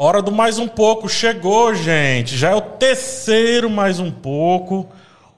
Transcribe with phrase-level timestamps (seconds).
[0.00, 2.36] Hora do mais um pouco chegou, gente.
[2.36, 4.86] Já é o terceiro mais um pouco.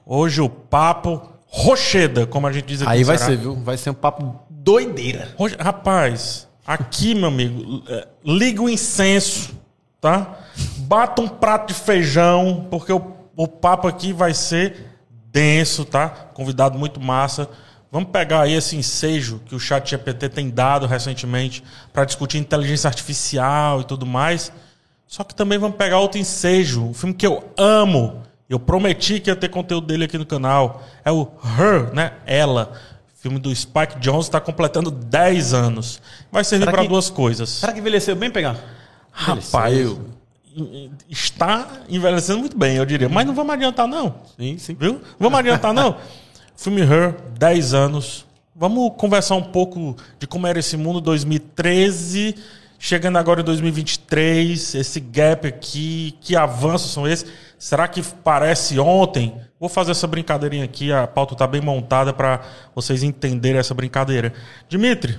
[0.05, 2.91] Hoje o papo rocheda, como a gente diz aqui.
[2.91, 3.33] Aí vai Ceará.
[3.33, 3.55] ser, viu?
[3.55, 5.29] Vai ser um papo doideira.
[5.35, 9.51] Roche- Rapaz, aqui, meu amigo, é, liga o incenso,
[9.99, 10.37] tá?
[10.77, 13.01] Bata um prato de feijão, porque o,
[13.35, 14.91] o papo aqui vai ser
[15.31, 16.07] denso, tá?
[16.35, 17.49] Convidado muito massa.
[17.91, 22.87] Vamos pegar aí esse ensejo que o chat GPT tem dado recentemente para discutir inteligência
[22.87, 24.51] artificial e tudo mais.
[25.05, 28.23] Só que também vamos pegar outro ensejo, um filme que eu amo.
[28.49, 30.81] Eu prometi que ia ter conteúdo dele aqui no canal.
[31.03, 31.27] É o
[31.59, 32.13] Her, né?
[32.25, 32.71] Ela.
[33.15, 36.01] Filme do Spike Jonze está completando 10 anos.
[36.31, 37.49] Vai servir para duas coisas.
[37.49, 38.55] Será que envelheceu bem, pegar?
[39.11, 40.11] Rapaz, Envelheceu.
[41.09, 43.09] está envelhecendo muito bem, eu diria.
[43.09, 44.15] Mas não vamos adiantar, não.
[44.39, 44.75] Sim, sim.
[44.79, 45.01] Viu?
[45.19, 45.97] Vamos adiantar, não.
[46.61, 48.23] Filme Her, 10 anos.
[48.55, 52.35] Vamos conversar um pouco de como era esse mundo 2013,
[52.77, 57.25] chegando agora em 2023, esse gap aqui, que avanços são esses?
[57.57, 59.33] Será que parece ontem?
[59.59, 62.41] Vou fazer essa brincadeirinha aqui, a pauta está bem montada para
[62.75, 64.31] vocês entenderem essa brincadeira.
[64.69, 65.17] Dimitri,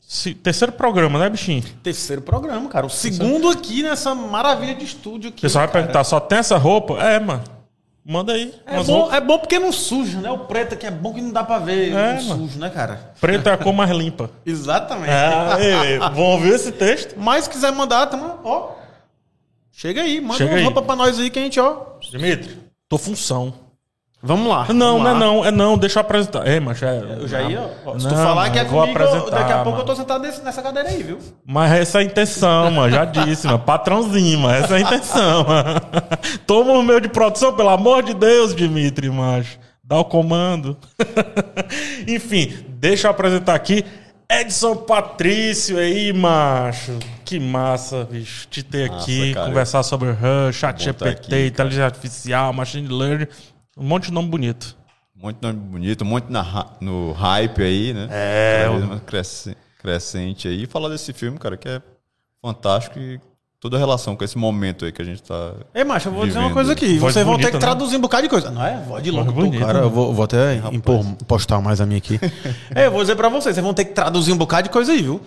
[0.00, 1.62] se- terceiro programa, né, bichinho?
[1.84, 2.86] Terceiro programa, cara.
[2.86, 5.38] O segundo aqui nessa maravilha de estúdio aqui.
[5.38, 5.84] O pessoal vai cara.
[5.84, 6.94] perguntar, só tem essa roupa?
[7.00, 7.44] É, mano.
[8.10, 8.52] Manda aí.
[8.66, 9.14] É bom, roupas.
[9.16, 10.28] é bom porque não suja, né?
[10.32, 13.12] O preto aqui é bom que não dá pra ver É, sujo, né, cara?
[13.20, 14.28] Preto é a cor mais limpa.
[14.44, 15.12] Exatamente.
[15.12, 17.14] É, ei, vão ouvir esse texto?
[17.16, 18.72] Mas se quiser mandar, tamo, ó.
[19.70, 20.64] Chega aí, manda Chega uma aí.
[20.64, 21.84] roupa pra nós aí que a gente, ó.
[22.10, 23.54] Dimitri, tô função.
[24.22, 24.66] Vamos lá.
[24.72, 25.18] Não, vamos não é lá.
[25.18, 26.46] não, é não, deixa eu apresentar.
[26.46, 27.16] É, mas é.
[27.20, 27.98] Eu já ia, ó.
[27.98, 29.80] Se Não, tu falar que é comigo, apresentar, daqui a pouco mano.
[29.80, 31.18] eu tô sentado nesse- nessa cadeira aí, viu?
[31.46, 32.92] Mas essa é a intenção, mano.
[32.92, 33.58] Já disse, mano.
[33.60, 34.54] Patrãozinho, mano.
[34.62, 35.80] Essa é a intenção, mano.
[36.46, 39.58] Toma o meu de produção, pelo amor de Deus, Dimitri, macho.
[39.82, 40.76] Dá o comando.
[42.06, 43.84] Enfim, deixa eu apresentar aqui
[44.30, 46.98] Edson Patrício aí, macho.
[47.24, 48.46] Que massa, bicho.
[48.48, 49.46] Te ter Massa, aqui, cara.
[49.46, 53.26] conversar sobre Rush, Chat GPT, inteligência artificial, machine learning.
[53.80, 54.76] Um monte de nome bonito.
[55.16, 58.08] Muito nome bonito, muito na, ra- no hype aí, né?
[58.10, 60.62] É, Cada vez o- mais cresce- crescente aí.
[60.62, 61.82] E falar desse filme, cara, que é
[62.40, 63.20] fantástico e
[63.60, 65.52] toda a relação com esse momento aí que a gente tá.
[65.74, 66.54] Ei, macho, eu vou dizer uma Vivendo.
[66.54, 66.98] coisa aqui.
[66.98, 67.66] Voz Vocês vão bonita, ter que né?
[67.70, 68.50] traduzir um bocado de coisa.
[68.50, 68.82] Não é?
[68.86, 69.84] Voz de pô, bonita, cara, né?
[69.84, 72.18] eu vou, vou até impor, postar mais a minha aqui.
[72.74, 73.54] é, eu vou dizer pra vocês.
[73.54, 75.20] Vocês vão ter que traduzir um bocado de coisa aí, viu?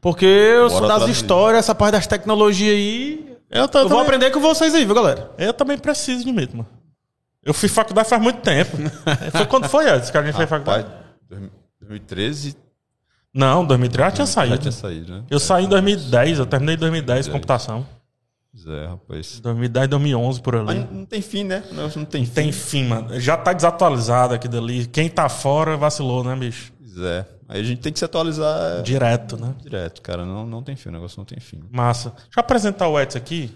[0.00, 1.12] Porque eu sou Bora das traduzir.
[1.22, 3.34] histórias, essa parte das tecnologias aí.
[3.50, 5.30] Eu, tô, Eu vou também- aprender com vocês aí, viu, galera?
[5.38, 6.66] Eu também preciso de mano.
[7.48, 8.76] Eu fiz faculdade faz muito tempo.
[9.32, 10.86] foi quando foi antes que a gente fez faculdade?
[11.80, 12.54] 2013
[13.32, 14.58] Não, 2003 já tinha já saído.
[14.58, 15.24] tinha saído, né?
[15.30, 17.86] Eu saí em 2010, eu terminei em 2010 computação.
[18.52, 19.40] Pois é, rapaz.
[19.40, 20.88] 2010, 2011 por Mas ali.
[20.92, 21.64] não tem fim, né?
[21.72, 22.32] Não, não tem fim.
[22.34, 23.18] Tem fim, mano.
[23.18, 24.86] Já tá desatualizado aqui dali.
[24.86, 26.70] Quem tá fora vacilou, né, bicho?
[26.78, 27.26] Pois é.
[27.48, 29.54] Aí a gente tem que se atualizar Direto, né?
[29.62, 30.26] direto, cara.
[30.26, 31.62] Não, não tem fim, o negócio não tem fim.
[31.70, 32.10] Massa.
[32.10, 33.50] Deixa eu apresentar o Edson aqui.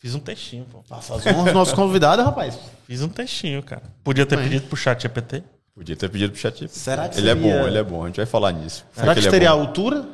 [0.00, 0.82] Fiz um textinho, pô.
[0.88, 2.58] Faça as honras convidados, rapaz.
[2.86, 3.82] Fiz um textinho, cara.
[4.02, 5.42] Podia ter pedido pro chat GPT.
[5.74, 6.66] Podia ter pedido pro chat.
[6.68, 8.02] Será que Ele é seria- bom, ele é bom.
[8.02, 8.84] A gente vai falar nisso.
[8.92, 9.60] Será que ele é teria a bom.
[9.60, 10.06] altura?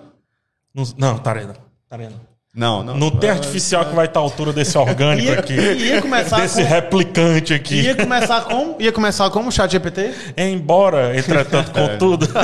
[0.74, 1.54] Não, não Tarena.
[1.88, 2.14] Tarena.
[2.52, 2.96] Não, não.
[2.96, 5.52] Não tem artificial que vai estar à altura desse orgânico Ia, aqui.
[5.54, 6.68] ia começar Desse com...
[6.68, 7.82] replicante aqui.
[7.82, 8.76] Ia começar como?
[8.80, 9.52] Ia começar como?
[9.52, 10.14] Chat GPT?
[10.36, 12.26] Embora, entretanto, contudo.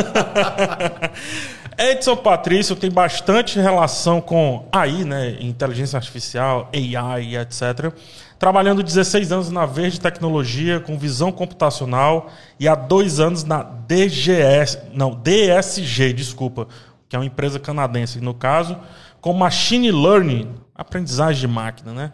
[1.79, 5.37] Edson Patrício tem bastante relação com AI, né?
[5.41, 7.93] Inteligência artificial, AI, etc.
[8.39, 14.79] Trabalhando 16 anos na Verde Tecnologia com visão computacional e há dois anos na DGS,
[14.93, 16.67] não, DSG, desculpa,
[17.09, 18.77] que é uma empresa canadense no caso,
[19.21, 22.13] com Machine Learning, aprendizagem de máquina, né?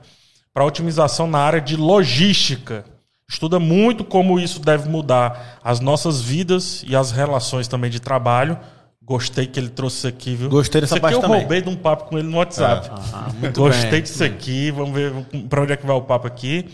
[0.52, 2.84] Para otimização na área de logística.
[3.30, 8.58] Estuda muito como isso deve mudar as nossas vidas e as relações também de trabalho.
[9.08, 10.50] Gostei que ele trouxe isso aqui, viu?
[10.50, 11.40] Gostei dessa isso aqui parte eu também.
[11.40, 12.90] roubei de um papo com ele no WhatsApp.
[13.12, 14.02] Ah, muito Gostei bem.
[14.02, 14.70] disso aqui.
[14.70, 15.12] Vamos ver
[15.48, 16.66] para onde é que vai o papo aqui.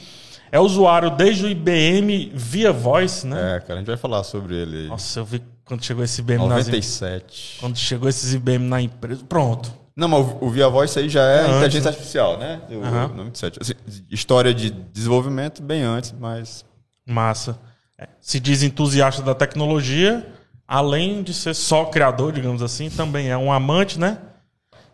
[0.51, 3.57] É usuário desde o IBM via voice, né?
[3.57, 4.87] É, cara, a gente vai falar sobre ele aí.
[4.89, 7.57] Nossa, eu vi quando chegou esse IBM nas em- 97.
[7.61, 9.23] quando chegou esses IBM na empresa.
[9.29, 9.73] Pronto.
[9.97, 11.89] Não, mas o- Via Voice aí já é antes, inteligência né?
[11.97, 12.61] artificial, né?
[12.71, 13.09] O Aham.
[13.17, 13.59] 97.
[13.63, 13.73] Assim,
[14.11, 16.65] história de desenvolvimento bem antes, mas.
[17.07, 17.57] Massa.
[17.97, 20.27] É, Se diz entusiasta da tecnologia,
[20.67, 24.19] além de ser só criador, digamos assim, também é um amante, né?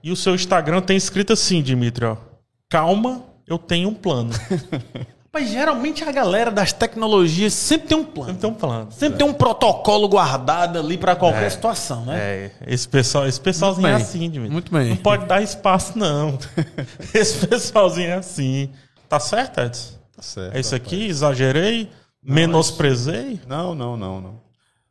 [0.02, 2.16] E o seu Instagram tem escrito assim, Dimitri, ó.
[2.68, 4.30] Calma, eu tenho um plano.
[5.32, 8.30] Mas geralmente a galera das tecnologias sempre tem um plano.
[8.30, 8.88] Sempre tem um plano.
[8.90, 12.18] Sempre tem um protocolo guardado ali pra qualquer situação, né?
[12.18, 14.52] É, esse pessoal, esse pessoalzinho Muito é assim, Dimitri.
[14.52, 14.88] Muito bem.
[14.88, 16.36] Não pode dar espaço, não.
[17.14, 18.70] esse pessoalzinho é assim.
[19.08, 19.94] Tá certo, Edson?
[20.16, 20.56] Tá certo.
[20.56, 20.92] É isso rapaz.
[20.92, 21.06] aqui?
[21.06, 21.90] Exagerei?
[22.22, 23.40] Menosprezei?
[23.46, 24.49] Não, não, não, não.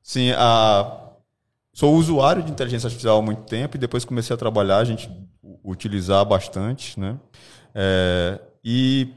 [0.10, 1.12] Sim, a...
[1.72, 4.78] sou usuário de inteligência artificial há muito tempo e depois comecei a trabalhar.
[4.78, 5.08] A gente,
[5.64, 7.20] utilizar bastante, né?
[7.76, 9.14] É, e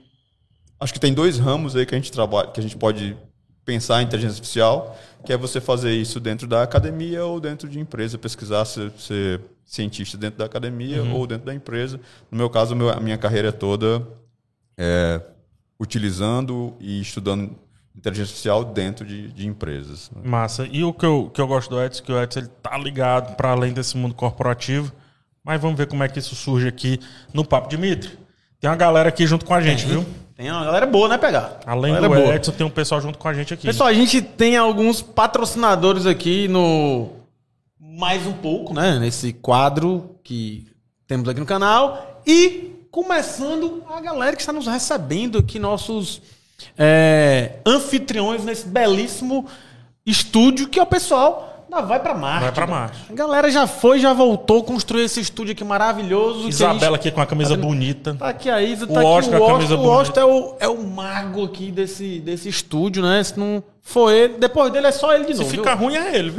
[0.78, 3.16] acho que tem dois ramos aí que a gente trabalha, que a gente pode
[3.64, 4.94] pensar em inteligência artificial,
[5.24, 9.40] que é você fazer isso dentro da academia ou dentro de empresa, pesquisar ser, ser
[9.64, 11.14] cientista dentro da academia uhum.
[11.14, 11.98] ou dentro da empresa.
[12.30, 14.06] No meu caso, a minha carreira é toda
[14.76, 15.22] é,
[15.80, 17.56] utilizando e estudando
[17.96, 20.10] inteligência artificial dentro de, de empresas.
[20.14, 20.22] Né?
[20.24, 20.66] Massa.
[20.70, 23.36] E o que eu, que eu gosto do Edson, que o Edson ele tá ligado
[23.36, 24.92] para além desse mundo corporativo.
[25.44, 27.00] Mas vamos ver como é que isso surge aqui
[27.34, 28.18] no Papo Dimitri.
[28.60, 30.06] Tem uma galera aqui junto com a gente, viu?
[30.36, 31.60] Tem uma galera boa, né, pegar?
[31.66, 32.36] Além do boa.
[32.36, 33.66] Edson, tem um pessoal junto com a gente aqui.
[33.66, 37.10] Pessoal, a gente tem alguns patrocinadores aqui no
[37.78, 40.66] mais um pouco, né, nesse quadro que
[41.06, 46.22] temos aqui no canal e começando a galera que está nos recebendo aqui nossos
[46.76, 49.46] é, anfitriões nesse belíssimo
[50.04, 52.42] estúdio que é o pessoal da Vai Pra Marte.
[52.42, 52.98] Vai Pra Marte.
[53.10, 56.46] A galera já foi, já voltou, construiu esse estúdio aqui maravilhoso.
[56.46, 58.14] Isabela aqui com a camisa bonita.
[58.14, 59.74] Tá aqui a Isa, tá o aqui o Austin.
[59.74, 63.24] O Austin é o, é o mago aqui desse, desse estúdio, né?
[63.24, 65.48] Se não for ele, depois dele é só ele de novo.
[65.48, 66.34] Se ficar ruim é ele.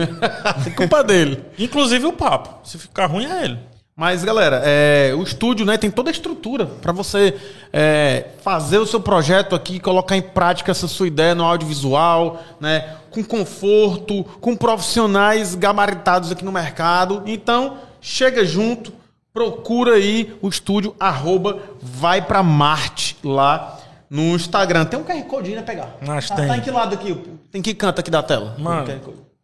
[0.68, 1.44] é culpa dele.
[1.58, 2.68] Inclusive o papo.
[2.68, 3.60] Se ficar ruim é ele.
[3.96, 7.36] Mas, galera, é, o estúdio né, tem toda a estrutura para você
[7.72, 12.98] é, fazer o seu projeto aqui, colocar em prática essa sua ideia no audiovisual, né,
[13.12, 17.22] com conforto, com profissionais gabaritados aqui no mercado.
[17.28, 18.92] Então, chega junto,
[19.32, 23.80] procura aí o estúdio arroba vai pra Marte lá
[24.10, 24.86] no Instagram.
[24.86, 25.98] Tem um QR Code aí, né, pegar?
[26.02, 26.48] Mas tá, tem.
[26.48, 27.16] Tá em que lado aqui?
[27.52, 28.56] Tem que canto aqui da tela?
[28.58, 28.88] Mano,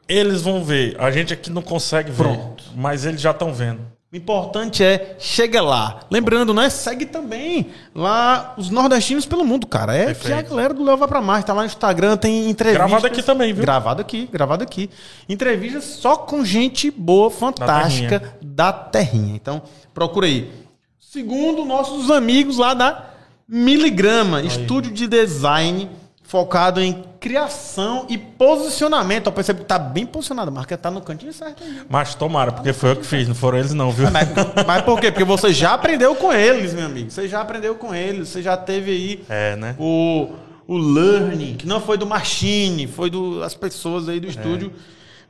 [0.07, 0.95] eles vão ver.
[0.99, 2.23] A gente aqui não consegue ver.
[2.23, 2.63] Pronto.
[2.75, 3.98] Mas eles já estão vendo.
[4.11, 5.99] O importante é chega lá.
[6.09, 6.67] Lembrando, né?
[6.71, 9.95] Segue também lá os nordestinos pelo mundo, cara.
[9.95, 10.25] É Perfeito.
[10.25, 11.45] que a galera do Léo vai pra Marte.
[11.45, 12.87] Tá lá no Instagram, tem entrevistas.
[12.87, 13.61] Gravado aqui também, viu?
[13.61, 14.89] Gravado aqui, gravado aqui.
[15.29, 18.39] Entrevistas só com gente boa, fantástica da terrinha.
[18.41, 19.35] Da terrinha.
[19.35, 19.61] Então,
[19.93, 20.51] procura aí.
[20.99, 23.11] Segundo nossos amigos lá da
[23.47, 24.47] Miligrama, aí.
[24.47, 25.87] estúdio de design
[26.29, 29.25] focado em criação e posicionamento.
[29.25, 30.49] Eu percebo que tá bem posicionado.
[30.49, 31.81] A marca tá no cantinho certo aí.
[31.89, 34.11] Mas tomara, porque foi eu que fiz, não foram eles não, viu?
[34.11, 34.29] Mas,
[34.67, 35.11] mas por quê?
[35.11, 37.09] Porque você já aprendeu com eles, meu amigo.
[37.09, 38.29] Você já aprendeu com eles.
[38.29, 39.75] Você já teve aí é, né?
[39.79, 40.29] o,
[40.67, 44.29] o learning, que não foi do Machine, foi do, das pessoas aí do é.
[44.29, 44.71] estúdio.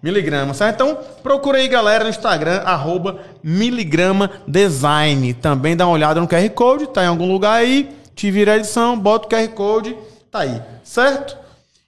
[0.03, 0.75] Miligrama, certo?
[0.75, 5.33] Então, procura aí, galera, no Instagram, arroba Miligrama Design.
[5.33, 7.89] Também dá uma olhada no QR Code, tá em algum lugar aí.
[8.15, 9.95] Te vira a edição, bota o QR Code,
[10.31, 11.37] tá aí, certo?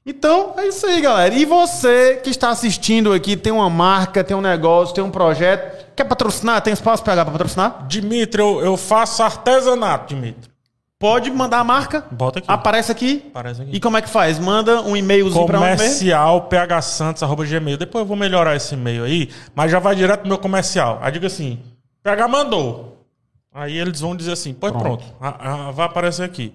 [0.05, 1.33] Então, é isso aí, galera.
[1.33, 5.85] E você que está assistindo aqui, tem uma marca, tem um negócio, tem um projeto,
[5.95, 6.61] quer patrocinar?
[6.61, 7.85] Tem espaço para patrocinar?
[7.87, 10.49] Dimitri, eu, eu faço artesanato, Dimitri.
[10.97, 12.05] Pode mandar a marca.
[12.11, 12.47] Bota aqui.
[12.47, 13.25] Aparece aqui.
[13.29, 13.71] Aparece aqui.
[13.75, 14.37] E como é que faz?
[14.37, 17.75] Manda um e-mailzinho para onde Comercial phsantos.gmail.
[17.75, 20.99] Depois eu vou melhorar esse e-mail aí, mas já vai direto pro meu comercial.
[21.01, 21.59] Aí diga assim,
[22.03, 23.03] PH mandou.
[23.51, 25.03] Aí eles vão dizer assim, pois pronto, pronto.
[25.19, 26.53] A, a, vai aparecer aqui.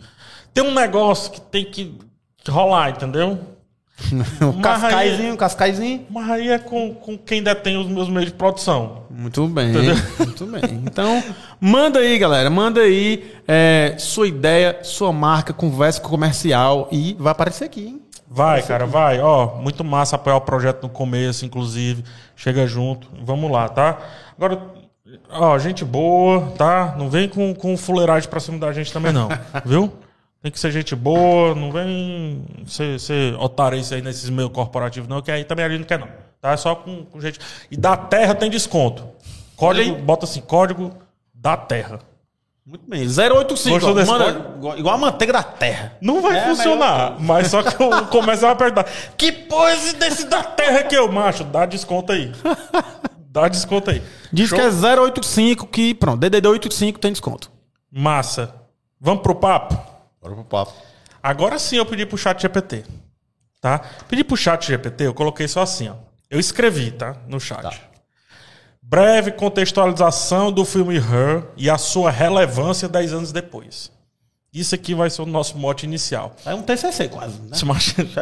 [0.56, 1.94] Tem um negócio que tem que
[2.48, 3.38] rolar, entendeu?
[4.40, 6.06] um cascaizinho, um cascaizinho.
[6.08, 9.02] Mas aí é com, com quem detém os meus meios de produção.
[9.10, 9.94] Muito bem, entendeu?
[10.18, 10.62] muito bem.
[10.86, 11.22] Então,
[11.60, 12.48] manda aí, galera.
[12.48, 17.88] Manda aí é, sua ideia, sua marca, conversa com o comercial e vai aparecer aqui,
[17.88, 18.02] hein?
[18.26, 18.92] Vai, cara, aqui.
[18.94, 19.20] vai.
[19.20, 22.02] Ó, muito massa apoiar o projeto no começo, inclusive.
[22.34, 23.08] Chega junto.
[23.22, 23.98] Vamos lá, tá?
[24.34, 24.58] Agora,
[25.28, 26.94] ó, gente boa, tá?
[26.96, 29.28] Não vem com, com fuleiragem pra cima da gente também, não.
[29.62, 29.92] viu?
[30.42, 35.08] Tem que ser gente boa, não vem ser, ser otário isso aí nesses meios corporativos,
[35.08, 36.08] não, que aí também a gente não quer, não.
[36.40, 36.52] Tá?
[36.52, 37.40] É só com, com gente.
[37.70, 39.08] E da terra tem desconto.
[39.56, 40.92] Código, bota assim, código
[41.34, 42.00] da terra.
[42.66, 43.06] Muito bem.
[43.06, 43.86] 085.
[43.86, 45.96] Ó, manda, igual a manteiga da terra.
[46.00, 48.84] Não vai é, funcionar, mas só que eu começo a apertar.
[49.16, 51.44] Que pose desse da terra que eu, macho?
[51.44, 52.32] Dá desconto aí.
[53.30, 54.02] Dá desconto aí.
[54.32, 54.58] Diz Show?
[54.58, 57.52] que é 085 que, pronto, DDD 85 tem desconto.
[57.90, 58.52] Massa.
[59.00, 59.95] Vamos pro papo?
[60.26, 60.72] Bora pro papo.
[61.22, 62.84] Agora sim eu pedi pro chat GPT.
[63.60, 63.80] Tá?
[64.08, 65.94] Pedi pro chat GPT, eu coloquei só assim, ó.
[66.28, 67.16] Eu escrevi, tá?
[67.28, 67.62] No chat.
[67.62, 67.72] Tá.
[68.82, 73.90] Breve contextualização do filme Her e a sua relevância 10 anos depois.
[74.52, 76.34] Isso aqui vai ser o nosso mote inicial.
[76.44, 77.56] É um TCC quase, né?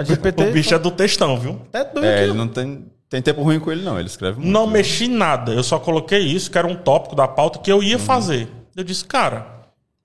[0.04, 1.60] GPT, o bicho é do textão, viu?
[2.02, 3.98] É, ele não tem, tem tempo ruim com ele, não.
[3.98, 4.50] Ele escreve muito.
[4.50, 5.52] Não mexi nada.
[5.52, 8.02] Eu só coloquei isso, que era um tópico da pauta que eu ia uhum.
[8.02, 8.48] fazer.
[8.74, 9.46] Eu disse, cara,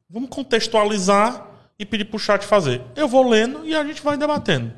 [0.09, 1.48] vamos contextualizar
[1.79, 2.81] e pedir para o chat fazer.
[2.95, 4.73] Eu vou lendo e a gente vai debatendo.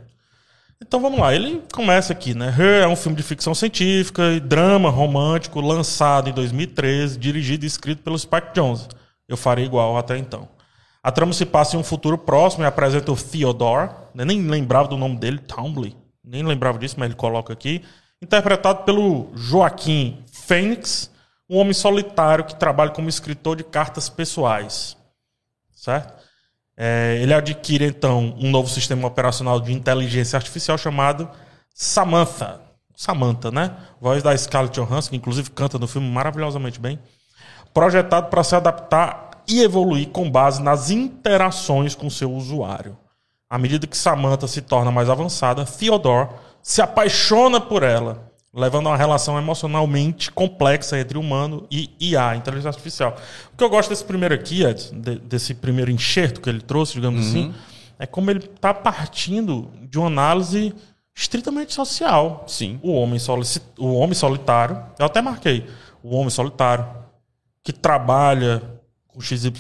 [0.80, 2.48] Então vamos lá, ele começa aqui, né?
[2.48, 7.68] Her é um filme de ficção científica e drama romântico lançado em 2013, dirigido e
[7.68, 8.88] escrito pelo Spike Jonze.
[9.28, 10.48] Eu farei igual até então.
[11.04, 14.26] A trama se passa em um futuro próximo e apresenta o Theodore, né?
[14.26, 17.84] nem lembrava do nome dele, Townley, nem lembrava disso, mas ele coloca aqui,
[18.22, 21.12] interpretado pelo Joaquim Phoenix,
[21.50, 24.98] um homem solitário que trabalha como escritor de cartas pessoais.
[25.76, 26.21] Certo?
[26.84, 31.30] É, ele adquire, então, um novo sistema operacional de inteligência artificial chamado
[31.76, 32.60] Samantha.
[32.96, 33.78] Samantha, né?
[34.02, 36.98] Voz da Scarlett Johansson, que inclusive canta no filme maravilhosamente bem.
[37.72, 42.98] Projetado para se adaptar e evoluir com base nas interações com seu usuário.
[43.48, 46.30] À medida que Samantha se torna mais avançada, Theodore
[46.64, 52.70] se apaixona por ela, levando a uma relação emocionalmente complexa entre humano e IA, inteligência
[52.70, 53.16] artificial.
[53.54, 54.92] O que eu gosto desse primeiro aqui, Ed,
[55.24, 57.50] desse primeiro enxerto que ele trouxe, digamos assim, uhum.
[57.50, 57.60] assim,
[57.98, 60.74] é como ele está partindo de uma análise
[61.16, 62.44] estritamente social.
[62.48, 62.80] Sim.
[62.84, 63.20] O homem,
[63.78, 65.68] o homem solitário, eu até marquei,
[66.04, 66.86] o homem solitário,
[67.64, 68.62] que trabalha
[69.08, 69.52] com XYZ,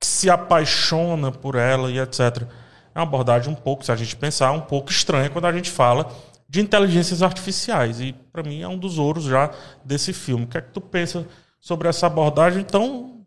[0.00, 2.42] que se apaixona por ela e etc.
[2.94, 5.70] É uma abordagem um pouco, se a gente pensar, um pouco estranha quando a gente
[5.70, 6.10] fala
[6.52, 7.98] de inteligências artificiais.
[7.98, 9.50] E para mim é um dos ouros já
[9.82, 10.44] desse filme.
[10.44, 11.26] O que é que tu pensa
[11.58, 13.24] sobre essa abordagem tão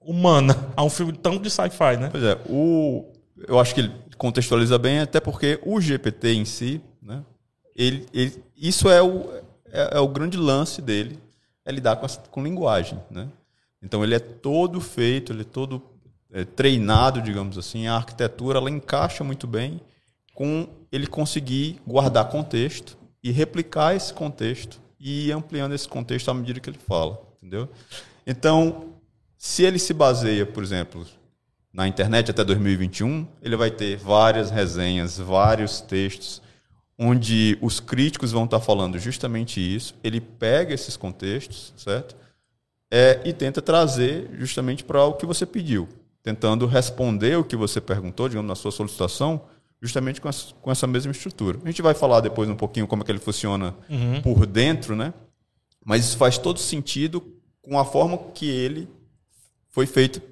[0.00, 2.08] humana a um filme tão de sci-fi, né?
[2.10, 3.04] Pois é, o
[3.46, 7.22] eu acho que ele contextualiza bem, até porque o GPT em si, né,
[7.76, 9.32] ele, ele, isso é o,
[9.66, 11.18] é, é, o grande lance dele,
[11.64, 12.98] é lidar com, a, com linguagem.
[13.08, 13.28] Né?
[13.82, 15.80] Então ele é todo feito, ele é todo
[16.32, 19.80] é, treinado, digamos assim, a arquitetura ela encaixa muito bem
[20.34, 26.34] com ele conseguir guardar contexto e replicar esse contexto e ir ampliando esse contexto à
[26.34, 27.68] medida que ele fala, entendeu?
[28.26, 28.94] Então,
[29.38, 31.06] se ele se baseia, por exemplo,
[31.72, 36.42] na internet até 2021, ele vai ter várias resenhas, vários textos,
[36.98, 39.94] onde os críticos vão estar falando justamente isso.
[40.02, 42.16] Ele pega esses contextos, certo?
[42.90, 45.88] É, e tenta trazer justamente para o que você pediu,
[46.22, 49.42] tentando responder o que você perguntou, digamos, na sua solicitação,
[49.86, 51.58] justamente com essa, com essa mesma estrutura.
[51.62, 54.22] A gente vai falar depois um pouquinho como é que ele funciona uhum.
[54.22, 55.12] por dentro, né?
[55.84, 57.22] Mas isso faz todo sentido
[57.60, 58.88] com a forma que ele
[59.70, 60.22] foi feito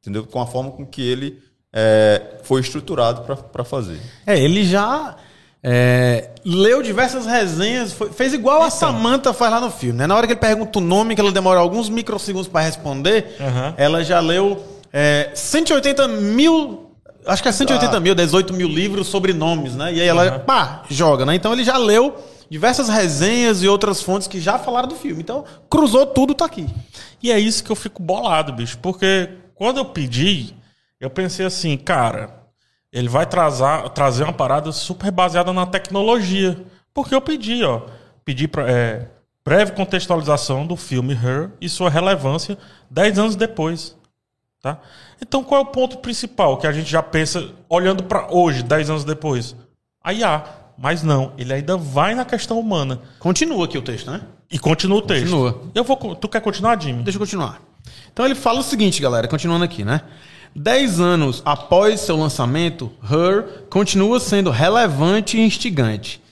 [0.00, 0.26] entendeu?
[0.26, 1.38] Com a forma com que ele
[1.72, 4.00] é, foi estruturado para fazer.
[4.26, 5.16] É, ele já
[5.62, 8.66] é, leu diversas resenhas, foi, fez igual então.
[8.66, 9.98] a Samantha faz lá no filme.
[9.98, 10.06] Né?
[10.06, 13.74] Na hora que ele pergunta o nome, que ela demora alguns microsegundos para responder, uhum.
[13.76, 16.86] ela já leu é, 180 mil.
[17.28, 18.00] Acho que é 180 ah.
[18.00, 19.92] mil, 18 mil livros sobre nomes, né?
[19.92, 20.38] E aí ela, uhum.
[20.40, 21.34] pá, joga, né?
[21.34, 22.16] Então ele já leu
[22.48, 25.20] diversas resenhas e outras fontes que já falaram do filme.
[25.20, 26.66] Então, cruzou tudo, tá aqui.
[27.22, 30.54] E é isso que eu fico bolado, bicho, porque quando eu pedi,
[30.98, 32.38] eu pensei assim, cara,
[32.90, 36.56] ele vai trazer, trazer uma parada super baseada na tecnologia.
[36.94, 37.82] Porque eu pedi, ó.
[38.24, 39.06] Pedi pra, é,
[39.44, 42.56] breve contextualização do filme Her e sua relevância
[42.90, 43.97] 10 anos depois.
[44.62, 44.78] Tá?
[45.22, 48.90] Então qual é o ponto principal que a gente já pensa olhando para hoje, 10
[48.90, 49.54] anos depois?
[50.02, 50.44] A IA.
[50.80, 53.00] Mas não, ele ainda vai na questão humana.
[53.18, 54.20] Continua aqui o texto, né?
[54.50, 55.24] E continua o texto.
[55.24, 55.62] Continua.
[55.74, 57.02] Eu vou, tu quer continuar, Jimmy?
[57.02, 57.60] Deixa eu continuar.
[58.12, 60.02] Então ele fala o seguinte, galera, continuando aqui, né?
[60.54, 66.22] Dez anos após seu lançamento, Her continua sendo relevante e instigante.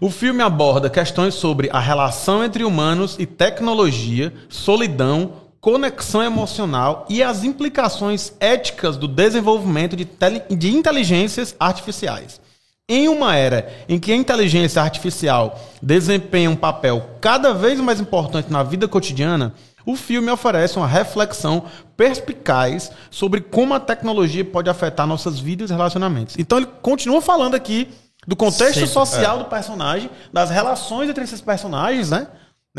[0.00, 5.32] O filme aborda questões sobre a relação entre humanos e tecnologia, solidão,
[5.66, 10.06] conexão emocional e as implicações éticas do desenvolvimento de,
[10.48, 12.40] de inteligências artificiais.
[12.88, 18.48] Em uma era em que a inteligência artificial desempenha um papel cada vez mais importante
[18.48, 19.54] na vida cotidiana,
[19.84, 21.64] o filme oferece uma reflexão
[21.96, 26.36] perspicaz sobre como a tecnologia pode afetar nossas vidas e relacionamentos.
[26.38, 27.88] Então ele continua falando aqui
[28.24, 29.38] do contexto social é.
[29.40, 32.28] do personagem, das relações entre esses personagens, né?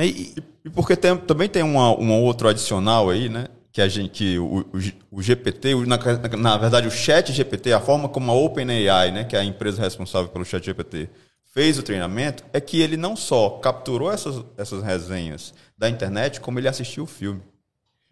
[0.06, 3.48] E, e porque tem, também tem uma, um outro adicional aí, né?
[3.72, 5.98] Que, a gente, que o, o, o GPT, o, na,
[6.38, 9.82] na verdade o Chat GPT, a forma como a OpenAI, né, que é a empresa
[9.82, 11.10] responsável pelo Chat GPT,
[11.54, 16.60] fez o treinamento, é que ele não só capturou essas, essas resenhas da internet, como
[16.60, 17.42] ele assistiu o filme.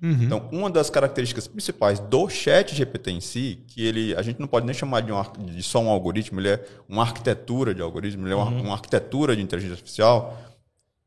[0.01, 0.23] Uhum.
[0.23, 4.47] Então, uma das características principais do chat GPT em si, que ele, a gente não
[4.47, 8.25] pode nem chamar de, um, de só um algoritmo, ele é uma arquitetura de algoritmo,
[8.25, 8.61] ele é uma, uhum.
[8.63, 10.37] uma arquitetura de inteligência artificial,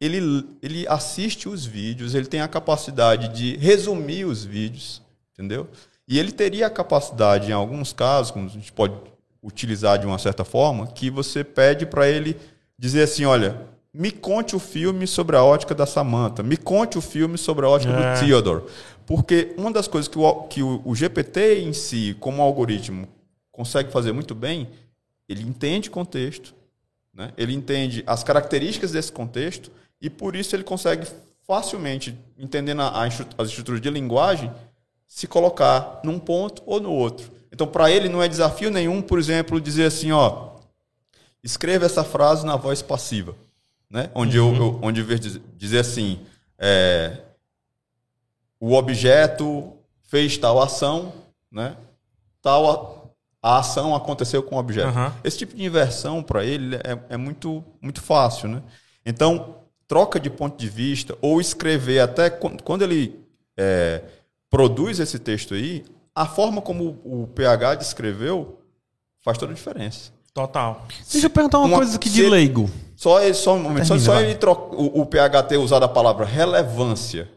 [0.00, 5.02] ele, ele assiste os vídeos, ele tem a capacidade de resumir os vídeos,
[5.33, 5.69] entendeu?
[6.07, 8.95] E ele teria a capacidade, em alguns casos, como a gente pode
[9.43, 12.37] utilizar de uma certa forma, que você pede para ele
[12.78, 13.61] dizer assim, olha,
[13.93, 17.69] me conte o filme sobre a ótica da Samantha, me conte o filme sobre a
[17.69, 18.14] ótica é.
[18.14, 18.64] do Theodore.
[19.05, 23.09] Porque uma das coisas que, o, que o, o GPT em si, como algoritmo,
[23.50, 24.69] consegue fazer muito bem,
[25.28, 26.55] ele entende contexto,
[27.12, 27.33] né?
[27.37, 31.07] ele entende as características desse contexto, e por isso ele consegue
[31.47, 34.52] facilmente, entendendo a, a, as estruturas de linguagem,
[35.07, 37.31] se colocar num ponto ou no outro.
[37.50, 40.50] Então, para ele, não é desafio nenhum, por exemplo, dizer assim, ó,
[41.43, 43.35] escreva essa frase na voz passiva
[43.90, 44.11] né?
[44.14, 44.55] Onde uhum.
[44.55, 45.07] eu, eu, onde eu
[45.57, 46.21] dizer assim,
[46.59, 47.19] é,
[48.61, 49.73] o objeto
[50.05, 51.12] fez tal ação,
[51.50, 51.76] né?
[52.43, 53.11] Tal
[53.43, 54.88] a, a ação aconteceu com o objeto.
[54.88, 55.14] Aham.
[55.25, 58.62] Esse tipo de inversão para ele é, é muito, muito fácil, né?
[59.05, 59.57] Então,
[59.88, 63.18] troca de ponto de vista ou escrever até quan- quando ele
[63.57, 64.02] é,
[64.50, 68.61] produz esse texto aí, a forma como o PH descreveu
[69.25, 70.12] faz toda a diferença.
[70.33, 70.87] Total.
[71.11, 72.71] Deixa eu perguntar uma, Uma- coisa aqui de leigo.
[72.95, 74.25] Só, ele- só, um momento, só, Termina, só vai.
[74.25, 77.28] ele troca, o, o PH ter usado a palavra relevância,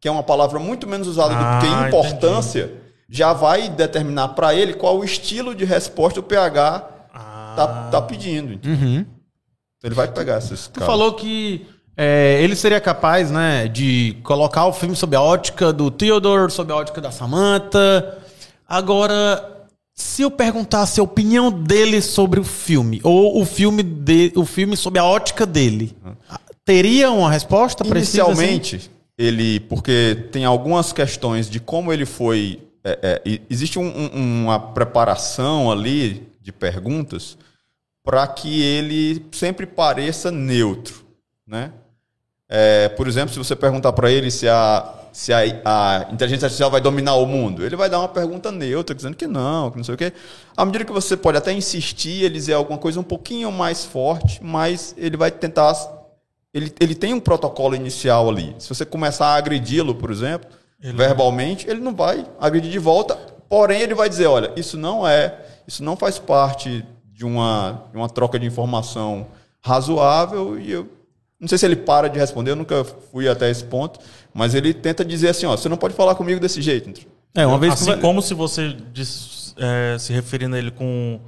[0.00, 2.72] que é uma palavra muito menos usada Ah, do que importância,
[3.08, 8.02] já vai determinar para ele qual o estilo de resposta o PH Ah, tá, tá
[8.02, 8.58] pedindo.
[8.68, 9.06] Uhum.
[9.84, 14.72] Ele vai pegar esses Tu falou que é, ele seria capaz, né, de colocar o
[14.72, 18.18] filme sob a ótica do Theodore, sob a ótica da Samantha.
[18.68, 24.44] Agora, se eu perguntasse a opinião dele sobre o filme, ou o filme, de, o
[24.44, 25.94] filme sob a ótica dele,
[26.64, 28.22] teria uma resposta precisa?
[28.22, 28.30] assim?
[28.32, 29.60] Inicialmente, ele.
[29.60, 32.60] Porque tem algumas questões de como ele foi.
[32.84, 37.36] é, é, existe um- um- uma preparação ali de perguntas
[38.02, 41.04] para que ele sempre pareça neutro.
[41.46, 41.70] Né?
[42.54, 46.70] É, por exemplo, se você perguntar para ele se, a, se a, a inteligência artificial
[46.70, 49.84] vai dominar o mundo, ele vai dar uma pergunta neutra, dizendo que não, que não
[49.84, 50.12] sei o quê.
[50.54, 54.38] À medida que você pode até insistir, ele dizer alguma coisa um pouquinho mais forte,
[54.44, 55.72] mas ele vai tentar
[56.52, 58.54] ele, ele tem um protocolo inicial ali.
[58.58, 63.16] Se você começar a agredi-lo, por exemplo, verbalmente, ele não vai agredir de volta.
[63.48, 67.96] Porém, ele vai dizer: olha, isso não é, isso não faz parte de uma, de
[67.96, 69.26] uma troca de informação
[69.62, 70.58] razoável.
[70.60, 71.01] E eu
[71.42, 73.98] não sei se ele para de responder, eu nunca fui até esse ponto,
[74.32, 77.04] mas ele tenta dizer assim: ó, você não pode falar comigo desse jeito.
[77.34, 81.18] É, uma vez que assim como se você diz, é, se referindo a ele com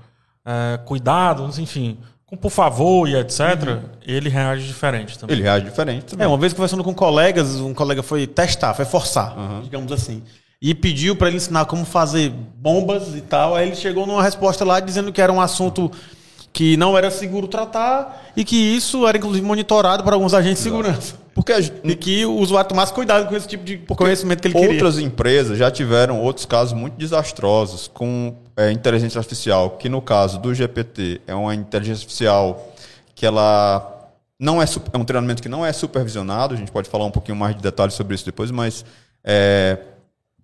[0.47, 5.35] é, cuidado, enfim, com por favor e etc., ele reage diferente também.
[5.35, 6.25] Ele reage diferente também.
[6.25, 10.23] É, uma vez conversando com colegas, um colega foi testar, foi forçar, digamos assim.
[10.63, 13.57] E pediu para ele ensinar como fazer bombas e tal.
[13.57, 15.91] Aí ele chegou numa resposta lá dizendo que era um assunto
[16.55, 20.63] que não era seguro tratar e que isso era inclusive monitorado por alguns agentes de
[20.71, 21.17] segurança.
[21.35, 24.55] Porque a, E que o usuário tomasse cuidado com esse tipo de conhecimento que ele
[24.55, 24.71] queria.
[24.71, 30.39] Outras empresas já tiveram outros casos muito desastrosos com é, inteligência artificial, que no caso
[30.39, 32.73] do GPT é uma inteligência artificial
[33.17, 33.91] que ela
[34.39, 37.37] não é, é um treinamento que não é supervisionado, a gente pode falar um pouquinho
[37.37, 38.85] mais de detalhes sobre isso depois, mas
[39.25, 39.79] é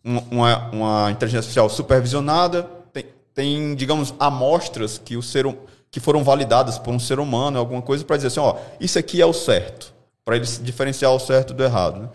[0.04, 5.54] um- uma, uma inteligência artificial supervisionada tem, tem, digamos, amostras que, o ser, hum-
[5.90, 9.20] que foram validadas por um ser humano, alguma coisa, para dizer assim, ó, isso aqui
[9.20, 9.92] é o certo,
[10.24, 12.00] para ele diferenciar o certo do errado.
[12.00, 12.08] né?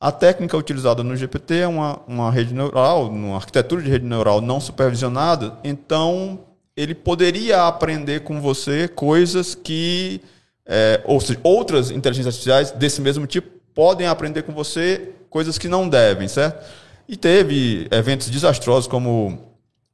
[0.00, 4.40] A técnica utilizada no GPT é uma, uma rede neural, uma arquitetura de rede neural
[4.40, 6.40] não supervisionada, então
[6.76, 10.20] ele poderia aprender com você coisas que,
[10.64, 15.68] é, ou seja, outras inteligências artificiais desse mesmo tipo podem aprender com você coisas que
[15.68, 16.64] não devem, certo?
[17.08, 19.47] E teve eventos desastrosos como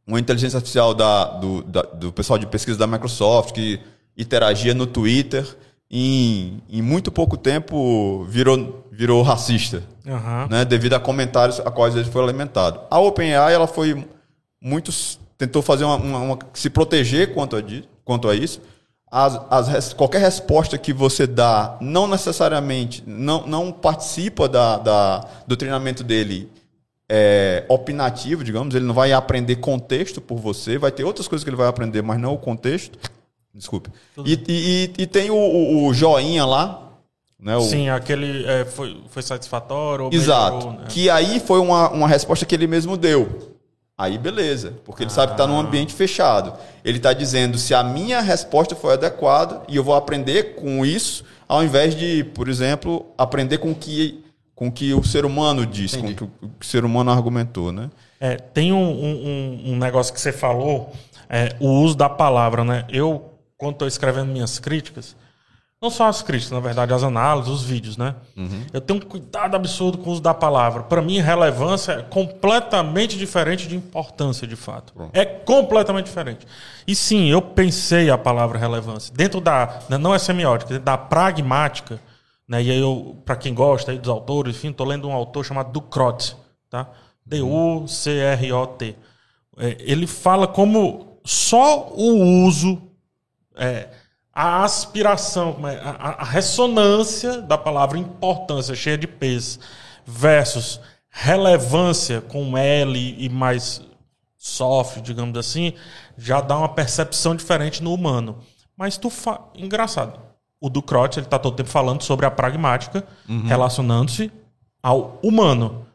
[0.06, 3.80] uma inteligência artificial da, do, da- do pessoal de pesquisa da Microsoft que
[4.16, 5.46] interagia no Twitter
[5.90, 10.48] em, em muito pouco tempo virou, virou racista, Aham.
[10.50, 12.80] né, devido a comentários a quais ele foi alimentado.
[12.90, 14.06] A OpenAI ela foi
[14.60, 14.90] muito
[15.38, 17.62] tentou fazer uma, uma- uma- se proteger quanto a,
[18.04, 18.60] quanto a isso.
[19.10, 25.56] As, as qualquer resposta que você dá não necessariamente não, não participa da, da- do
[25.56, 26.50] treinamento dele
[27.08, 31.50] é, opinativo, digamos, ele não vai aprender contexto por você, vai ter outras coisas que
[31.50, 32.98] ele vai aprender, mas não o contexto.
[33.54, 33.90] Desculpe.
[34.24, 36.90] E, e- e- tem o, o- joinha lá,
[37.38, 37.56] né?
[37.56, 40.08] O, Sim, aquele é, foi, foi satisfatório.
[40.12, 40.56] Exato.
[40.56, 40.86] melhorou, né?
[40.88, 43.52] Que aí foi uma, uma resposta que ele mesmo deu.
[43.96, 46.52] Aí beleza, porque ele sabe que está num ambiente fechado.
[46.84, 51.22] Ele está dizendo se a minha resposta foi adequada e eu vou aprender com isso,
[51.46, 54.23] ao invés de, por exemplo, aprender com o que,
[54.54, 56.30] com o que o ser humano disse, com o que o
[56.64, 57.90] ser humano argumentou, né?
[58.20, 60.92] É, tem um, um- um- negócio que você falou,
[61.28, 62.84] é, o uso da palavra, né?
[62.88, 65.16] Eu, quando estou escrevendo minhas críticas,
[65.82, 68.14] não só as críticas, na verdade, as análises, os vídeos, né?
[68.72, 70.84] Eu tenho um cuidado absurdo com o uso da palavra.
[70.84, 74.94] Para mim, relevância é completamente diferente de importância, de fato.
[75.12, 76.46] É completamente diferente.
[76.86, 79.12] E sim, eu pensei a palavra relevância.
[79.14, 79.80] Dentro da.
[80.00, 82.00] Não é semiótica, dentro da pragmática,
[82.48, 82.62] né?
[82.62, 85.72] E aí eu, para quem gosta aí dos autores, enfim, tô lendo um autor chamado
[85.72, 86.36] Ducrot,
[86.68, 86.90] tá?
[87.24, 88.96] D-U-C-R-O-T.
[89.56, 92.82] É, ele fala como só o uso,
[93.56, 93.88] é,
[94.32, 99.60] a aspiração, é, a, a ressonância da palavra importância, cheia de peso,
[100.04, 103.80] versus relevância com L e mais
[104.36, 105.72] soft, digamos assim,
[106.18, 108.40] já dá uma percepção diferente no humano.
[108.76, 109.40] Mas tu fa...
[109.54, 110.20] engraçado.
[110.60, 113.04] O Ducrot, ele tá todo tempo falando sobre a pragmática,
[113.46, 114.30] relacionando-se
[114.82, 115.86] ao humano.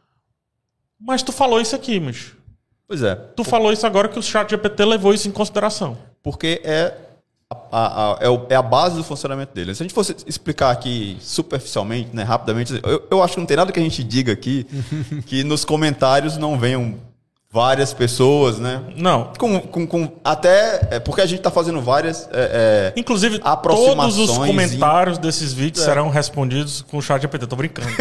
[1.00, 2.34] Mas tu falou isso aqui, mas
[2.88, 3.16] Pois é.
[3.16, 5.96] Tu falou isso agora que o chat GPT levou isso em consideração.
[6.24, 6.96] Porque é
[7.50, 9.74] a, a- a- é, é a base do funcionamento dele.
[9.76, 13.58] Se a gente fosse explicar aqui superficialmente, né, rapidamente, eu, eu acho que não tem
[13.58, 14.66] nada que a gente diga aqui
[15.28, 16.96] que nos comentários não venham
[17.52, 18.82] várias pessoas, né?
[18.96, 19.32] Não.
[19.38, 22.30] Com, com, com- até é porque a gente está fazendo várias.
[22.32, 27.48] é, é, Inclusive, todos os e- comentários desses vídeos serão respondidos com o chat GPT.
[27.48, 27.90] Tô brincando.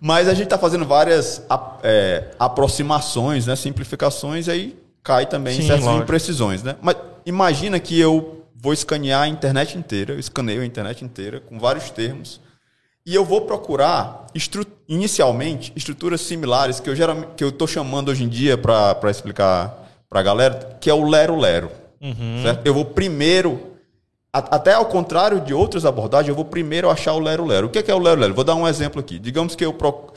[0.00, 1.42] Mas a gente está fazendo várias
[1.82, 6.04] é, aproximações, né, simplificações, e aí cai também Sim, certas lógico.
[6.04, 6.62] imprecisões.
[6.62, 6.76] Né?
[6.82, 11.58] Mas imagina que eu vou escanear a internet inteira, eu escaneio a internet inteira com
[11.58, 12.40] vários termos,
[13.06, 18.08] e eu vou procurar, estru- inicialmente, estruturas similares que eu geralmente, que eu estou chamando
[18.10, 19.74] hoje em dia para explicar
[20.08, 21.70] para a galera, que é o lero-lero.
[22.42, 22.66] certo?
[22.66, 23.72] Eu vou primeiro
[24.32, 27.68] até ao contrário de outras abordagens, eu vou primeiro achar o lero-lero.
[27.68, 28.34] O que é, que é o lero-lero?
[28.34, 29.16] Vou dar um exemplo aqui.
[29.18, 30.12] Digamos que eu pro...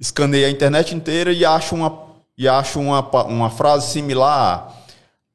[0.00, 1.98] escaneei a internet inteira e acho uma,
[2.36, 4.74] e acho uma, uma frase similar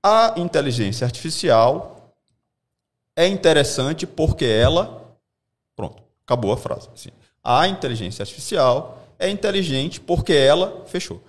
[0.01, 2.11] a a inteligência artificial
[3.15, 5.02] é interessante porque ela...
[6.25, 6.89] Acabou a frase.
[6.93, 7.09] Assim,
[7.43, 10.83] a inteligência artificial é inteligente porque ela...
[10.85, 11.21] Fechou.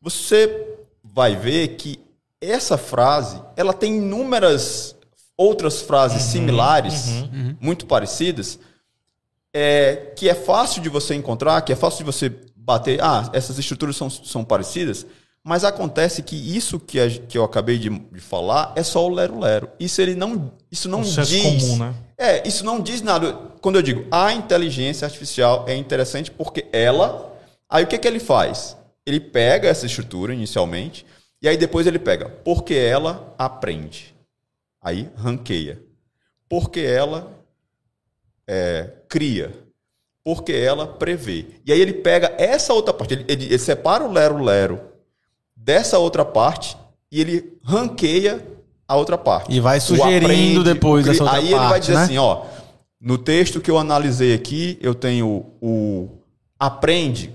[0.00, 1.98] Você vai ver que
[2.40, 4.96] essa frase ela tem inúmeras
[5.36, 7.06] outras frases similares,
[7.60, 8.58] muito parecidas,
[9.52, 13.02] é, que é fácil de você encontrar, que é fácil de você bater.
[13.02, 15.06] Ah, essas estruturas são, são parecidas,
[15.44, 19.12] mas acontece que isso que, a- que eu acabei de, de falar é só o
[19.12, 19.68] lero-lero.
[19.80, 21.42] Isso ele não, isso não Um diz.
[21.42, 21.94] comum, né?
[22.16, 23.32] É, isso não diz nada.
[23.60, 27.32] Quando eu digo a inteligência artificial é interessante porque ela.
[27.68, 28.76] Aí o que, que ele faz?
[29.04, 31.04] Ele pega essa estrutura inicialmente,
[31.40, 34.14] e aí depois ele pega porque ela aprende.
[34.80, 35.82] Aí ranqueia.
[36.48, 37.32] Porque ela
[38.46, 39.52] é, cria.
[40.24, 41.46] Porque ela prevê.
[41.66, 44.80] E aí ele pega essa outra parte, ele, ele- ele separa o lero-lero
[45.62, 46.76] dessa outra parte
[47.10, 48.44] e ele ranqueia
[48.88, 49.52] a outra parte.
[49.54, 52.02] E vai sugerindo depois o cri- essa outra Aí ele vai parte, dizer né?
[52.04, 52.44] assim, ó,
[53.00, 56.08] no texto que eu analisei aqui, eu tenho o
[56.58, 57.34] aprende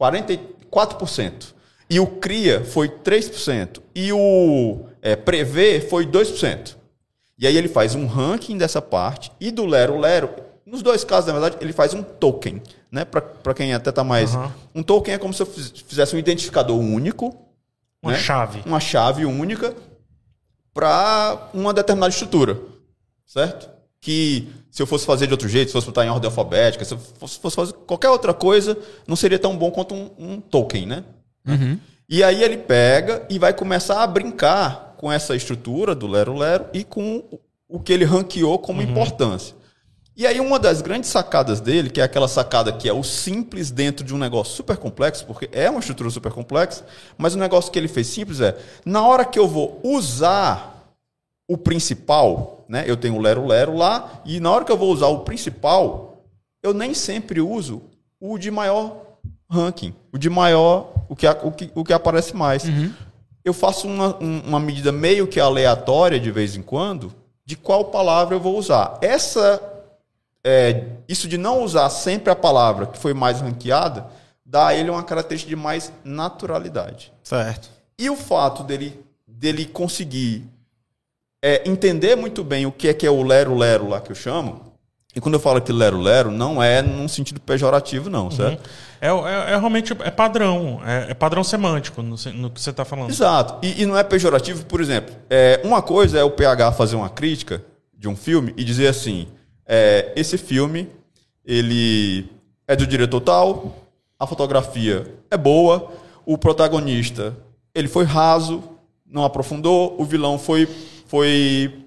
[0.00, 1.54] 44%.
[1.88, 3.80] E o cria foi 3%.
[3.94, 6.76] E o é, prevê foi 2%.
[7.38, 9.32] E aí ele faz um ranking dessa parte.
[9.40, 10.30] E do Lero Lero,
[10.64, 12.62] nos dois casos, na verdade, ele faz um token.
[12.92, 13.04] Né?
[13.04, 14.34] Para quem até tá mais.
[14.34, 14.52] Aham.
[14.74, 17.36] Um token é como se eu fiz- fizesse um identificador único.
[18.02, 18.18] Uma né?
[18.18, 18.62] chave.
[18.64, 19.74] Uma chave única
[20.72, 22.58] para uma determinada estrutura.
[23.26, 23.68] Certo?
[24.00, 26.94] Que se eu fosse fazer de outro jeito, se fosse botar em ordem alfabética, se
[26.94, 31.04] eu fosse, fazer qualquer outra coisa, não seria tão bom quanto um, um token, né?
[32.08, 36.66] E aí ele pega e vai começar a brincar com essa estrutura do Lero Lero
[36.72, 37.22] e com
[37.68, 39.54] o que ele ranqueou como importância.
[40.16, 43.70] E aí uma das grandes sacadas dele, que é aquela sacada que é o simples
[43.70, 46.84] dentro de um negócio super complexo, porque é uma estrutura super complexa,
[47.16, 50.84] mas o negócio que ele fez simples é, na hora que eu vou usar
[51.48, 52.84] o principal, né?
[52.86, 56.22] Eu tenho o Lero Lero lá, e na hora que eu vou usar o principal,
[56.62, 57.82] eu nem sempre uso
[58.20, 58.96] o de maior
[59.50, 62.62] ranking, o de maior, o que, o que, o que aparece mais.
[63.44, 67.12] Eu faço uma, um- uma medida meio que aleatória de vez em quando
[67.44, 68.96] de qual palavra eu vou usar.
[69.00, 69.60] Essa,
[70.44, 74.06] é, isso de não usar sempre a palavra que foi mais ranqueada,
[74.44, 77.12] dá a ele uma característica de mais naturalidade.
[77.22, 77.68] Certo.
[77.98, 80.44] E o fato dele, dele conseguir
[81.42, 84.70] é, entender muito bem o que é que é o lero-lero lá que eu chamo,
[85.14, 88.70] e quando eu falo que lero-lero, não é num sentido pejorativo, não, certo?
[89.00, 90.80] É, é- é realmente é padrão.
[90.86, 93.10] É, é padrão semântico no, no que você está falando.
[93.10, 93.58] Exato.
[93.66, 95.12] E, e não é pejorativo, por exemplo.
[95.28, 97.60] é, uma coisa é o PH fazer uma crítica
[97.92, 99.26] de um filme e dizer assim:
[99.72, 100.88] é, esse filme
[101.44, 102.28] ele
[102.66, 103.76] é do diretor tal,
[104.18, 105.92] a fotografia é boa,
[106.26, 107.36] o protagonista
[107.72, 108.64] ele foi raso,
[109.06, 110.68] não aprofundou, o vilão foi,
[111.06, 111.84] foi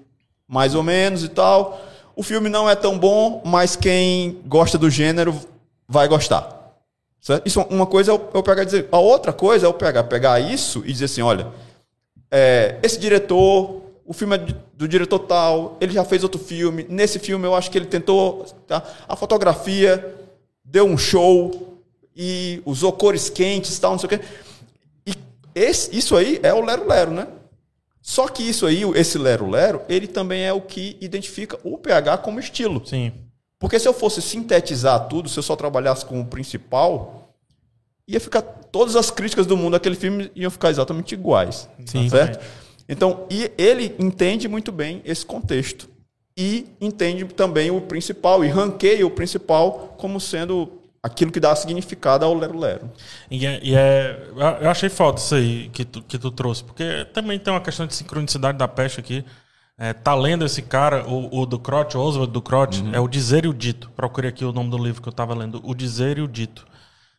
[0.48, 1.78] mais ou menos e tal.
[2.16, 5.38] O filme não é tão bom, mas quem gosta do gênero
[5.86, 6.78] vai gostar.
[7.20, 7.46] Certo?
[7.46, 8.88] Isso, uma coisa é o é PH dizer.
[8.90, 11.48] A outra coisa é o PH pegar isso e dizer assim: olha,
[12.30, 14.38] é, esse diretor, o filme é
[14.74, 16.86] do diretor tal, ele já fez outro filme.
[16.88, 18.44] Nesse filme eu acho que ele tentou.
[18.66, 18.82] tá?
[19.08, 20.14] A fotografia
[20.64, 21.78] deu um show
[22.16, 24.20] e usou cores quentes tal, não sei o quê.
[25.06, 25.14] E
[25.54, 27.26] esse- isso aí é o lero-lero, né?
[28.02, 32.38] Só que isso aí, esse lero-lero, ele também é o que identifica o PH como
[32.38, 32.82] estilo.
[32.86, 33.12] Sim.
[33.58, 37.30] Porque se eu fosse sintetizar tudo, se eu só trabalhasse com o principal,
[38.06, 38.42] ia ficar.
[38.42, 41.66] Todas as críticas do mundo daquele filme iam ficar exatamente iguais.
[41.86, 42.10] Sim.
[42.10, 42.44] certo?
[42.88, 45.88] Então, e ele entende muito bem esse contexto.
[46.36, 52.24] E entende também o principal, e ranqueia o principal como sendo aquilo que dá significado
[52.24, 52.90] ao lero-lero.
[53.30, 57.04] E é, e é- eu achei foda isso aí que tu, que tu trouxe, porque
[57.12, 59.24] também tem uma questão de sincronicidade da peste aqui.
[59.76, 63.44] É, tá lendo esse cara, o, o do Crotch, Oswald do Crotch, é o Dizer
[63.44, 63.90] e o Dito.
[63.94, 66.64] Procurei aqui o nome do livro que eu tava lendo, O Dizer e o Dito.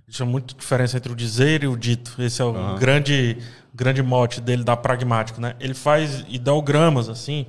[0.08, 2.16] Existe muita diferença entre o dizer e o dito.
[2.20, 3.38] Esse é o grande,
[3.74, 5.56] grande mote dele da pragmático, né?
[5.60, 7.46] Ele faz ideogramas, assim,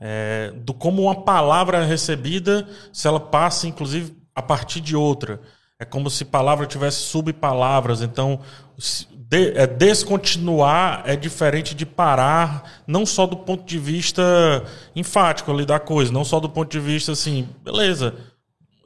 [0.00, 5.40] é, do como uma palavra é recebida se ela passa, inclusive, a partir de outra.
[5.78, 8.00] É como se palavra tivesse subpalavras.
[8.00, 8.40] Então,
[9.12, 14.22] de- é, descontinuar é diferente de parar, não só do ponto de vista
[14.94, 18.14] enfático ali da coisa, não só do ponto de vista assim, beleza,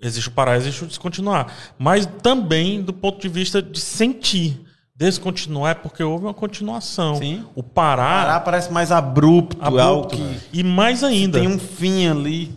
[0.00, 4.60] existe o parar, existe o descontinuar, mas também do ponto de vista de sentir.
[4.94, 7.16] Descontinuar é porque houve uma continuação.
[7.16, 7.46] Sim.
[7.54, 10.16] O parar, Parar parece mais abrupto, é algo abrupto.
[10.16, 12.54] que e mais ainda, tem um fim ali.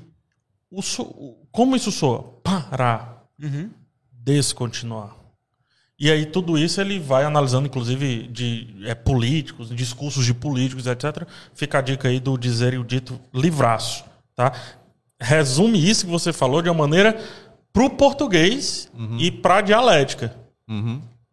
[0.69, 2.23] o so- como isso soa?
[2.43, 3.23] Parar.
[4.11, 5.15] Descontinuar.
[5.99, 11.25] E aí tudo isso ele vai analisando, inclusive, de é, políticos, discursos de políticos, etc.
[11.53, 14.03] Fica a dica aí do dizer e o dito livraço,
[14.35, 14.51] tá?
[15.23, 17.17] Resume isso que você falou de uma maneira
[17.71, 20.35] pro português e pra dialética.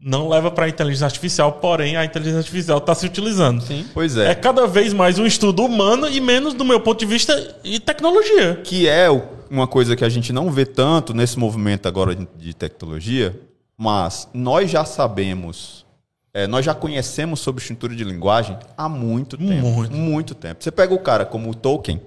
[0.02, 3.60] Não leva pra inteligência artificial, porém a inteligência artificial está se utilizando.
[3.62, 3.84] Sim.
[3.92, 4.34] Pois É é.
[4.34, 8.60] cada vez mais um estudo humano e menos, do meu ponto de vista, e tecnologia.
[8.64, 12.26] Que é o- uma coisa que a gente não vê tanto nesse movimento agora de,
[12.38, 13.38] de tecnologia,
[13.76, 15.84] mas nós já sabemos,
[16.32, 19.66] é, nós já conhecemos sobre estrutura de linguagem há muito tempo.
[19.68, 19.94] Muito.
[19.96, 20.62] Muito tempo.
[20.64, 22.00] Você pega o cara como o Tolkien,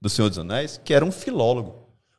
[0.00, 1.74] do Senhor dos Anéis, que era um filólogo.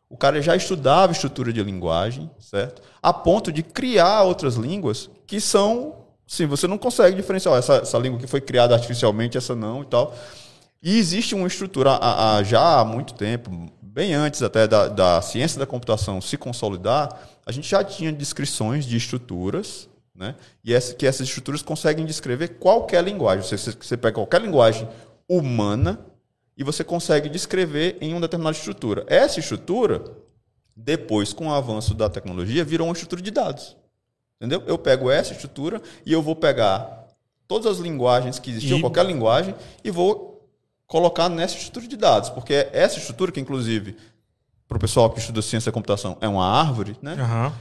[0.09, 2.81] O cara já estudava estrutura de linguagem, certo?
[3.01, 5.95] A ponto de criar outras línguas que são.
[6.25, 7.55] Sim, você não consegue diferenciar.
[7.55, 10.15] Essa, essa língua que foi criada artificialmente, essa não e tal.
[10.81, 15.21] E existe uma estrutura há- há- já há muito tempo, bem antes até da, da
[15.21, 17.09] ciência da computação se consolidar,
[17.45, 20.35] a gente já tinha descrições de estruturas, né?
[20.63, 23.43] E essa, que essas estruturas conseguem descrever qualquer linguagem.
[23.43, 24.87] Você- você pega qualquer linguagem
[25.27, 25.99] humana
[26.59, 29.03] e você consegue descrever em uma determinada estrutura.
[29.07, 30.03] Essa estrutura,
[30.75, 33.75] depois, com o avanço da tecnologia, virou uma estrutura de dados.
[34.37, 34.61] Entendeu?
[34.67, 37.07] Eu pego essa estrutura e eu vou pegar
[37.47, 40.47] todas as linguagens que existiam, E- qualquer linguagem, e vou
[40.85, 42.29] colocar nessa estrutura de dados.
[42.29, 43.95] Porque essa estrutura, que inclusive,
[44.67, 47.13] para o pessoal que estuda ciência da computação, é uma árvore, né?
[47.13, 47.53] Aham.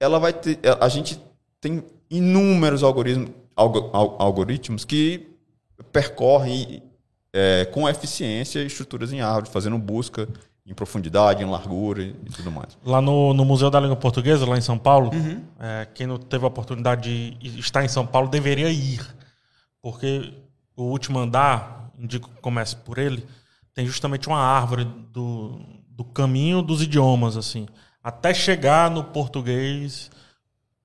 [0.00, 0.58] ela vai ter.
[0.80, 1.18] A gente
[1.60, 5.28] tem inúmeros algoritmos, algo- al- algoritmos que
[5.92, 6.82] percorrem
[7.36, 10.28] é, com eficiência estruturas em árvore, fazendo busca
[10.64, 12.78] em profundidade, em largura e, e tudo mais.
[12.84, 15.10] Lá no, no Museu da Língua Portuguesa, lá em São Paulo,
[15.58, 19.04] é, quem não teve a oportunidade de estar em São Paulo deveria ir.
[19.82, 20.32] Porque
[20.76, 23.26] o último andar, indico que comece por ele,
[23.74, 27.66] tem justamente uma árvore do, do caminho dos idiomas, assim.
[28.02, 30.08] Até chegar no português,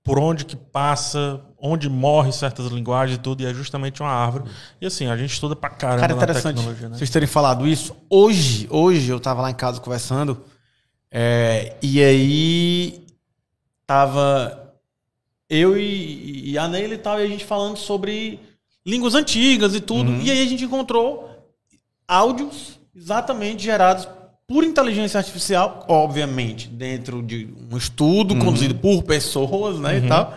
[0.03, 4.45] por onde que passa, onde morre certas linguagens e tudo, e é justamente uma árvore.
[4.79, 6.97] E assim, a gente estuda pra caramba Cara, interessante tecnologia, né?
[6.97, 7.95] vocês terem falado isso.
[8.09, 10.41] Hoje, hoje eu tava lá em casa conversando,
[11.11, 13.05] é, e aí
[13.85, 14.73] tava
[15.49, 18.39] eu e, e a Neila e tal, e a gente falando sobre
[18.85, 20.11] línguas antigas e tudo.
[20.21, 21.29] E aí a gente encontrou
[22.07, 24.07] áudios exatamente gerados
[24.47, 30.33] por inteligência artificial, obviamente, dentro de um estudo conduzido por pessoas, né, e tal,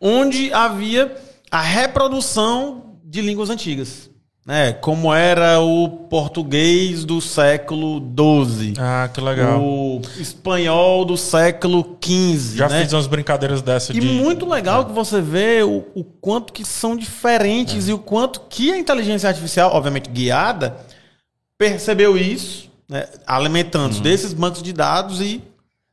[0.00, 1.14] onde havia
[1.50, 4.08] a reprodução de línguas antigas,
[4.46, 9.60] né, como era o português do século XII, Ah, que legal.
[9.62, 12.82] o espanhol do século XV, Já né?
[12.82, 14.06] fiz umas brincadeiras dessa E de...
[14.06, 18.72] muito legal que você vê o, o quanto que são diferentes e o quanto que
[18.72, 20.76] a inteligência artificial, obviamente guiada,
[21.58, 25.42] percebeu isso, né, alimentando desses bancos de dados e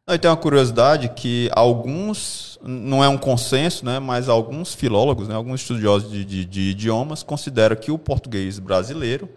[0.07, 5.27] Não, e tem uma curiosidade que alguns, não é um consenso, né, mas alguns filólogos,
[5.27, 9.27] né, alguns estudiosos de, de- de idiomas consideram que o português brasileiro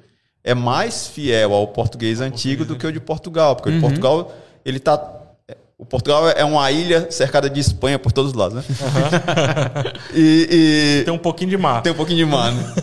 [0.45, 4.33] é mais fiel ao português antigo do que o de Portugal, porque o de Portugal
[4.65, 5.17] ele tá
[5.77, 8.63] o Portugal é uma ilha cercada de Espanha por todos os lados, né?
[10.15, 11.83] e, e- Tem um pouquinho de mar.
[11.83, 12.63] tem um pouquinho de mar, né?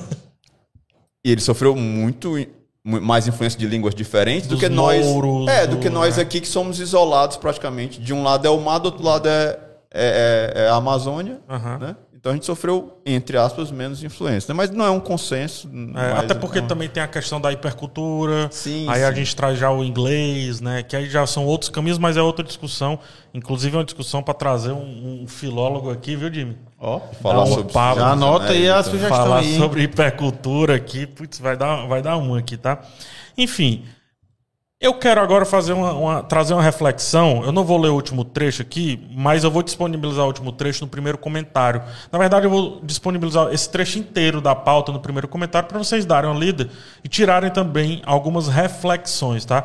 [1.26, 2.48] E ele sofreu muito mu-
[2.88, 5.06] mais influência de línguas diferentes do Dos que nós.
[5.06, 6.22] mouros, é, do do- que nós é.
[6.22, 8.00] aqui que somos isolados praticamente.
[8.00, 9.60] De um lado é o mar, do outro lado é,
[9.94, 11.78] é, é- é a Amazônia, Aham.
[11.80, 11.96] né?
[12.28, 14.54] Então a gente sofreu, entre aspas, menos influência.
[14.54, 14.58] né?
[14.58, 15.70] Mas não é um consenso.
[15.70, 18.50] É, mas- até porque também tem a questão da hipercultura.
[18.52, 19.16] Sim, aí a sim.
[19.20, 20.84] gente traz já o inglês, né?
[20.84, 23.00] Que aí já são outros caminhos, mas é outra discussão.
[23.34, 26.58] Inclusive é uma discussão para trazer um, um filólogo aqui, viu, Jimmy?
[26.80, 28.00] ó, falar Dá um sobre papo.
[28.02, 29.58] já anota aí a sugestão Falar aí.
[29.58, 32.80] sobre hipercultura aqui, putz, vai dar, vai dar um aqui, tá?
[33.38, 33.86] Enfim,
[34.80, 37.42] Eu quero agora fazer uma, uma- trazer uma reflexão.
[37.44, 40.84] Eu não vou ler o último trecho aqui, mas eu vou disponibilizar o último trecho
[40.86, 41.82] no primeiro comentário.
[42.12, 46.06] Na verdade, eu vou disponibilizar esse trecho inteiro da pauta no primeiro comentário para vocês
[46.06, 46.70] darem uma lida
[47.04, 49.64] e tirarem também algumas reflexões, tá?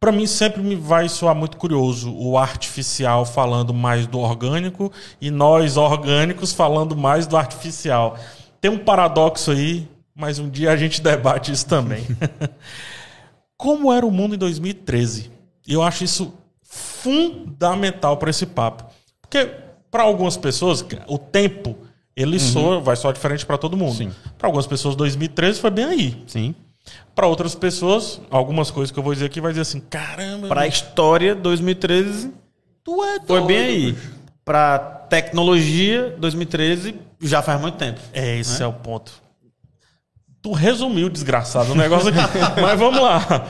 [0.00, 5.30] Para mim sempre me vai soar muito curioso o artificial falando mais do orgânico e
[5.30, 8.16] nós orgânicos falando mais do artificial.
[8.58, 12.06] Tem um paradoxo aí, mas um dia a gente debate isso também.
[13.60, 15.30] como era o mundo em 2013.
[15.68, 18.84] E eu acho isso fundamental para esse papo.
[19.20, 19.50] Porque
[19.90, 21.76] para algumas pessoas, o tempo
[22.16, 24.10] ele soa, vai soar diferente para todo mundo.
[24.38, 26.24] Para algumas pessoas 2013 foi bem aí.
[26.26, 26.54] Sim.
[27.14, 30.66] Para outras pessoas, algumas coisas que eu vou dizer aqui vai dizer assim: "Caramba, Pra
[30.66, 32.32] história, 2013
[32.82, 33.92] tu é foi doido, bem aí.
[33.92, 34.10] bicho."
[34.42, 38.00] Pra tecnologia, 2013 já faz muito tempo.
[38.14, 39.12] É, esse é o ponto.
[40.42, 42.38] Tu resumiu, desgraçado, o negócio aqui.
[42.60, 43.46] Mas vamos lá.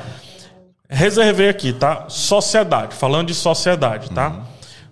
[0.89, 2.07] Reservei aqui, tá?
[2.09, 2.95] Sociedade.
[2.95, 4.45] Falando de sociedade, tá?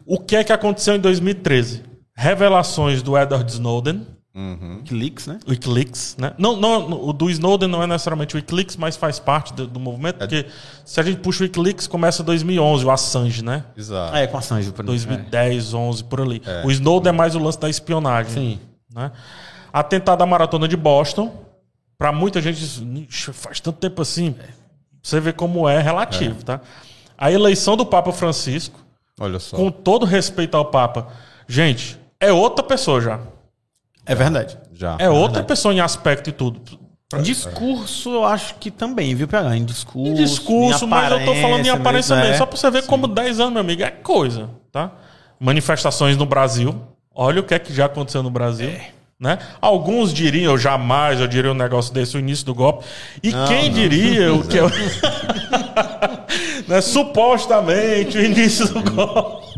[0.07, 1.83] O que é que aconteceu em 2013?
[2.15, 5.41] Revelações do Edward Snowden, Wikileaks, né?
[5.49, 6.33] Wikileaks, né?
[6.39, 9.81] Não, não, o do Snowden não é necessariamente o Wikileaks, mas faz parte do, do
[9.81, 10.47] movimento, porque
[10.85, 13.65] se a gente puxa o Wikileaks, começa 2011, o Assange, né?
[13.77, 14.17] Exato.
[14.17, 14.71] É, com a Sanji.
[14.71, 15.17] por exemplo.
[15.17, 16.41] 2010, 11, por ali.
[16.65, 18.33] O Snowden é mais o lance da espionagem.
[18.33, 18.61] Sim.
[18.95, 19.11] Né?
[19.73, 21.48] Atentado à maratona de Boston.
[21.99, 22.63] Pra muita gente,
[23.09, 24.35] "Ixi, faz tanto tempo assim.
[25.03, 26.61] Você vê como é relativo, tá?
[27.17, 28.79] A eleição do Papa Francisco,
[29.21, 29.57] Olha só.
[29.57, 31.09] com todo respeito ao Papa,
[31.49, 33.19] gente, é outra pessoa já.
[34.07, 34.57] É verdade.
[34.73, 34.97] Já.
[35.01, 36.61] É outra pessoa em aspecto e tudo.
[37.23, 39.57] Discurso, eu acho que também, viu, PH?
[39.57, 40.11] Em discurso.
[40.11, 42.35] Em discurso, em mas eu tô falando em aparência mesmo, mesmo.
[42.35, 42.39] é.
[42.39, 44.93] Só pra você ver como 10 anos, meu amigo, é coisa, tá?
[45.41, 46.81] Manifestações no Brasil.
[47.15, 48.71] Olha o que é que já aconteceu no Brasil.
[49.21, 49.37] Né?
[49.61, 52.85] Alguns diriam, eu jamais eu diria um negócio desse, o início do golpe.
[53.21, 54.63] E quem diria o que é.
[54.65, 54.71] o-
[56.69, 56.81] né?
[56.81, 59.49] Supostamente o início do golpe.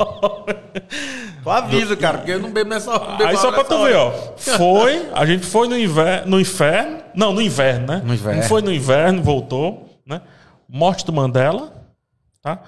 [1.42, 3.18] Tu avisa, cara, porque eu não bebo nessa hora.
[3.18, 3.90] não Aí só pra tu hora.
[3.90, 4.10] ver, ó.
[4.56, 6.98] Foi, a gente foi no inverno, no inferno.
[7.14, 8.02] Não, no inverno, né?
[8.04, 8.40] No inverno.
[8.40, 10.20] Não foi no inverno, voltou, né?
[10.68, 11.72] Morte do Mandela,
[12.42, 12.60] tá?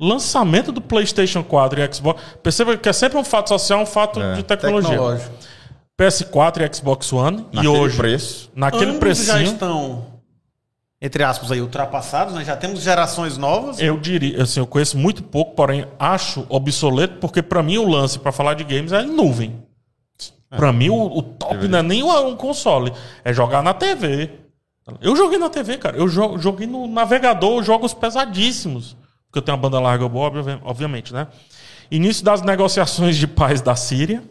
[0.00, 2.20] Lançamento do PlayStation 4 e Xbox.
[2.42, 4.90] Perceba que é sempre um fato social, um fato de tecnologia.
[4.90, 5.30] Tecnológico.
[5.98, 7.46] PS4 e Xbox One.
[7.52, 8.50] e Naquele hoje, preço.
[8.54, 10.06] naquele Ambos precinho, já estão,
[11.00, 12.44] entre aspas, aí, ultrapassados, né?
[12.44, 13.78] Já temos gerações novas.
[13.80, 18.18] eu diria, assim, eu conheço muito pouco, porém acho obsoleto, porque pra mim o lance
[18.18, 19.62] pra falar de games é em nuvem.
[20.50, 22.92] Pra mim o, o top não é nem um console,
[23.24, 24.30] é jogar na TV.
[25.00, 25.96] Eu joguei na TV, cara.
[25.96, 28.96] Eu jo- joguei no navegador jogos pesadíssimos.
[29.26, 31.28] Porque eu tenho uma banda larga boa, obvi- obviamente, né?
[31.90, 34.22] Início das negociações de paz da Síria.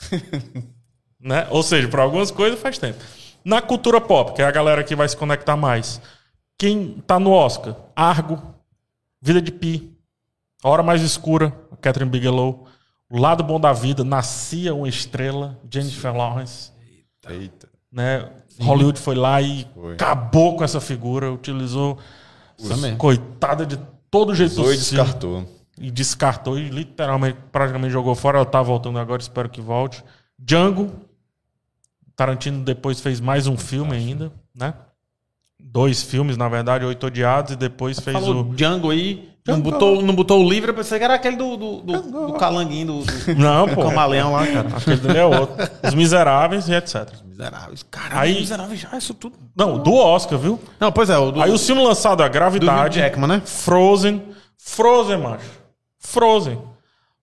[1.20, 1.46] né?
[1.50, 2.98] Ou seja, para algumas coisas faz tempo.
[3.44, 6.00] Na cultura pop, que é a galera que vai se conectar mais.
[6.58, 7.74] Quem tá no Oscar?
[7.94, 8.42] Argo,
[9.22, 9.96] Vida de Pi,
[10.62, 12.66] A Hora Mais Escura, Catherine Bigelow,
[13.08, 16.72] O Lado Bom da Vida, Nascia uma Estrela, Jennifer Lawrence
[17.28, 17.68] Eita.
[17.92, 18.28] né?
[18.60, 19.94] Hollywood foi lá e Foi.
[19.94, 21.96] acabou com essa figura, utilizou
[22.68, 22.96] Também.
[22.96, 23.78] coitada de
[24.10, 25.04] todo jeito Usou e possível.
[25.04, 25.58] descartou.
[25.80, 28.38] E descartou e literalmente praticamente jogou fora.
[28.38, 30.02] Ela tá voltando agora, espero que volte.
[30.36, 30.90] Django.
[32.18, 34.74] Tarantino depois fez mais um filme ainda, né?
[35.60, 38.54] Dois filmes, na verdade, Oito Odiados, e depois fez Falou o.
[38.56, 39.28] Django aí.
[39.46, 39.70] Não Django.
[39.70, 42.86] botou, não botou o livro, eu pensei que era aquele do, do, do, do calanguinho,
[42.88, 43.82] do, do Não, pô.
[43.84, 44.68] camaleão lá, cara.
[44.76, 45.56] Aquele dele é outro.
[45.86, 47.08] Os Miseráveis e etc.
[47.24, 47.84] Miseráveis.
[47.88, 49.36] Caralho, Aí- miseráveis já, isso tudo.
[49.54, 50.58] Não, do Oscar, viu?
[50.80, 52.98] Não, pois é, o do, Aí o filme lançado, A do Hugh Gravidade.
[52.98, 53.42] Jackman, né?
[53.44, 54.22] Frozen.
[54.58, 55.48] Frozen, macho.
[56.00, 56.58] Frozen.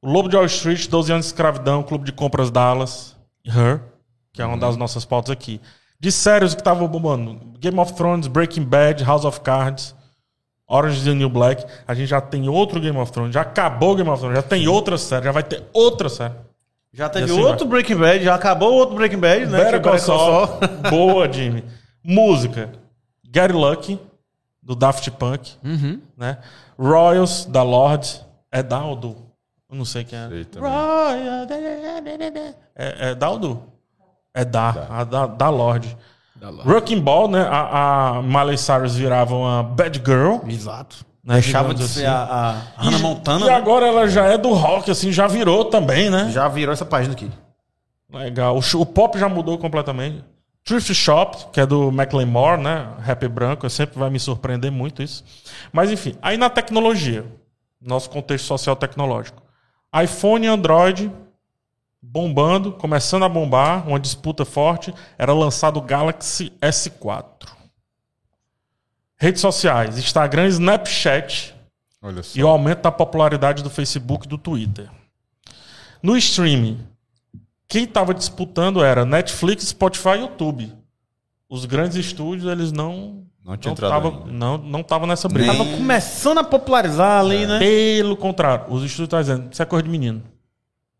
[0.01, 3.13] O Lobo de Wall Street, 12 anos de escravidão, Clube de Compras Dallas.
[3.45, 3.81] Her,
[4.35, 5.61] que é uma das nossas pautas aqui.
[5.97, 7.39] De séries que estavam bombando.
[7.57, 9.95] Game of Thrones, Breaking Bad, House of Cards,
[10.67, 11.65] Orange is the New Black.
[11.87, 13.33] A gente já tem outro Game of Thrones.
[13.33, 14.35] Já acabou o Game of Thrones.
[14.35, 15.25] Já tem outra série.
[15.25, 16.33] Já vai ter outra série.
[16.91, 19.63] Já teve assim outro Breaking Bad, já acabou outro Breaking Bad, né?
[19.65, 20.47] Better Call Saul.
[20.89, 21.63] Boa, Jimmy.
[22.03, 22.71] Música.
[23.33, 23.99] Get Lucky,
[24.63, 25.51] do Daft Punk.
[25.63, 25.99] Uhum.
[26.17, 26.37] Né?
[26.79, 28.21] Royals, da Lorde.
[28.49, 29.15] É da ou do?
[29.69, 30.29] Eu não sei quem é.
[30.29, 30.47] Sei.
[32.75, 33.74] É, é da ou do?
[34.35, 34.87] É da.
[34.89, 35.97] A da, da Lorde.
[36.65, 37.41] Wrecking Ball, né?
[37.49, 40.37] A, a Miley Cyrus virava uma bad girl.
[40.47, 41.05] Exato.
[41.23, 41.35] Né?
[41.35, 42.05] Deixava de ser assim.
[42.05, 43.55] a, a Hannah Montana, E né?
[43.55, 46.29] agora ela já é do rock, assim, já virou também, né?
[46.31, 47.31] já virou essa página aqui.
[48.13, 48.55] Legal.
[48.55, 50.23] O, o pop já mudou completamente.
[50.63, 52.87] Thrift Shop, que é do Macklemore, né?
[52.99, 55.23] Rap branco, sempre vai me surpreender muito isso.
[55.71, 57.25] Mas enfim, aí na tecnologia,
[57.81, 59.41] nosso contexto social tecnológico.
[60.03, 61.11] iPhone e Android
[62.11, 67.47] bombando, começando a bombar, uma disputa forte, era lançado o Galaxy S4.
[69.17, 71.55] Redes sociais, Instagram, Snapchat
[72.01, 72.37] Olha só.
[72.37, 74.89] e o aumento da popularidade do Facebook e do Twitter.
[76.03, 76.79] No streaming,
[77.67, 80.71] quem estava disputando era Netflix, Spotify e YouTube.
[81.49, 84.31] Os grandes estúdios, eles não Não tinha não tava, ainda.
[84.31, 85.51] não, não tava nessa briga.
[85.51, 87.57] Tava começando a popularizar ali, né?
[87.59, 90.21] Pelo contrário, os estúdios estão dizendo, isso é coisa de menino.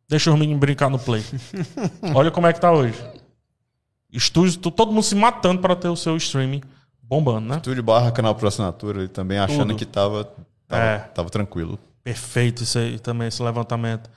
[0.07, 1.23] Deixa os meninos brincar no play.
[2.13, 2.95] Olha como é que tá hoje.
[4.11, 6.61] Estúdios, to- todo mundo se matando para ter o seu streaming
[7.01, 7.55] bombando, né?
[7.57, 9.75] Estúdio barra canal por assinatura, ele também achando Tudo.
[9.77, 10.23] que tava,
[10.67, 10.97] tava, É.
[10.99, 11.77] tava tranquilo.
[12.03, 14.09] Perfeito isso aí também, esse levantamento.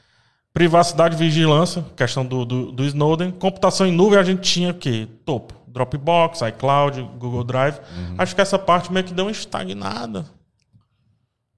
[0.53, 3.31] Privacidade e vigilância, questão do, do, do Snowden.
[3.31, 5.09] Computação em nuvem a gente tinha o quê?
[5.25, 5.55] Topo.
[5.67, 7.77] Dropbox, iCloud, Google Drive.
[7.79, 8.15] Uhum.
[8.19, 10.25] Acho que essa parte meio que deu uma estagnada.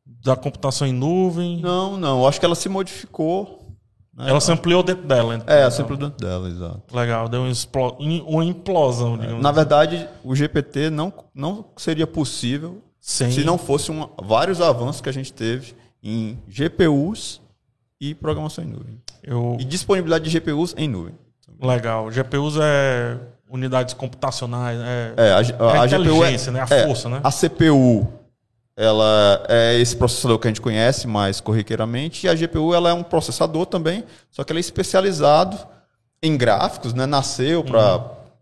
[0.04, 1.60] Da computação em nuvem.
[1.60, 2.26] Não, não.
[2.26, 3.59] Acho que ela se modificou.
[4.20, 4.30] Né?
[4.30, 5.34] Ela se ampliou dentro dela.
[5.36, 5.54] então.
[5.54, 6.82] É, sempre dentro dela, exato.
[6.96, 9.42] Legal, deu explo- in- uma implosão, digamos.
[9.42, 15.00] Na verdade, o GPT não, não seria possível Sem- se não fosse uma- vários avanços
[15.00, 17.40] que a gente teve em GPUs
[18.00, 19.00] e programação em nuvem.
[19.22, 21.14] Eu, E disponibilidade de GPUs em nuvem.
[21.60, 22.10] legal.
[22.10, 23.18] GPUs é
[23.50, 24.78] unidades computacionais.
[24.80, 25.40] É, É, a, a,
[25.74, 26.60] É a a GPU inteligência, né?
[26.68, 27.20] A é, força, né?
[27.22, 28.06] A CPU,
[28.80, 32.92] ela é esse processador que a gente conhece mais corriqueiramente, e a GPU ela é
[32.94, 35.58] um processador também, só que ela é especializado
[36.22, 37.04] em gráficos, né?
[37.04, 37.66] Nasceu Uhum.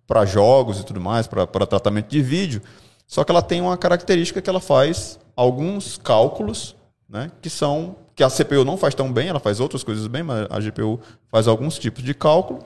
[0.07, 2.62] para jogos e tudo mais, para tratamento de vídeo,
[3.07, 6.76] só que ela tem uma característica que ela faz alguns cálculos,
[7.09, 7.30] né?
[7.43, 10.47] Que são que a CPU não faz tão bem, ela faz outras coisas bem, mas
[10.51, 12.61] a GPU faz alguns tipos de cálculo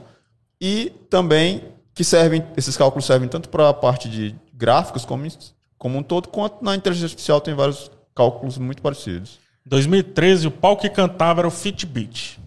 [0.60, 1.64] e também
[1.94, 5.26] que servem esses cálculos servem tanto para a parte de gráficos como,
[5.83, 9.41] como um todo, quanto na inteligência artificial tem vários cálculos muito parecidos.
[9.66, 12.39] 2013, o pau que cantava era o Fitbit.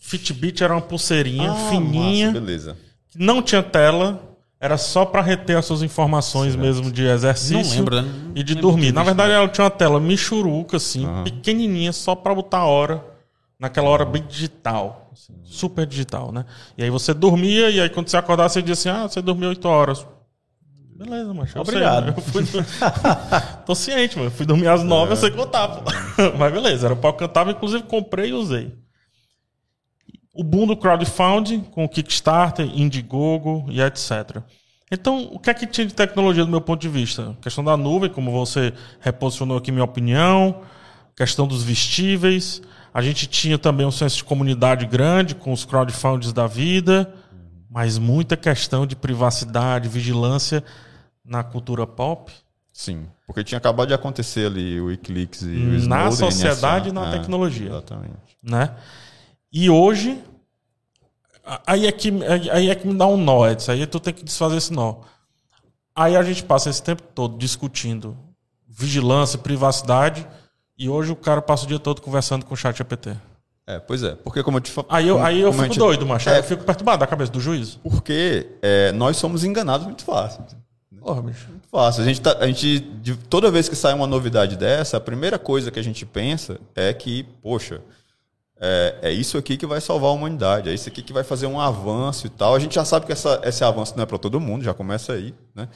[0.00, 2.76] Fitbit era uma pulseirinha Ah, fininha, massa, beleza.
[3.10, 4.20] que não tinha tela,
[4.58, 8.32] era só para reter as suas informações mesmo de exercício Não lembro, né?
[8.34, 8.90] e de dormir.
[8.92, 13.04] Na verdade, ela tinha uma tela michuruca, assim, pequenininha, só para botar a hora,
[13.56, 16.44] naquela hora bem digital, assim, super digital, né?
[16.76, 19.48] E aí você dormia, e aí quando você acordava, você dizia assim, ah, você dormiu
[19.48, 20.04] 8 horas.
[20.96, 21.58] Beleza, macho.
[21.58, 22.04] eu Obrigado.
[22.04, 22.16] sei, né?
[22.16, 22.64] eu fui...
[23.66, 24.30] Tô ciente, mano.
[24.30, 25.82] Fui dormir às 9, eu sei contar, pô.
[26.38, 28.72] Mas beleza, era o pau que cantava, inclusive comprei e usei.
[30.32, 34.42] O boom do crowdfunding, com o Kickstarter, Indiegogo e etc.
[34.90, 37.30] Então, o que é que tinha de tecnologia do meu ponto de vista?
[37.30, 40.62] A questão da nuvem, como você reposicionou aqui minha opinião,
[41.16, 42.62] questão dos vestíveis.
[42.92, 47.12] A gente tinha também um senso de comunidade grande com os crowdfundings da vida,
[47.74, 50.62] mas muita questão de privacidade, vigilância
[51.24, 52.32] na cultura pop,
[52.72, 56.92] Sim, porque tinha acabado de acontecer ali o Wikileaks e o Na Snowden, sociedade e
[56.92, 57.70] na É, tecnologia.
[57.70, 58.36] Exatamente.
[58.40, 58.76] né?
[59.52, 60.22] E hoje,
[61.66, 62.12] aí é que,
[62.52, 63.72] aí é que me dá um nó, Edson.
[63.72, 65.00] Aí tu tem que desfazer esse nó.
[65.96, 68.16] Aí a gente passa esse tempo todo discutindo
[68.68, 70.26] vigilância, privacidade,
[70.78, 73.16] e hoje o cara passa o dia todo conversando com o chat GPT.
[73.66, 74.90] É, pois é, porque como eu te falei...
[74.90, 76.28] Aí eu, aí eu fico doido, macho.
[76.28, 77.80] Aí É, eu fico perturbado da cabeça do juízo.
[77.82, 80.44] Porque é, nós somos enganados muito fácil.
[81.00, 81.46] Porra, bicho.
[81.48, 82.02] Muito fácil.
[82.02, 85.38] A gente, tá- a gente de- toda vez que sai uma novidade dessa, a primeira
[85.38, 87.80] coisa que a gente pensa é que, poxa,
[88.60, 91.46] é, é isso aqui que vai salvar a humanidade, é isso aqui que vai fazer
[91.46, 92.54] um avanço e tal.
[92.54, 95.12] A gente já sabe que essa- esse avanço não é para todo mundo, já começa
[95.14, 95.68] aí, né?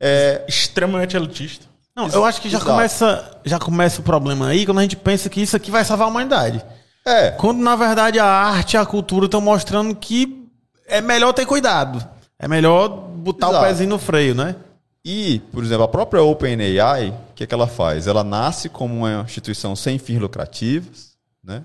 [0.00, 1.66] É, Extremamente elitista.
[1.96, 2.72] Não, eu acho que já Exato.
[2.72, 6.06] começa, já começa o problema aí quando a gente pensa que isso aqui vai salvar
[6.08, 6.64] a humanidade.
[7.06, 10.48] É, Quando, na verdade, a arte e a cultura estão mostrando que
[10.86, 12.06] é melhor ter cuidado.
[12.38, 13.64] É melhor botar Exato.
[13.64, 14.56] o pezinho no freio, né?
[15.04, 18.06] E, por exemplo, a própria OpenAI, o que, é que ela faz?
[18.06, 21.62] Ela nasce como uma instituição sem fins lucrativos, né?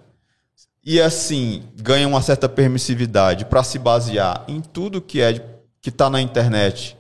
[0.83, 5.33] E assim, ganha uma certa permissividade para se basear em tudo que é
[5.81, 6.97] que está na internet,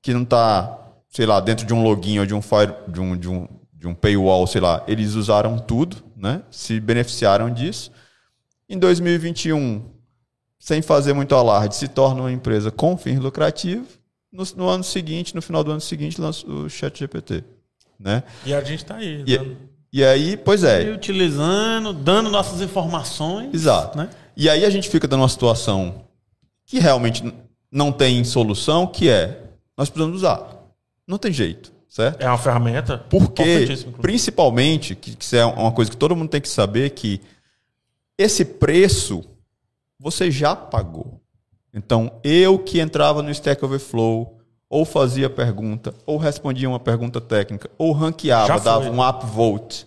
[0.00, 3.16] que não está, sei lá, dentro de um login ou de um fire, de um,
[3.16, 3.48] de um,
[3.84, 4.82] de um paywall, sei lá.
[4.88, 6.42] Eles usaram tudo, né?
[6.50, 7.90] Se beneficiaram disso.
[8.66, 9.82] Em 2021,
[10.58, 13.86] sem fazer muito alarde, se torna uma empresa com fins lucrativos.
[14.32, 17.44] No, no ano seguinte, no final do ano seguinte, lança o ChatGPT,
[18.00, 18.22] né?
[18.44, 19.22] E a gente tá aí.
[19.26, 19.56] E, dando-
[19.92, 23.52] e aí, pois E é, utilizando, dando nossas informações.
[23.54, 23.96] exato.
[23.98, 24.08] Né?
[24.36, 26.06] E aí a gente fica dando uma situação
[26.66, 27.22] que realmente
[27.70, 29.42] não tem solução, que é
[29.76, 30.48] nós precisamos usar.
[31.06, 32.20] Não tem jeito, certo?
[32.20, 32.98] É uma ferramenta.
[33.08, 33.68] Porque,
[34.02, 37.20] principalmente, que, que isso é uma coisa que todo mundo tem que saber, que
[38.18, 39.24] esse preço
[39.96, 41.20] você já pagou.
[41.72, 47.70] Então, eu que entrava no Stack Overflow, ou fazia pergunta, ou respondia uma pergunta técnica,
[47.78, 49.86] ou ranqueava, dava um upvote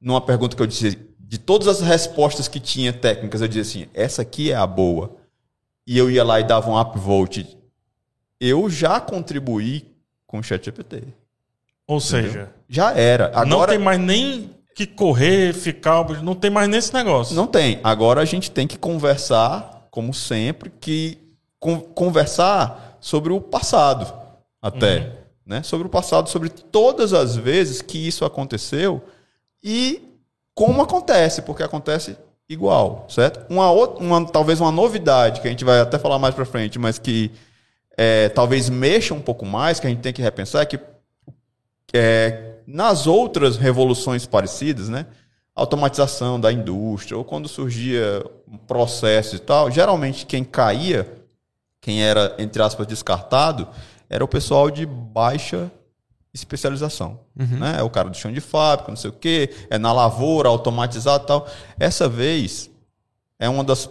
[0.00, 3.88] numa pergunta que eu dizia, de todas as respostas que tinha técnicas, eu dizia assim,
[3.94, 5.16] essa aqui é a boa.
[5.86, 7.56] E eu ia lá e dava um upvote.
[8.40, 9.94] Eu já contribuí
[10.26, 11.19] com o ChatGPT.
[11.90, 13.30] Ou seja, Já era.
[13.30, 16.08] não Agora tem mais nem que correr, ficar.
[16.22, 17.34] Não tem mais nesse negócio.
[17.34, 17.80] Não tem.
[17.82, 21.18] Agora a gente tem que conversar, como sempre, que
[21.58, 24.12] con- conversar sobre o passado,
[24.62, 25.10] até,
[25.44, 25.62] né?
[25.62, 29.02] Sobre o passado, sobre todas as vezes que isso aconteceu
[29.62, 30.02] e
[30.54, 32.16] como acontece, porque acontece
[32.48, 33.46] igual, certo?
[33.50, 36.78] Uma outra, uma, talvez uma novidade que a gente vai até falar mais para frente,
[36.78, 37.30] mas que
[37.96, 40.78] é, talvez mexa um pouco mais, que a gente tem que repensar, é que
[41.92, 45.06] é, nas outras revoluções parecidas, né?
[45.54, 51.10] Automatização da indústria, ou quando surgia um processo e tal, geralmente quem caía,
[51.80, 53.68] quem era, entre aspas, descartado,
[54.08, 55.70] era o pessoal de baixa
[56.32, 57.20] especialização.
[57.58, 57.76] Né?
[57.78, 61.24] É o cara do chão de fábrica, não sei o quê, é na lavoura, automatizado
[61.24, 61.48] e tal.
[61.78, 62.70] Essa vez
[63.38, 63.88] é uma das.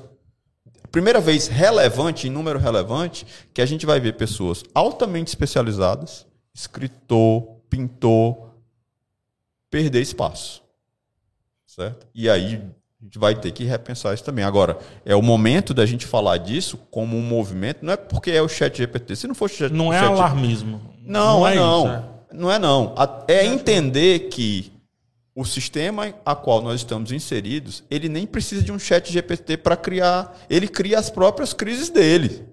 [0.91, 7.59] Primeira vez relevante, em número relevante, que a gente vai ver pessoas altamente especializadas, escritor,
[7.70, 8.49] pintor,
[9.70, 10.61] perder espaço.
[11.67, 12.07] Certo?
[12.13, 12.61] E aí
[13.01, 14.43] a gente vai ter que repensar isso também.
[14.43, 18.41] Agora, é o momento da gente falar disso como um movimento, não é porque é
[18.41, 19.15] o chat GPT.
[19.15, 20.82] Se não fosse o chat Não é chat- alarmismo.
[21.03, 21.80] não, não é não.
[21.86, 22.03] isso, é.
[22.34, 22.95] Não é não.
[23.28, 24.72] É entender que
[25.34, 29.78] o sistema a qual nós estamos inseridos, ele nem precisa de um chat GPT para
[29.78, 32.45] criar, ele cria as próprias crises dele.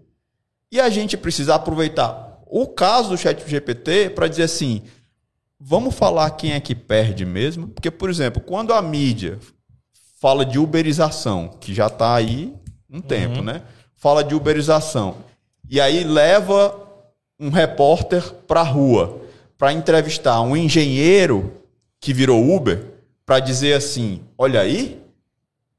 [0.70, 4.82] E a gente precisa aproveitar o caso do chat GPT para dizer assim,
[5.58, 7.68] vamos falar quem é que perde mesmo?
[7.68, 9.38] Porque, por exemplo, quando a mídia
[10.20, 12.54] fala de uberização, que já está aí
[12.90, 13.62] um tempo, né?
[13.96, 15.16] Fala de uberização.
[15.68, 16.74] E aí leva
[17.38, 19.20] um repórter para a rua
[19.58, 21.52] para entrevistar um engenheiro
[22.00, 22.84] que virou Uber
[23.24, 25.02] para dizer assim: olha aí,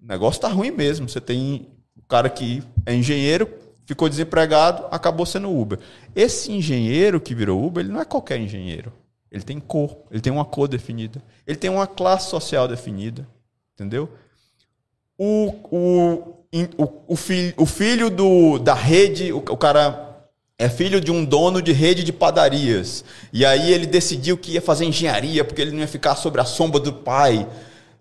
[0.02, 1.08] o negócio tá ruim mesmo.
[1.08, 3.50] Você tem o cara que é engenheiro,
[3.86, 5.80] ficou desempregado, acabou sendo Uber.
[6.16, 8.92] Esse engenheiro que virou Uber, ele não é qualquer engenheiro.
[9.32, 13.28] Ele tem cor, ele tem uma cor definida, ele tem uma classe social definida,
[13.74, 14.10] entendeu?
[15.18, 16.34] O, o,
[16.78, 20.08] o, o, filho, o filho do, da rede, o, o cara
[20.60, 23.04] é filho de um dono de rede de padarias.
[23.32, 26.46] E aí ele decidiu que ia fazer engenharia porque ele não ia ficar sobre a
[26.46, 27.48] sombra do pai.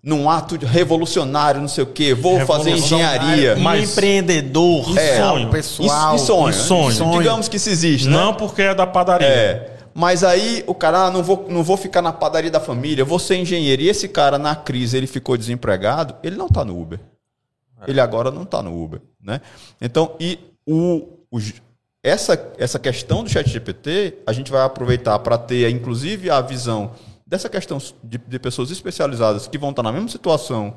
[0.01, 2.13] Num ato revolucionário, não sei o quê.
[2.13, 3.57] Vou fazer engenharia.
[3.57, 5.49] Mas- empreendedor, é, sonho?
[5.49, 6.13] pessoal.
[6.13, 6.49] E, e sonho.
[6.49, 7.17] e sonho.
[7.17, 8.15] Digamos que isso existe, né?
[8.15, 9.27] Não porque é da padaria.
[9.27, 9.76] É.
[9.97, 13.17] Mas aí o cara, ah, não vou, não vou ficar na padaria da família, vou
[13.17, 13.81] ser engenheiro.
[13.81, 16.99] E esse cara, na crise, ele ficou desempregado, ele não está no Uber.
[17.87, 19.01] Ele agora não está no Uber.
[19.19, 19.41] Né?
[19.81, 20.37] Então, e
[20.67, 21.39] o, o
[22.03, 26.91] essa, essa questão do chat GPT, a gente vai aproveitar para ter, inclusive, a visão
[27.25, 30.75] dessa questão de, de pessoas especializadas que vão estar na mesma situação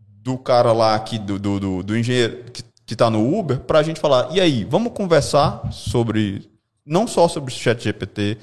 [0.00, 3.80] do cara lá aqui, do, do, do, do engenheiro que, que tá no Uber, para
[3.80, 6.50] a gente falar, e aí, vamos conversar sobre,
[6.88, 8.38] não só sobre o chat GPT,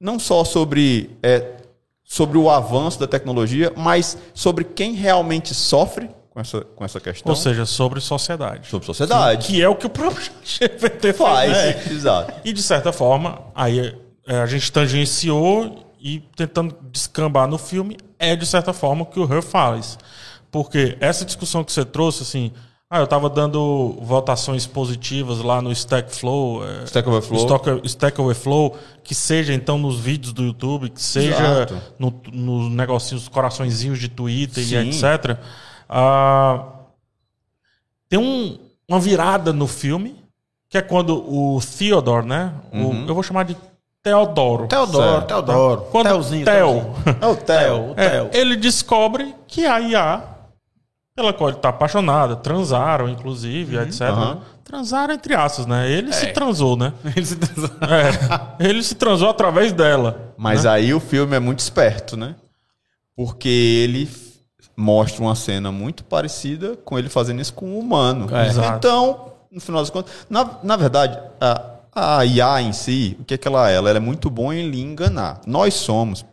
[0.00, 1.56] não só sobre, é,
[2.04, 7.30] sobre o avanço da tecnologia, mas sobre quem realmente sofre com essa, com essa questão.
[7.30, 8.68] Ou seja, sobre sociedade.
[8.68, 9.46] sobre sociedade.
[9.48, 11.86] Que é o que o próprio GPT faz, faz.
[11.86, 11.92] né?
[11.92, 12.32] exato.
[12.44, 13.94] E de certa forma, aí
[14.26, 19.18] é, a gente tangenciou e tentando descambar no filme, é de certa forma o que
[19.18, 19.98] o Her faz.
[20.50, 22.52] Porque essa discussão que você trouxe, assim,
[22.90, 27.40] ah, eu estava dando votações positivas lá no Stack Flow, é, Stack Overflow.
[27.40, 31.78] Stack, Stack Overflow, que seja então nos vídeos do YouTube, que seja Exato.
[31.98, 34.76] no, no negocinho, os coraçõezinhos de Twitter Sim.
[34.76, 35.36] e etc.
[35.88, 36.64] Ah,
[38.08, 38.58] tem um-
[38.88, 40.16] uma virada no filme,
[40.70, 42.52] que é quando o Theodore, né?
[42.72, 43.04] o- Uhum.
[43.06, 43.54] eu vou chamar de
[44.02, 44.66] Teodoro.
[44.66, 45.26] Teodoro, Certo.
[45.26, 45.80] Teodoro.
[45.90, 46.94] Quando Telzinho, Theo, Telzinho.
[47.20, 47.44] É o Theo.
[47.44, 48.30] Theo, o é, Theo.
[48.32, 50.22] ele descobre que a IA,
[51.18, 54.02] pela qual ele está apaixonado, transaram, inclusive, etc.
[54.02, 54.38] Aham.
[54.62, 55.90] Transaram entre aspas, né?
[55.90, 56.92] Ele se transou, né?
[57.16, 57.70] Ele se transou.
[57.80, 60.32] É, ele se transou através dela.
[60.36, 62.36] Mas aí o filme é muito esperto, né?
[63.16, 64.08] Porque ele
[64.76, 68.28] mostra uma cena muito parecida com ele fazendo isso com o humano.
[68.32, 68.46] É.
[68.46, 68.76] Exato.
[68.76, 73.34] Então, no final das contas, na, na verdade, a, a IA em si, o que,
[73.34, 73.74] é que ela é?
[73.74, 75.40] Ela é muito boa em lhe enganar.
[75.46, 76.24] Nós somos,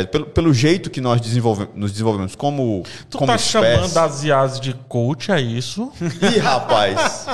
[0.00, 3.52] é, pelo, pelo jeito que nós desenvolve, nos desenvolvemos como, Tu como tá espécie.
[3.76, 5.92] chamando as IAs de coach, é isso?
[6.00, 7.26] Ih, rapaz.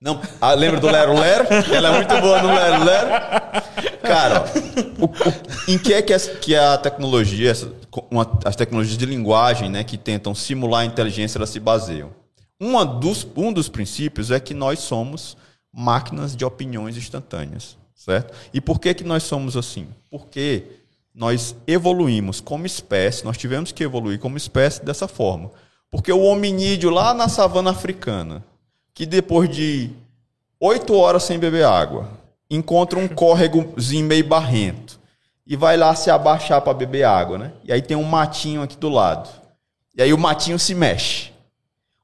[0.00, 1.46] Não, ah, lembra do Lero Lero?
[1.72, 3.08] Ela é muito boa no Lero Lero.
[4.02, 7.70] Cara, ó, o- o- em que é que, essa- que a tecnologia, essa-
[8.10, 12.10] uma- as tecnologias de linguagem, né, que tentam simular a inteligência, elas se baseiam?
[12.60, 15.36] Uma dos, um dos princípios é que nós somos
[15.72, 18.34] máquinas de opiniões instantâneas, certo?
[18.52, 19.86] E por que que nós somos assim?
[20.10, 20.64] Porque
[21.14, 25.50] nós evoluímos como espécie, nós tivemos que evoluir como espécie dessa forma.
[25.90, 28.42] Porque o hominídeo lá na savana africana,
[28.94, 29.90] que depois de
[30.58, 32.08] oito horas sem beber água,
[32.48, 35.00] encontra um córregozinho meio barrento,
[35.46, 37.52] e vai lá se abaixar para beber água, né?
[37.64, 39.28] E aí tem um matinho aqui do lado.
[39.94, 41.30] E aí o matinho se mexe.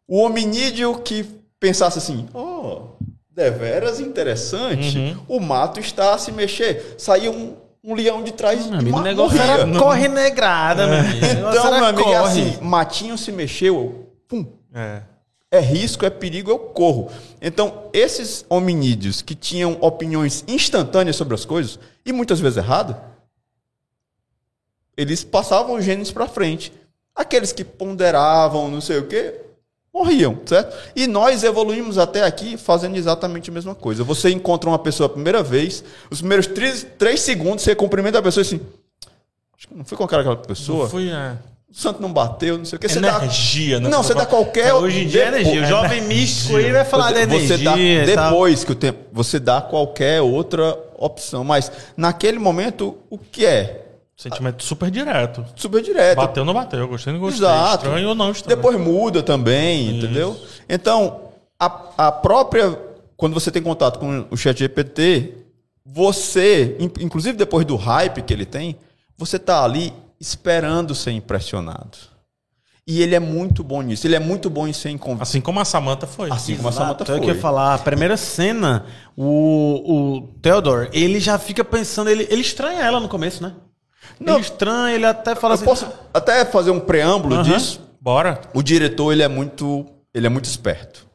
[0.07, 1.25] O hominídeo que
[1.61, 2.97] pensasse assim, oh,
[3.31, 6.97] deveras interessante, o mato está a se mexer.
[6.99, 7.57] Saiu um,
[7.89, 11.17] um leão de trás Meu e amigo, o negócio era corre negrada, meu amigo.
[11.17, 12.43] O negócio Então, meu amigo, é corre.
[12.43, 15.03] assim, matinho se mexeu, eu, pum, É.
[15.51, 17.11] é risco, é perigo, eu corro.
[17.41, 22.95] Então, esses hominídeos que tinham opiniões instantâneas sobre as coisas, e muitas vezes erradas,
[24.97, 26.73] eles passavam os genes para frente.
[27.15, 29.41] Aqueles que ponderavam, não sei o quê,
[29.93, 30.77] morriam, certo?
[30.95, 34.05] E nós evoluímos até aqui fazendo exatamente a mesma coisa.
[34.05, 38.23] Você encontra uma pessoa a primeira vez, os primeiros três, três segundos você cumprimenta a
[38.23, 38.61] pessoa assim.
[39.57, 40.85] Acho que não foi com aquela aquela pessoa.
[40.85, 41.33] Não fui, é.
[41.71, 42.89] O santo não bateu, não sei o quê.
[42.89, 43.91] Você dá- Energia, né?
[43.91, 44.73] Não, você dá qualquer.
[44.73, 45.63] Hoje em dia é energia.
[45.63, 49.39] O jovem místico aí vai falar da energia você dá depois que o tempo, você
[49.39, 53.88] dá qualquer outra opção, mas naquele momento o que é?
[54.19, 55.45] Sentimento super direto.
[55.55, 56.17] Super direto.
[56.17, 57.47] Bateu ou não bateu, gostei ou não gostei.
[57.47, 57.85] Exato.
[57.87, 58.57] Estranho ou não estranho.
[58.57, 60.37] Depois muda também, entendeu?
[60.69, 61.21] Então,
[61.59, 62.77] a, a própria
[63.17, 65.35] quando você tem contato com o chat GPT,
[65.87, 68.77] você, in- inclusive depois do hype que ele tem,
[69.17, 71.97] você tá ali esperando ser impressionado.
[72.87, 74.07] E ele é muito bom nisso.
[74.07, 75.23] Ele é muito bom em ser inconveniente.
[75.23, 76.31] Assim como a Samantha foi.
[76.31, 77.27] Assim como a Samantha Então, eu foi.
[77.27, 82.81] queria falar, a primeira cena, o, o Theodore, ele já fica pensando, ele, ele estranha
[82.81, 83.53] ela no começo, né?
[84.21, 84.35] Não.
[84.35, 85.65] Ele estranha, ele até fala Eu assim.
[85.65, 87.43] posso até fazer um preâmbulo Aham.
[87.45, 87.81] disso.
[88.01, 88.41] Bora.
[88.55, 91.07] O diretor, ele é muito, ele é muito esperto.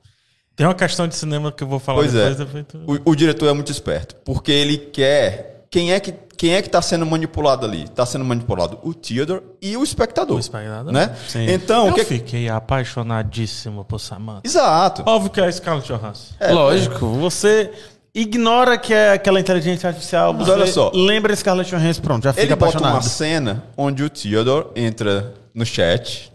[0.55, 2.29] Tem uma questão de cinema que eu vou falar Pois é.
[2.29, 2.37] depois.
[2.37, 6.53] depois tu- O, o diretor é muito esperto, porque ele quer quem é que quem
[6.55, 7.83] é que está sendo manipulado ali?
[7.85, 10.91] Está sendo manipulado o Theodore e o espectador, O espectador.
[10.91, 11.15] né?
[11.27, 11.45] Sim.
[11.49, 14.41] Então, o eu que fiquei apaixonadíssimo por Samantha.
[14.43, 15.03] Exato.
[15.05, 16.33] Óbvio que é a Scarlett Johansson.
[16.51, 17.71] Lógico, você
[18.13, 20.91] ignora que é aquela inteligência artificial, Mas olha só.
[20.93, 22.93] lembra Scarlett Johansson, pronto, já fica Ele bota apaixonado.
[22.95, 26.31] uma cena onde o Theodore entra no chat,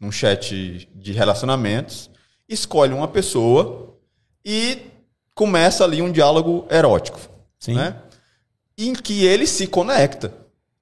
[0.00, 2.10] num chat de relacionamentos,
[2.48, 3.94] escolhe uma pessoa
[4.44, 4.78] e
[5.34, 7.18] começa ali um diálogo erótico,
[7.58, 7.74] Sim.
[7.74, 7.96] né?
[8.78, 10.32] Em que ele se conecta.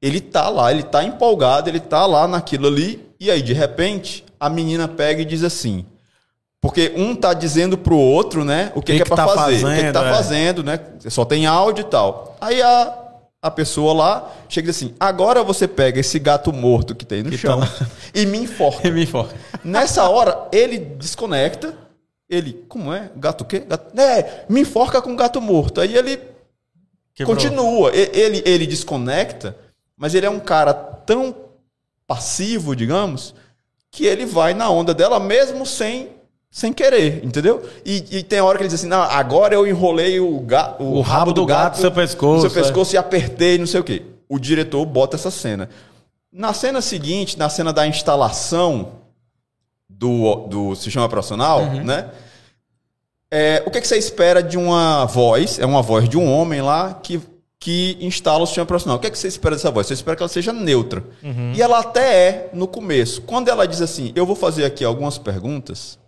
[0.03, 4.25] Ele tá lá, ele tá empolgado, ele tá lá naquilo ali, e aí de repente
[4.39, 5.87] a menina pega e diz assim:
[6.65, 9.43] porque um tá dizendo pro outro, né, o que, Que que, é pra tá fazer,
[9.43, 10.11] o que, que fazendo, tá é.
[10.15, 10.81] fazendo, né?
[11.11, 12.35] Só tem áudio e tal.
[12.41, 12.99] Aí a,
[13.43, 17.23] a pessoa lá chega e diz assim: agora você pega esse gato morto que tem
[17.23, 17.69] no Que chão tá
[18.15, 18.89] e me enforca.
[18.91, 19.35] Me enfoca.
[19.63, 21.75] Nessa hora, ele desconecta.
[22.31, 23.11] Ele, como é?
[23.15, 23.59] Gato o quê?
[23.61, 25.83] Gato, é, me enforca com gato morto.
[25.83, 26.19] Aí ele
[27.15, 27.37] Quebrou.
[27.37, 27.91] continua.
[27.95, 29.55] E- Ele, ele desconecta,
[29.99, 31.37] mas ele é um cara tão
[32.07, 33.35] passivo, digamos,
[33.91, 36.09] que ele vai na onda dela mesmo sem,
[36.55, 37.69] sem querer, entendeu?
[37.85, 41.01] E, e tem hora que ele diz assim: não, agora eu enrolei o, ga, O
[41.01, 44.03] rabo do gato no seu pescoço, no seu pescoço e apertei, não sei o quê.
[44.29, 45.69] O diretor bota essa cena.
[46.33, 48.93] Na cena seguinte, na cena da instalação
[49.89, 51.83] do, do sistema operacional, Uhum.
[51.85, 52.11] né?
[53.33, 55.59] É, o que, que você espera de uma voz?
[55.59, 57.21] É uma voz de um homem lá que,
[57.59, 58.97] que instala o sistema operacional.
[58.99, 59.89] O que, que você espera dessa voz?
[59.89, 61.03] Você espera que ela seja neutra.
[61.53, 63.23] E ela até é no começo.
[63.23, 65.99] Quando ela diz assim, eu vou fazer aqui algumas perguntas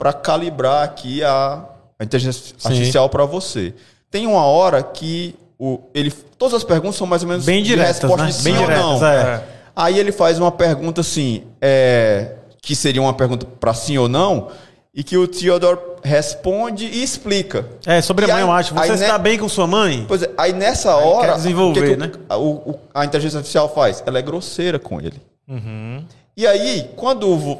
[0.00, 1.62] para calibrar aqui a,
[1.98, 3.74] a inteligência artificial para você.
[4.10, 7.98] Tem uma hora que o, ele, todas as perguntas são mais ou menos Bem diretas,
[8.00, 8.30] resposta né?
[8.30, 9.06] de Bem sim ou diretas, não.
[9.06, 9.44] é.
[9.76, 12.32] Aí ele faz uma pergunta assim, é,
[12.62, 14.48] que seria uma pergunta para sim ou não,
[14.94, 17.66] e que o Theodore responde e explica.
[17.84, 18.74] É, sobre a E mãe, aí- eu acho.
[18.74, 20.06] Você aí, está né- bem com sua mãe?
[20.08, 21.28] Pois é, aí nessa hora.
[21.28, 22.10] quer desenvolver, o que que né?
[22.26, 24.02] a, o- o- a inteligência artificial faz?
[24.06, 25.20] Ela é grosseira com ele.
[25.46, 26.02] Uhum.
[26.34, 27.58] E aí, quando.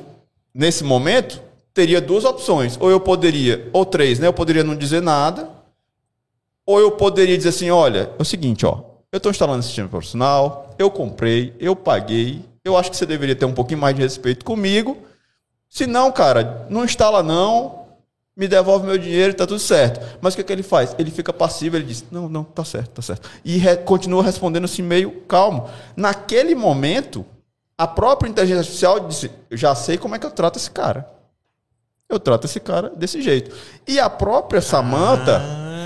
[0.53, 1.41] Nesse momento,
[1.75, 2.77] teria duas opções.
[2.81, 3.69] Ou eu poderia.
[3.73, 4.27] Ou três, né?
[4.27, 5.49] Eu poderia não dizer nada.
[6.67, 8.81] Ou eu poderia dizer assim: olha, é o seguinte, ó.
[9.13, 10.75] Eu estou instalando esse sistema profissional.
[10.79, 12.45] Eu comprei, eu paguei.
[12.65, 14.97] Eu acho que você deveria ter um pouquinho mais de respeito comigo.
[15.69, 17.87] Se não, cara, não instala não,
[18.37, 20.19] me devolve meu dinheiro e tá tudo certo.
[20.21, 20.95] Mas o que, que ele faz?
[20.99, 23.29] Ele fica passivo, ele diz, não, não, tá certo, tá certo.
[23.45, 25.69] E re- continua respondendo assim meio calmo.
[25.97, 27.25] Naquele momento,
[27.79, 31.09] a própria inteligência artificial disse, já sei como é que eu trato esse cara.
[32.11, 33.55] Eu trato esse cara desse jeito.
[33.87, 35.41] E a própria Samantha,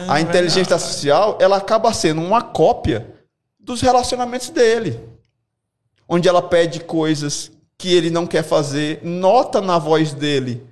[0.09, 3.07] Ah, a inteligência artificial, ela acaba sendo uma cópia
[3.61, 5.01] dos relacionamentos dele.
[6.09, 10.63] Onde ela pede coisas que ele não quer fazer, nota na voz dele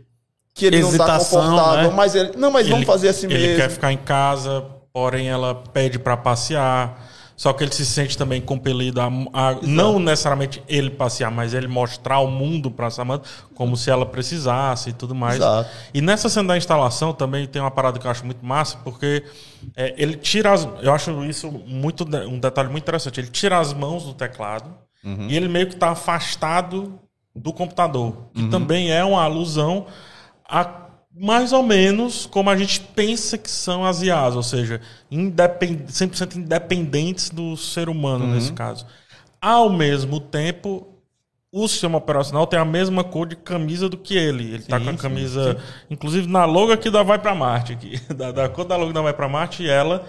[0.55, 1.97] que ele não está Hesitação, confortável, né?
[1.97, 3.57] mas ele, não, mas vamos Ele- fazer assim ele mesmo.
[3.57, 7.11] quer ficar em casa, porém ela pede pra passear.
[7.37, 11.67] Só que ele se sente também compelido a, a não necessariamente ele passear, mas ele
[11.67, 15.37] mostrar o mundo para Samantha como se ela precisasse e tudo mais.
[15.37, 15.71] Exato.
[15.93, 19.25] E nessa cena da instalação também tem uma parada que eu acho muito massa, porque
[19.77, 20.69] é, ele tira as.
[20.83, 23.21] Eu acho isso muito um detalhe muito interessante.
[23.21, 24.71] Ele tira as mãos do teclado
[25.29, 26.99] e ele meio que está afastado
[27.35, 28.29] do computador.
[28.35, 29.87] Que também é uma alusão
[30.49, 30.82] a
[31.15, 36.37] mais ou menos como a gente pensa que são as IAs, ou seja, independ, 100%
[36.37, 38.87] independentes do ser humano nesse caso.
[39.41, 40.87] Ao mesmo tempo,
[41.53, 44.55] o sistema operacional tem a mesma cor de camisa do que ele.
[44.55, 45.59] Ele tá com a camisa,
[45.91, 49.03] inclusive na logo aqui da Vai para Marte, aqui, da, da cor da logo da
[49.03, 50.07] Vai para Marte, e ela,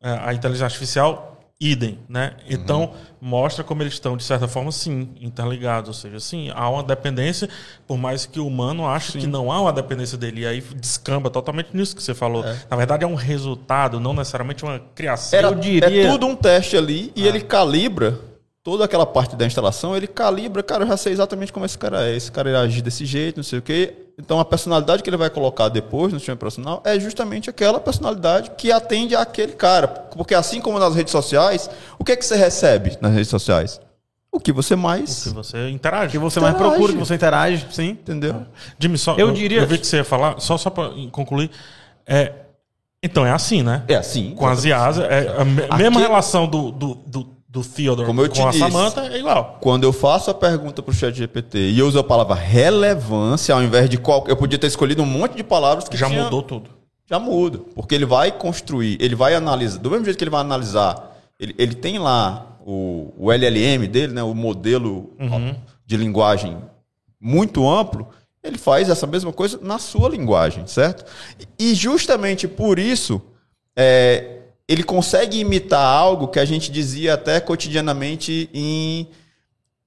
[0.00, 2.34] é, a inteligência artificial, idem, né?
[2.48, 5.88] Então, mostra como eles estão, de certa forma, sim, interligados.
[5.88, 7.48] Ou seja, sim, há uma dependência,
[7.86, 10.42] por mais que o humano ache que não há uma dependência dele.
[10.42, 12.44] E aí descamba totalmente nisso que você falou.
[12.70, 15.38] Na verdade, é um resultado, não necessariamente uma criação.
[15.38, 18.20] Era, Eu diria- É tudo um teste ali e ele calibra
[18.62, 22.06] toda aquela parte da instalação, ele calibra, cara, eu já sei exatamente como esse cara
[22.06, 22.16] é.
[22.16, 23.94] Esse cara ele agir desse jeito, não sei o quê.
[24.18, 28.50] Então a personalidade que ele vai colocar depois no time profissional é justamente aquela personalidade
[28.56, 29.86] que atende àquele cara.
[29.88, 33.78] Porque assim como nas redes sociais, o que é que você recebe nas redes sociais?
[34.32, 35.10] O que você mais.
[35.10, 36.12] Se você interage.
[36.12, 36.74] Que você mais Interage.
[36.74, 37.90] procura, que você interage, sim.
[37.90, 38.44] Entendeu?
[38.78, 41.50] Jimmy, só, Eu diria- Eu vi que você ia falar, só, só pra concluir.
[42.06, 42.32] É,
[43.02, 43.82] então é assim, né?
[43.88, 44.34] É assim.
[44.34, 48.28] Com as IAs, é a Aqui- mesma relação do, do, do, do Theodore Como eu
[48.28, 48.58] te com a disse.
[48.62, 49.58] Samantha é igual.
[49.60, 53.62] Quando eu faço a pergunta pro chat GPT e eu uso a palavra relevância ao
[53.62, 54.24] invés de qual.
[54.28, 56.70] Eu podia ter escolhido um monte de palavras que Já tinha- mudou tudo.
[57.08, 57.58] já muda.
[57.74, 61.54] Porque ele vai construir, ele vai analisar, do mesmo jeito que ele vai analisar, ele,
[61.56, 65.54] ele tem lá o, o LLM dele, né, o modelo ó,
[65.86, 66.58] de linguagem
[67.20, 68.08] muito amplo,
[68.42, 71.04] ele faz essa mesma coisa na sua linguagem, certo?
[71.58, 73.20] E justamente por isso,
[73.74, 79.08] é, ele consegue imitar algo que a gente dizia até cotidianamente em,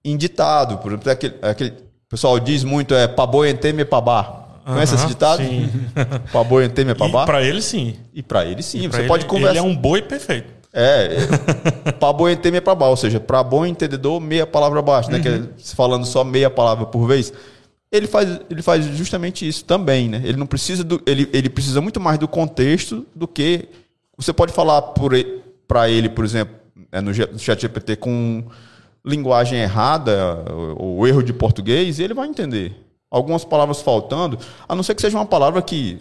[0.03, 0.77] em ditado.
[0.77, 4.47] Por exemplo, aquele, aquele o pessoal diz muito é paboenteme pabá.
[4.65, 5.43] Conhece esse Aham, ditado?
[5.43, 5.69] sim.
[6.31, 7.25] Paboenteme pabá?
[7.25, 7.95] pra ele, sim.
[8.13, 9.51] E pra ele sim, você ele, pode conversar.
[9.51, 10.47] Ele é um boi perfeito.
[10.71, 11.17] É,
[11.85, 11.91] é
[12.61, 12.91] pra baixo.
[12.91, 15.19] Ou seja, pra bom entendedor, meia palavra abaixo, né?
[15.19, 17.33] Que é se falando só meia palavra por vez.
[17.91, 20.21] Ele faz, ele faz justamente isso também, né?
[20.23, 21.01] Ele não precisa do.
[21.05, 23.67] Ele, ele precisa muito mais do contexto do que.
[24.19, 26.55] Você pode falar por ele, pra ele, por exemplo,
[26.91, 28.43] é, no, chat GPT com
[29.05, 30.43] linguagem errada
[30.77, 32.75] ou, ou erro de português, e ele vai entender.
[33.09, 35.97] Algumas palavras faltando, a não ser que seja uma palavra que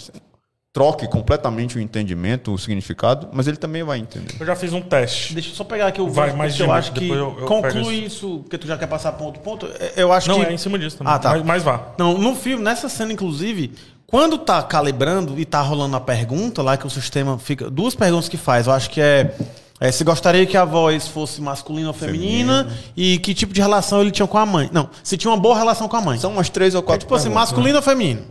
[0.73, 4.35] troque completamente o entendimento, o significado, mas ele também vai entender.
[4.39, 5.33] Eu já fiz um teste.
[5.33, 8.05] Deixa eu só pegar aqui o Vai, gancho, mais eu acho que eu- eu conclui
[8.05, 9.67] isso, porque tu já quer passar ponto ponto.
[9.79, 11.13] É, Eu acho Não, que é em cima disso também.
[11.13, 11.31] Ah, tá.
[11.31, 11.95] Mas, mas vá.
[11.99, 13.73] Não, no filme, nessa cena, inclusive,
[14.09, 17.71] quando tá calibrando e tá rolando a pergunta lá, que o sistema fica.
[17.71, 18.67] Duas perguntas que faz.
[18.67, 19.37] Eu acho que é.
[19.79, 24.01] é, se gostaria que a voz fosse masculina ou feminina, e que tipo de relação
[24.01, 24.71] ele tinha com a mãe.
[24.73, 26.19] Não, se tinha uma boa relação com a mãe.
[26.19, 28.23] São umas três ou É quatro tipo assim, masculino ou feminino?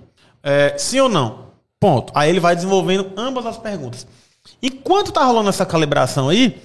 [0.41, 1.45] É, sim ou não?
[1.79, 2.11] Ponto.
[2.15, 4.07] Aí ele vai desenvolvendo ambas as perguntas.
[4.63, 6.59] Enquanto tá rolando essa calibração aí,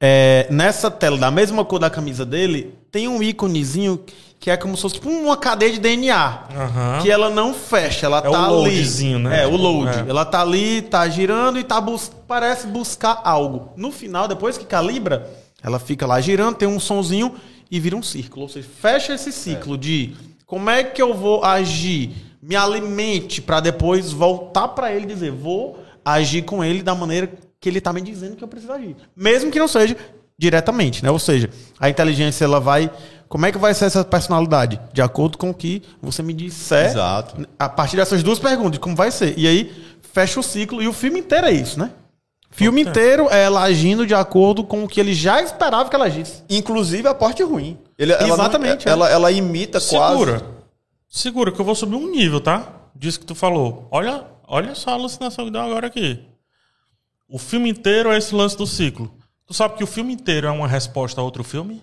[0.00, 3.98] é, nessa tela da mesma cor da camisa dele, tem um íconezinho
[4.38, 6.44] que é como se fosse tipo uma cadeia de DNA.
[6.54, 6.98] Aham.
[7.02, 8.76] Que ela não fecha, ela É tá o ali.
[8.76, 9.42] loadzinho, né?
[9.42, 9.98] É, o load.
[9.98, 10.04] É.
[10.08, 13.72] Ela tá ali, tá girando e tá bus parece buscar algo.
[13.76, 15.28] No final, depois que calibra,
[15.60, 17.34] ela fica lá girando, tem um sonzinho
[17.68, 18.42] e vira um círculo.
[18.42, 20.14] Ou seja, fecha esse ciclo de
[20.46, 25.32] como é que eu vou agir, me alimente para depois voltar para ele e dizer,
[25.32, 27.28] vou agir com ele da maneira
[27.58, 28.94] que ele tá me dizendo que eu preciso agir.
[29.16, 29.96] Mesmo que não seja
[30.38, 31.10] diretamente, né?
[31.10, 32.90] Ou seja, a inteligência ela vai
[33.28, 34.80] como é que vai ser essa personalidade?
[34.92, 36.86] De acordo com o que você me disser.
[36.86, 37.46] Exato.
[37.58, 39.36] A partir dessas duas perguntas, como vai ser?
[39.36, 39.72] E aí
[40.12, 41.90] fecha o ciclo e o filme inteiro é isso, né?
[42.50, 46.04] Filme inteiro é ela agindo de acordo com o que ele já esperava que ela
[46.04, 46.44] agisse.
[46.48, 47.76] Inclusive a parte ruim.
[47.98, 48.92] Ele, ela não- Exatamente, é.
[48.92, 50.38] ela, ela imita Segura.
[50.38, 50.44] quase.
[51.08, 52.68] Segura, que eu vou subir um nível, tá?
[52.94, 53.88] Disso que tu falou.
[53.90, 56.22] Olha, olha só a alucinação que deu agora aqui.
[57.28, 59.12] O filme inteiro é esse lance do ciclo.
[59.46, 61.82] Tu sabe que o filme inteiro é uma resposta a outro filme?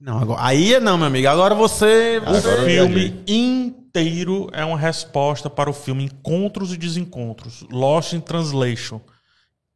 [0.00, 1.28] Não, agora, aí é não, meu amigo.
[1.28, 2.18] Agora você.
[2.24, 8.20] O Agora filme inteiro é uma resposta para o filme Encontros e Desencontros, Lost in
[8.20, 9.00] Translation,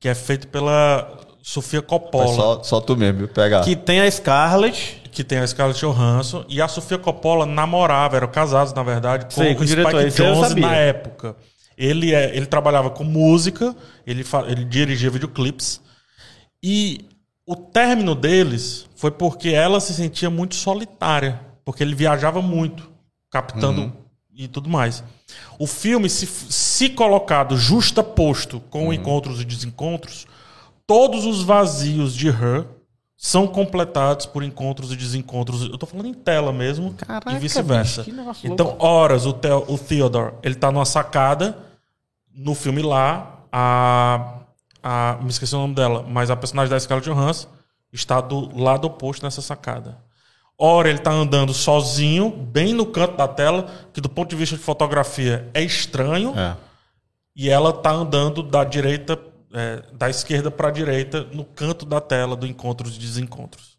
[0.00, 1.08] que é feito pela
[1.42, 3.28] Sofia Coppola, só, só tu mesmo, viu?
[3.28, 3.62] Pegar.
[3.62, 5.02] Que tem a Scarlett.
[5.12, 9.30] que tem a Scarlett Johansson, e a Sofia Coppola namorava, eram casados, na verdade, com
[9.30, 10.16] Sei, com o diretor, Spike
[10.48, 10.66] sabia.
[10.66, 11.36] na época.
[11.78, 13.76] Ele, é, ele trabalhava com música,
[14.06, 15.80] ele, fa- ele dirigia videoclipes,
[16.68, 17.04] e
[17.46, 22.90] o término deles foi porque ela se sentia muito solitária, porque ele viajava muito,
[23.30, 23.92] captando
[24.34, 25.04] e tudo mais.
[25.60, 30.26] O filme, se, se colocado justaposto com Encontros e Desencontros,
[30.84, 32.66] todos os vazios de Her
[33.16, 35.62] são completados por encontros e desencontros.
[35.62, 38.04] Eu tô falando em tela mesmo Caraca, e vice-versa.
[38.42, 41.56] Então, horas o, Theo, o Theodore, ele tá numa sacada
[42.34, 44.40] no filme lá, a,
[44.88, 47.48] a me esqueci o nome dela, mas a personagem da Scarlett Johansson
[47.92, 49.98] está do lado oposto nessa sacada.
[50.56, 54.56] Ora, ele tá andando sozinho, bem no canto da tela, que do ponto de vista
[54.56, 56.56] de fotografia é estranho É.
[57.34, 59.18] e ela tá andando da direita,
[59.52, 63.76] é, da esquerda para a direita, no canto da tela do encontros e desencontros.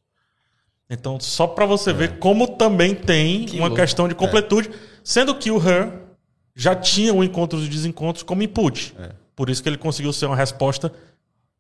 [0.90, 3.76] Então, só para você ver como também tem uma louco.
[3.76, 4.70] questão de completude,
[5.04, 5.92] sendo que o Her
[6.54, 8.94] já tinha o encontros e desencontros como input.
[9.38, 10.92] Por isso que ele conseguiu ser uma resposta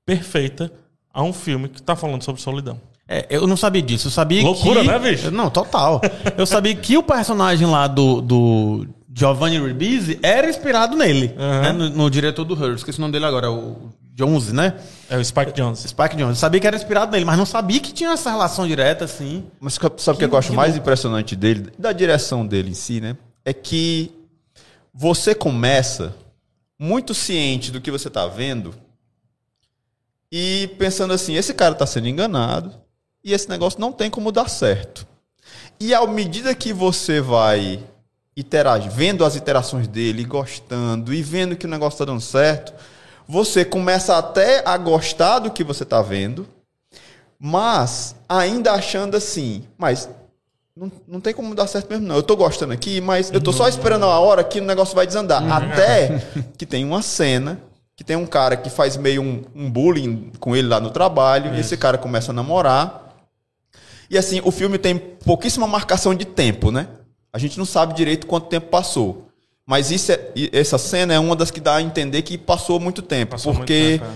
[0.03, 0.71] perfeita
[1.13, 2.81] a um filme que está falando sobre solidão.
[3.07, 4.07] É, eu não sabia disso.
[4.07, 4.87] Eu sabia Loucura, que...
[4.87, 5.29] né, bicho?
[5.29, 6.01] Não, total.
[6.35, 11.71] Eu sabia que o personagem lá do, do Giovanni Ribisi era inspirado nele, né?
[11.71, 12.75] no, no diretor do Her.
[12.75, 14.73] Esqueci o nome dele agora, o Jones, né?
[15.09, 15.79] É o Spike Jones.
[15.79, 16.31] Spike Jones.
[16.31, 19.45] Eu sabia que era inspirado nele, mas não sabia que tinha essa relação direta, assim.
[19.59, 23.15] Mas sabe o que, eu acho mais impressionante dele, da direção dele em si, né?
[23.45, 24.11] É que
[24.93, 26.13] você começa
[26.79, 28.73] muito ciente do que você tá vendo
[30.31, 32.73] e pensando assim, esse cara tá sendo enganado
[33.23, 35.07] e esse negócio não tem como dar certo.
[35.79, 37.83] E à medida que você vai
[38.35, 42.73] interagir, vendo as interações dele, gostando e vendo que o negócio tá dando certo,
[43.27, 46.47] você começa até a gostar do que você tá vendo,
[47.39, 50.09] mas ainda achando assim, mas
[50.77, 52.15] não, não tem como dar certo mesmo, não.
[52.15, 55.07] Eu tô gostando aqui, mas eu tô só esperando a hora que o negócio vai
[55.07, 55.43] desandar.
[55.51, 56.21] Até
[56.55, 57.59] que tem uma cena
[57.95, 61.55] que tem um cara que faz meio um, um bullying com ele lá no trabalho,
[61.55, 63.11] e esse cara começa a namorar.
[64.07, 66.87] E assim, o filme tem pouquíssima marcação de tempo, né?
[67.33, 69.27] A gente não sabe direito quanto tempo passou.
[69.65, 73.01] Mas isso é- essa cena é uma das que dá a entender que passou muito
[73.01, 73.31] tempo.
[73.31, 74.15] Passou muito porque tempo, é.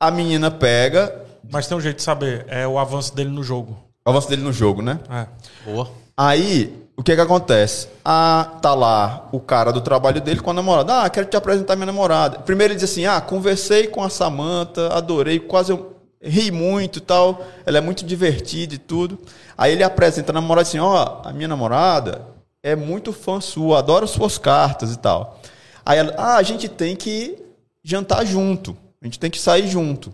[0.00, 1.14] a menina pega
[1.48, 3.76] Mas tem um jeito de saber, é o avanço dele no jogo.
[4.10, 4.98] O avanço dele no jogo, né?
[5.08, 5.26] É.
[5.64, 5.90] Boa.
[6.16, 7.88] Aí, o que que acontece?
[8.04, 11.02] Ah, tá lá o cara do trabalho dele com a namorada.
[11.02, 12.40] Ah, quero te apresentar minha namorada.
[12.40, 17.00] Primeiro ele diz assim: ah, conversei com a Samantha, adorei, quase eu ri muito e
[17.00, 17.42] tal.
[17.64, 19.18] Ela é muito divertida e tudo.
[19.56, 22.26] Aí ele apresenta a namorada assim: ó, a minha namorada
[22.62, 25.40] é muito fã sua, adora suas cartas e tal.
[25.86, 27.38] Aí ela, ah, a gente tem que
[27.82, 28.76] jantar junto.
[29.00, 30.12] A gente tem que sair junto.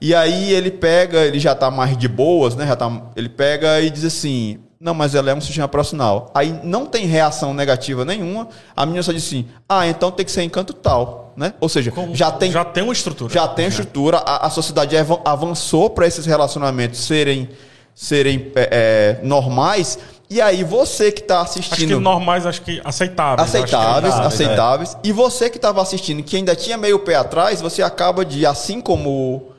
[0.00, 2.66] E aí ele pega, ele já tá mais de boas, né?
[2.66, 6.30] Já tá, ele pega e diz assim: Não, mas ela é um sistema profissional.
[6.34, 8.48] Aí não tem reação negativa nenhuma.
[8.76, 11.52] A menina só diz assim: Ah, então tem que ser encanto tal, né?
[11.60, 13.32] Ou seja, Como- já tem já tem uma estrutura.
[13.34, 17.48] já tem estrutura, a, a sociedade avan- avançou para esses relacionamentos serem,
[17.92, 19.98] serem é, é, normais.
[20.30, 23.48] E aí você que está Acho que assistindo normais, acho que aceitáveis.
[23.48, 24.96] aceitáveis, Acho que- aceitáveis.
[25.02, 28.80] E você que estava assistindo, que ainda tinha meio pé atrás, você acaba de, assim
[28.80, 29.52] como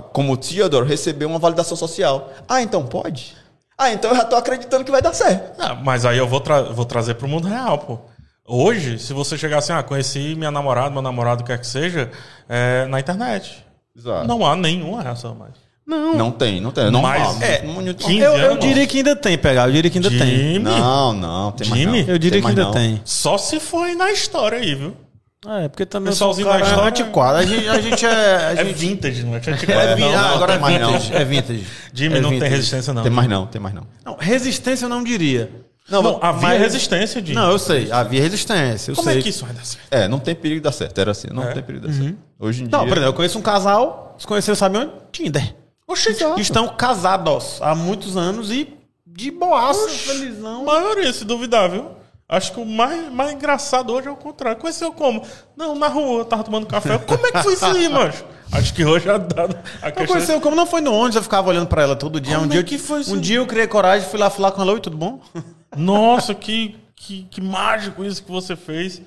[0.00, 2.32] como o Theodore, receber uma validação social.
[2.48, 3.34] Ah, então pode?
[3.76, 5.60] Ah, então eu já tô acreditando que vai dar certo.
[5.60, 7.98] Ah, mas aí eu vou, tra vou trazer pro mundo real, pô.
[8.46, 11.66] Hoje, se você chegar assim, ah, conheci minha namorada, meu namorado, o que quer que
[11.66, 12.10] seja,
[12.48, 13.64] é, na internet.
[13.96, 14.26] Exato.
[14.26, 15.52] Não há nenhuma reação mais.
[15.86, 16.14] Não.
[16.16, 16.90] Não tem, não tem.
[16.90, 17.44] Não Mas, fala.
[17.44, 19.66] é, Não- não- 15 Eu, eu diria que ainda tem, pegar.
[19.66, 20.20] Eu diria que ainda tem.
[20.20, 22.02] Jimmy, Não, não, tem mais Jimmy?
[22.04, 22.08] não.
[22.08, 22.72] Eu diria Tem que mais ainda não.
[22.72, 23.00] tem.
[23.04, 24.96] Só se foi na história aí, viu?
[25.44, 27.36] É, porque também Pessoalzinho da história- antiquado.
[27.38, 28.08] A gente, a gente é.
[28.36, 28.74] A É gente...
[28.74, 29.38] vintage, não é?
[29.38, 30.92] É, vi- não, ah, não, agora é tem mais não.
[30.92, 31.14] vintage.
[31.14, 31.66] É vintage.
[31.92, 32.54] Jimmy É não tem vintage.
[32.56, 33.02] resistência, não.
[33.02, 33.82] Tem mais não, tem mais não.
[34.04, 35.50] Não, resistência eu não diria.
[35.90, 37.34] Não, havia mas- resistência, Jimmy.
[37.34, 37.90] Não, eu sei.
[37.90, 38.92] Havia resistência.
[38.92, 39.18] Eu Como sei.
[39.18, 39.84] é que isso vai dar certo?
[39.90, 40.96] É, não tem perigo de dar certo.
[41.00, 41.52] Era assim, não É.
[41.52, 42.18] tem perigo de dar certo.
[42.38, 42.78] Hoje em dia.
[42.78, 44.92] Não, por exemplo, eu conheço um casal, se conheceram, sabe onde?
[45.10, 45.56] Tinder.
[45.88, 48.72] Oxi, Que estão casados há muitos anos e
[49.04, 50.64] de boaça, felizão.
[50.64, 51.86] maioria, se duvidar, viu?
[52.28, 54.58] Acho que o mais, mais engraçado hoje é o contrário.
[54.60, 55.22] Conheceu como?
[55.56, 56.96] Não, na rua, eu tava tomando café.
[56.98, 58.24] Como é que foi isso aí, macho?
[58.50, 60.06] Acho que hoje a, dado a Não questão...
[60.06, 62.34] conheceu como não foi no ônibus, eu ficava olhando pra ela todo dia.
[62.34, 63.14] Como um é dia, eu- que foi isso?
[63.14, 65.20] um dia eu criei coragem, fui lá falar com ela, oi, tudo bom?
[65.76, 69.00] Nossa, que, que, que mágico isso que você fez.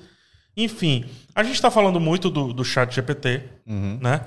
[0.56, 1.04] Enfim,
[1.34, 4.22] a gente está falando muito do, do chat GPT, né?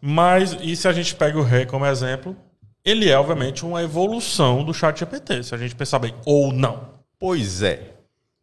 [0.00, 2.36] Mas, e se a gente pega o Rei como exemplo,
[2.84, 6.90] ele é, obviamente, uma evolução do chat GPT, se a gente pensar bem, ou não.
[7.18, 7.93] Pois é.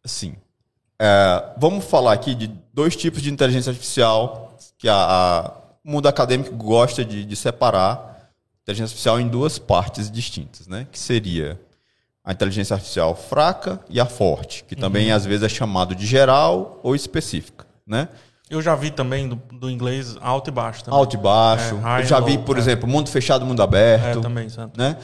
[0.04, 0.34] Assim,
[1.00, 5.52] é, vamos falar aqui de dois tipos de inteligência artificial que a, a-
[5.84, 8.30] o mundo acadêmico gosta de, de separar
[8.62, 10.86] inteligência artificial em duas partes distintas, né?
[10.90, 11.60] Que seria
[12.24, 16.78] a inteligência artificial fraca e a forte, que também às vezes é chamado de geral
[16.82, 18.08] ou específica, né?
[18.48, 21.00] Eu já vi também do, do inglês alto e baixo também.
[21.00, 21.80] Alto e baixo.
[21.84, 22.60] É, Eu já vi, por é.
[22.60, 24.18] exemplo, mundo fechado, mundo aberto.
[24.18, 24.76] É, também, certo.
[24.78, 24.96] né?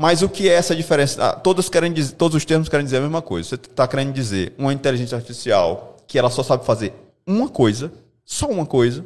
[0.00, 1.30] Mas o que é essa diferença?
[1.30, 3.48] Ah, todos, querem dizer, todos os termos querem dizer a mesma coisa.
[3.48, 6.94] Você está querendo dizer uma inteligência artificial que ela só sabe fazer
[7.26, 7.90] uma coisa,
[8.24, 9.04] só uma coisa,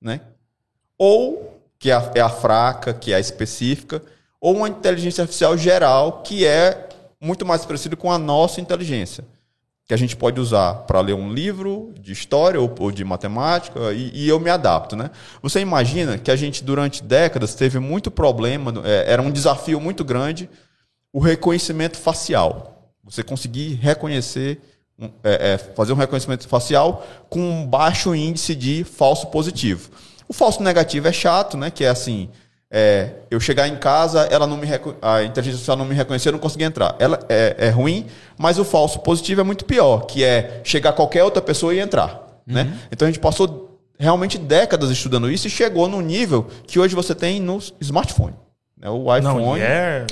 [0.00, 0.20] né?
[0.96, 4.00] Ou que é a, é a fraca, que é a específica,
[4.40, 6.88] ou uma inteligência artificial geral, que é
[7.20, 9.24] muito mais parecido com a nossa inteligência.
[9.86, 13.92] Que a gente pode usar para ler um livro de história ou, ou de matemática,
[13.92, 14.96] e, e, eu me adapto.
[14.96, 15.10] Né?
[15.42, 20.02] Você imagina que a gente, durante décadas, teve muito problema, é, era um desafio muito
[20.04, 20.48] grande
[21.12, 22.92] o reconhecimento facial.
[23.04, 24.60] Você conseguir reconhecer,
[25.22, 29.90] é, é, fazer um reconhecimento facial com um baixo índice de falso positivo.
[30.26, 31.70] O falso negativo é chato, né?
[31.70, 32.30] Que é assim,
[32.76, 34.66] é, eu chegar em casa, ela não me
[35.00, 36.96] a inteligência artificial não me reconhecer, eu não consegui entrar.
[36.98, 38.06] Ela é, é, ruim,
[38.36, 42.42] mas o falso positivo é muito pior, que é chegar qualquer outra pessoa e entrar.
[42.44, 42.62] Né?
[42.62, 42.68] Uhum.
[42.70, 42.78] Né?
[42.90, 47.14] Então a gente passou realmente décadas estudando isso e chegou no nível que hoje você
[47.14, 48.34] tem no smartphone.
[48.76, 48.90] Né?
[48.90, 49.22] O iPhone.
[49.22, 50.04] Não, é...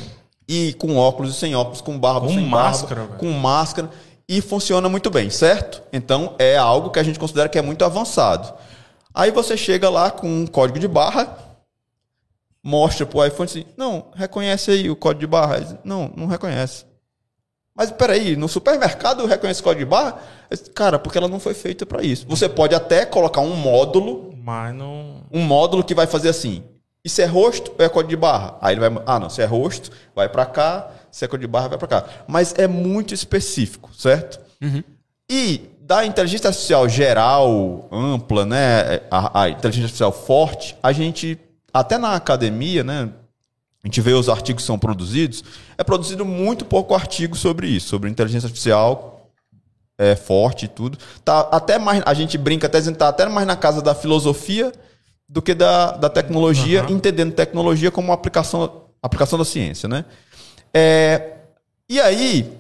[0.49, 3.91] E com óculos e sem óculos, com barba, com sem máscara, barba, com máscara.
[4.29, 5.83] E funciona muito bem, certo?
[5.93, 8.55] Então é algo que a gente considera que é muito avançado.
[9.13, 11.52] Aí você chega lá com um código de barra,
[12.63, 15.61] mostra pro iPhone assim, não, reconhece aí o código de barra.
[15.61, 16.85] Diz, não, não reconhece.
[17.75, 20.19] Mas peraí, no supermercado reconhece o código de barra?
[20.51, 22.27] Diz, Cara, porque ela não foi feita para isso.
[22.29, 25.23] Você pode até colocar um módulo, mas não.
[25.33, 26.63] Um módulo que vai fazer assim.
[27.05, 28.57] Isso é rosto ou é código de barra?
[28.61, 31.53] Aí ele vai, ah, não, se é rosto, vai para cá, se é código de
[31.53, 32.05] barra, vai para cá.
[32.29, 34.39] Mas é muito específico, certo?
[34.63, 34.85] Uhum.
[35.29, 41.39] E da inteligência artificial geral, ampla, né, a, a, inteligência artificial forte, a gente,
[41.73, 43.09] até na academia, né,
[43.83, 45.43] a gente vê os artigos que são produzidos,
[45.77, 49.31] é produzido muito pouco artigo sobre isso, sobre inteligência artificial
[49.99, 50.99] é, forte e tudo.
[51.25, 54.73] Tá até mais, a gente brinca até dizendo, tá até mais na casa da filosofia
[55.29, 56.91] do que da, da tecnologia, uhum.
[56.91, 60.05] entendendo tecnologia como uma aplicação, aplicação da ciência, né?
[60.75, 61.37] É,
[61.89, 62.53] e aí,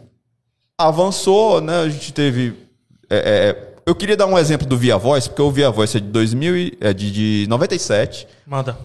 [0.76, 1.80] avançou, né?
[1.80, 2.62] A gente teve
[3.14, 6.00] é, é, eu queria dar um exemplo do Via Voice, porque o Via Voice é
[6.00, 8.26] de, 2000, é de, de 97.
[8.46, 8.78] Manda.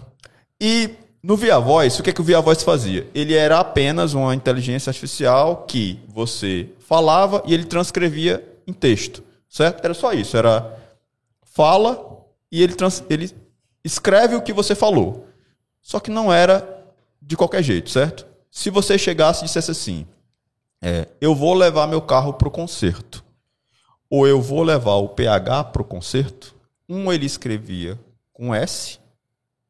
[0.60, 0.90] E
[1.22, 3.06] no Via Voice, o que, é que o Via Voice fazia?
[3.14, 9.84] Ele era apenas uma inteligência artificial que você falava e ele transcrevia em texto, certo?
[9.84, 10.76] Era só isso, era
[11.42, 13.30] fala e ele, trans, ele
[13.84, 15.26] escreve o que você falou.
[15.80, 16.86] Só que não era
[17.20, 18.26] de qualquer jeito, certo?
[18.50, 20.06] Se você chegasse e dissesse assim,
[20.80, 23.24] é, eu vou levar meu carro para o concerto
[24.10, 26.54] ou eu vou levar o PH para o concerto,
[26.88, 27.98] um ele escrevia
[28.32, 28.98] com S,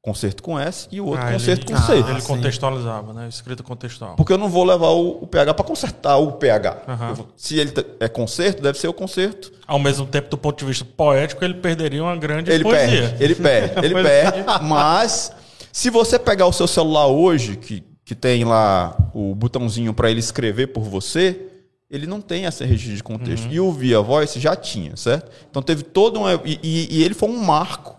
[0.09, 1.93] concerto com S, e o outro ah, concerto ele, com C.
[1.93, 3.29] Ah, ele contextualizava, né?
[3.29, 4.17] Escrito contextual.
[4.17, 6.83] Porque eu não vou levar o, o PH para consertar o PH.
[6.89, 7.15] Uhum.
[7.15, 9.53] Vou, se ele é concerto, deve ser o concerto.
[9.67, 13.09] Ao mesmo tempo, do ponto de vista poético, ele perderia uma grande ele poesia.
[13.11, 14.45] Perde, ele perde, ele perde.
[14.63, 15.31] mas
[15.71, 20.21] se você pegar o seu celular hoje, que, que tem lá o botãozinho para ele
[20.21, 21.49] escrever por você,
[21.91, 23.47] ele não tem essa registro de contexto.
[23.47, 23.53] Uhum.
[23.53, 25.31] E o Via Voice já tinha, certo?
[25.51, 26.31] Então teve todo um.
[26.45, 27.99] E, e, e, ele foi um marco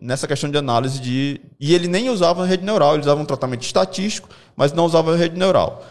[0.00, 1.40] nessa questão de análise de.
[1.60, 5.38] E ele nem usava rede neural, ele usava um tratamento estatístico, mas não usava rede
[5.38, 5.84] neural.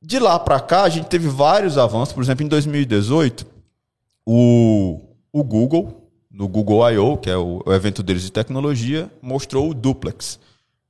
[0.00, 2.12] De lá para cá, a gente teve vários avanços.
[2.12, 3.46] Por exemplo, em 2018,
[4.26, 5.00] o,
[5.32, 9.74] o Google, no Google I.O., que é o, o evento deles de tecnologia, mostrou o
[9.74, 10.38] Duplex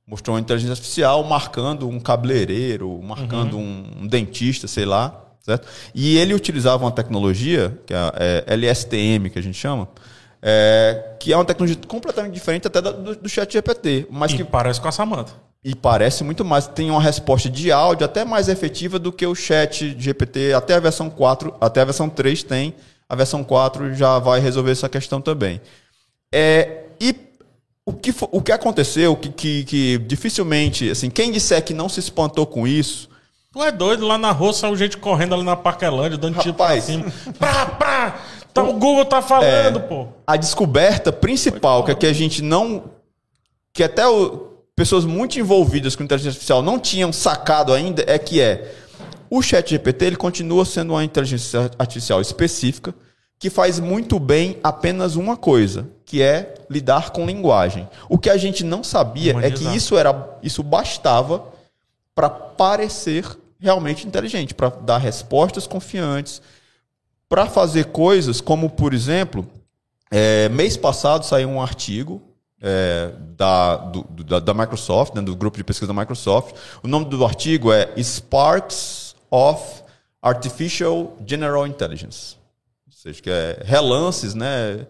[0.05, 3.85] mostrou uma inteligência artificial marcando um cabeleireiro, marcando uhum.
[3.99, 5.67] um, um, dentista, sei lá, certo?
[5.95, 9.87] E ele utilizava uma tecnologia, que é, é LSTM, que a gente chama,
[10.45, 14.07] é, que é uma tecnologia completamente diferente até do, do chat GPT.
[14.11, 15.33] Mas e que parece com a Samantha.
[15.63, 19.33] E parece muito mais, tem uma resposta de áudio até mais efetiva do que o
[19.33, 22.75] chat GPT, até a versão 4, até a versão 3 tem,
[23.07, 25.61] a versão 4 já vai resolver essa questão também.
[26.33, 27.15] É, e
[27.85, 32.01] o que, o que aconteceu, que, que, que, dificilmente, assim, quem disser que não se
[32.01, 33.09] espantou com isso.
[33.53, 36.81] Tu é doido, lá na rua saiu gente correndo ali na Parquelândia, dando tiro pra
[36.81, 37.05] cima.
[37.39, 38.19] Prá, prá!
[38.53, 40.07] Então, o Google tá falando, é, pô.
[40.27, 42.83] A descoberta principal, que, é que a gente não.
[43.73, 48.39] que até o, pessoas muito envolvidas com inteligência artificial não tinham sacado ainda, é que
[48.39, 48.71] é.
[49.27, 52.93] O Chat GPT ele continua sendo uma inteligência artificial específica
[53.39, 57.89] que faz muito bem apenas uma coisa, que é lidar com linguagem.
[58.07, 59.67] O que a gente não sabia Humanizar.
[59.67, 61.43] é que isso era isso bastava
[62.13, 63.25] para parecer
[63.59, 66.39] realmente inteligente, para dar respostas confiantes,
[67.33, 69.49] para fazer coisas como, por exemplo,
[70.11, 72.21] é, mês passado saiu um artigo
[72.61, 76.53] é, da, do, da, da, Microsoft, né, do grupo de pesquisa da Microsoft.
[76.83, 79.81] O nome do artigo é Sparks of
[80.21, 82.37] Artificial General Intelligence
[83.03, 84.85] seja, que é relances, né?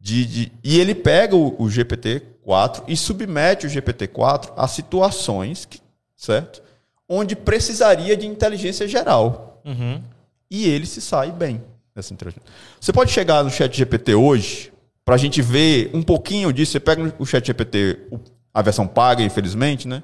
[0.00, 5.80] De, de, e ele pega o, o GPT-4 e submete o GPT-4 a situações, que,
[6.16, 6.60] certo?
[7.08, 9.62] Onde precisaria de inteligência geral.
[9.64, 10.02] Uhum.
[10.50, 11.62] E ele se sai bem
[11.94, 12.48] dessa inteligência.
[12.80, 14.72] Você pode chegar no chat GPT hoje,
[15.04, 16.72] para a gente ver um pouquinho disso.
[16.72, 18.08] Você pega o chat GPT,
[18.52, 20.02] a versão paga, infelizmente, né?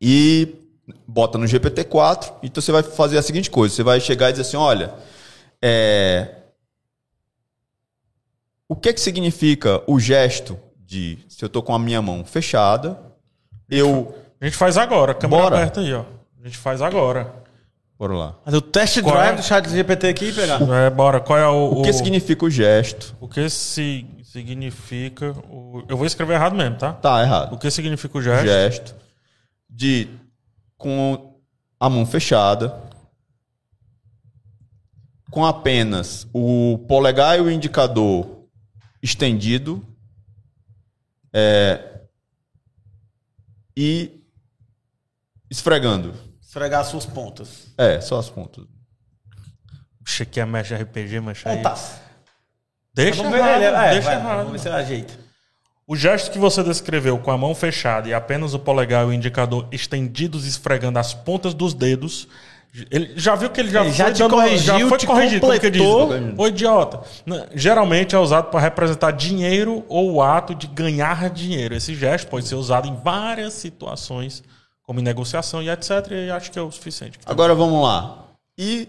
[0.00, 0.54] e
[1.06, 2.34] bota no GPT-4.
[2.42, 4.94] Então você vai fazer a seguinte coisa: você vai chegar e dizer assim, olha,
[5.62, 6.34] é,
[8.68, 13.00] o que que significa o gesto de se eu tô com a minha mão fechada,
[13.70, 15.56] eu A gente faz agora, câmera Bora.
[15.56, 16.04] aberta aí, ó.
[16.42, 17.43] A gente faz agora.
[18.12, 18.34] Lá.
[18.44, 19.36] Fazer o test Qual drive é?
[19.36, 20.60] do chat GPT aqui pegar.
[20.62, 21.20] É, bora.
[21.20, 21.80] Qual é o.
[21.80, 23.16] O que significa o gesto?
[23.20, 25.30] O que si- significa.
[25.50, 25.82] O...
[25.88, 26.92] Eu vou escrever errado mesmo, tá?
[26.92, 27.58] Tá O errado.
[27.58, 28.44] que significa o gesto?
[28.44, 28.94] Gesto
[29.70, 30.08] de
[30.76, 31.38] com
[31.80, 32.78] a mão fechada,
[35.30, 38.44] com apenas o polegar e o indicador
[39.02, 39.84] estendido,
[41.32, 42.00] é,
[43.76, 44.20] e
[45.50, 46.14] esfregando.
[46.54, 47.66] Esfregar as suas pontas.
[47.76, 48.64] É, só as pontas.
[50.04, 51.56] Puxa, aqui é mexe RPG, mas aí.
[51.56, 51.96] Pontas.
[52.94, 53.64] Deixa errado, ele.
[53.64, 54.36] É, deixa vai, errado.
[54.36, 55.14] Vamos ver se ajeita.
[55.84, 59.12] O gesto que você descreveu com a mão fechada e apenas o polegar e o
[59.12, 62.28] indicador estendidos esfregando as pontas dos dedos.
[62.88, 65.06] Ele já viu que ele já Ele foi já te dando- corrigiu, já foi te
[65.06, 65.82] corrigido, como que diz?
[65.82, 66.34] completou.
[66.44, 67.00] Ô idiota.
[67.52, 71.74] Geralmente é usado para representar dinheiro ou o ato de ganhar dinheiro.
[71.74, 74.42] Esse gesto pode ser usado em várias situações,
[74.84, 75.90] como em negociação e etc.
[76.12, 77.18] E acho que é o suficiente.
[77.26, 78.28] Agora vamos lá.
[78.56, 78.88] E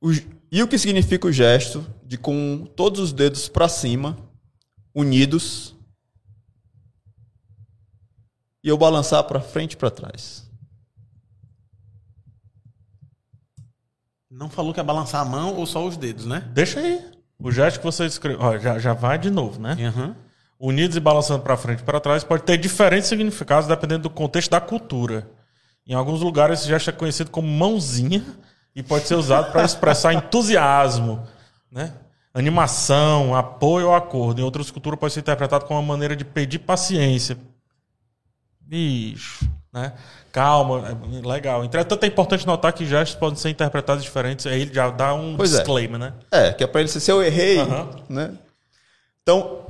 [0.00, 0.10] o,
[0.52, 4.16] e o que significa o gesto de com todos os dedos para cima,
[4.94, 5.74] unidos,
[8.62, 10.46] e eu balançar para frente e para trás?
[14.30, 16.48] Não falou que é balançar a mão ou só os dedos, né?
[16.52, 17.12] Deixa aí.
[17.38, 18.40] O gesto que você escreveu.
[18.40, 19.76] Ó, já, já vai de novo, né?
[19.86, 20.16] Aham.
[20.60, 24.50] Unidos e balançando para frente e para trás pode ter diferentes significados dependendo do contexto
[24.50, 25.28] da cultura.
[25.86, 28.24] Em alguns lugares esse gesto é conhecido como mãozinha
[28.74, 31.22] e pode ser usado para expressar entusiasmo,
[31.70, 31.92] né?
[32.34, 34.40] animação, apoio ou acordo.
[34.40, 37.36] Em outras culturas pode ser interpretado como uma maneira de pedir paciência.
[38.60, 39.92] Bicho, né?
[40.30, 41.64] Calma, é legal.
[41.64, 44.46] Entretanto, é importante notar que gestos podem ser interpretados diferentes.
[44.46, 45.56] Aí ele já dá um Pois é.
[45.56, 46.12] disclaimer, né?
[46.30, 47.88] É, que é para ele ser se eu errei, Aham.
[48.08, 48.34] né?
[49.22, 49.66] Então,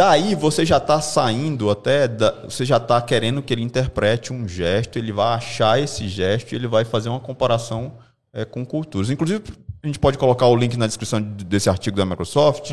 [0.00, 4.48] daí você já está saindo até, da- você já está querendo que ele interprete um
[4.48, 7.92] gesto, ele vai achar esse gesto e ele vai fazer uma comparação
[8.32, 9.10] é, com culturas.
[9.10, 9.42] Inclusive,
[9.82, 12.70] a gente pode colocar o link na descrição de- desse artigo da Microsoft,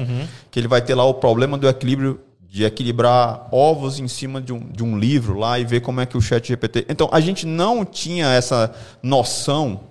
[0.49, 4.53] que ele vai ter lá o problema do equilíbrio de equilibrar ovos em cima de
[4.53, 6.85] um, de um livro lá e ver como é que o chat GPT...
[6.87, 8.73] Então, a gente não tinha essa
[9.03, 9.81] noção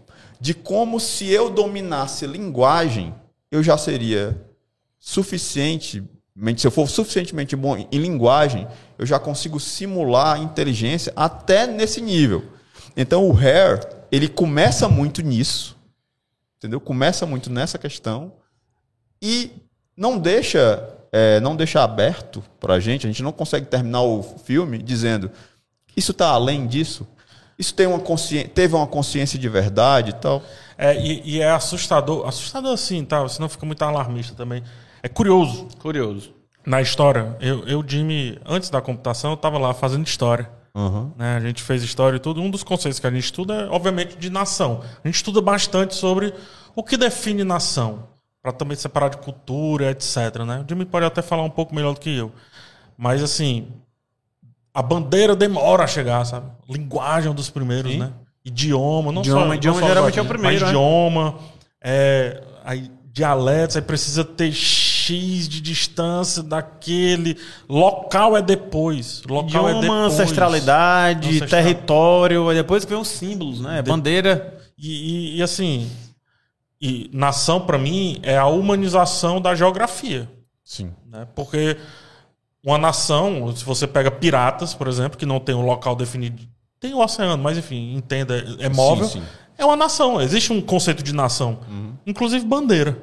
[0.41, 3.12] de como se eu dominasse linguagem,
[3.51, 4.34] eu já seria
[4.99, 6.16] suficientemente,
[6.57, 8.68] se eu for suficientemente bom em linguagem,
[8.99, 12.45] eu já consigo simular inteligência até nesse nível.
[12.97, 13.80] Então o Hare,
[14.12, 15.76] ele começa muito nisso,
[16.59, 16.78] entendeu?
[16.80, 18.32] Começa muito nessa questão
[19.22, 19.51] e
[19.97, 23.07] não deixa, é, não deixa aberto para a gente.
[23.07, 25.30] A gente não consegue terminar o filme dizendo
[25.97, 27.07] isso está além disso.
[27.59, 27.99] Isso tem uma
[28.55, 30.43] teve uma consciência de verdade e tal.
[30.76, 32.28] É, e, e é assustador.
[32.28, 33.26] Assustador assim, tá?
[33.28, 34.62] Senão fica muito alarmista também.
[35.07, 35.68] É curioso.
[35.78, 36.34] Curioso.
[36.66, 40.50] Na história, eu, eu Jimmy, antes da computação, eu tava lá fazendo história.
[41.16, 41.36] Né?
[41.36, 42.42] A gente fez história e tudo.
[42.42, 44.82] Um dos conceitos que a gente estuda é, obviamente, de nação.
[45.04, 46.34] A gente estuda bastante sobre
[46.74, 48.09] o que define nação.
[48.42, 50.42] Para também separar de cultura, etc.
[50.44, 50.64] Né?
[50.64, 52.32] O Jimmy pode até falar um pouco melhor do que eu.
[52.98, 53.68] Mas, assim,
[54.74, 56.50] a bandeira demora a chegar, sabe?
[56.68, 57.98] Linguagem é um dos primeiros, Sim.
[58.00, 58.12] né?
[58.44, 59.54] Idioma, não Idioma, só.
[59.54, 60.70] idioma não só geralmente é o mas primeiro, né?
[60.70, 61.38] idioma,
[61.80, 64.52] é, aí, dialetos, aí precisa ter
[65.07, 67.36] X de distância daquele.
[67.68, 69.22] Local é depois.
[69.28, 70.12] Local é Idioma, depois.
[70.12, 71.49] ancestralidade, Ancestral.
[71.62, 73.83] território, aí depois vem os símbolos, né?
[73.83, 74.58] Bandeira.
[74.78, 75.91] E, e- e, assim,
[76.80, 80.28] e nação para mim é a humanização da geografia.
[80.64, 80.92] Sim.
[81.11, 81.26] né?
[81.34, 81.76] Porque
[82.64, 86.42] uma nação, se você pega piratas, por exemplo, que não tem um local definido,
[86.80, 89.22] tem o oceano, mas enfim, entenda, é móvel, sim.
[89.57, 90.20] é uma nação.
[90.20, 91.61] Existe um conceito de nação,
[92.04, 92.99] inclusive bandeira.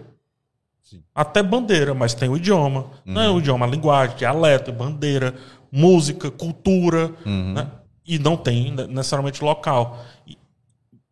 [0.83, 1.01] Sim.
[1.15, 2.91] Até bandeira, mas tem o idioma.
[3.05, 5.33] Não é o idioma, a linguagem, dialeto, bandeira,
[5.71, 7.11] música, cultura,
[7.53, 7.71] né?
[8.05, 10.03] e não tem ne- necessariamente local.
[10.27, 10.37] E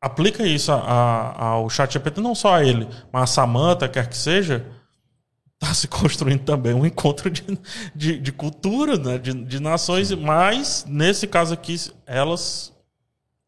[0.01, 4.07] aplica isso a- a- ao chat GPT, não só a ele, mas a Samantha, quer
[4.09, 4.65] que seja,
[5.53, 7.43] está se construindo também um encontro de,
[7.95, 9.17] de, de cultura, né?
[9.17, 11.75] de, de nações, mas nesse caso aqui,
[12.05, 12.70] elas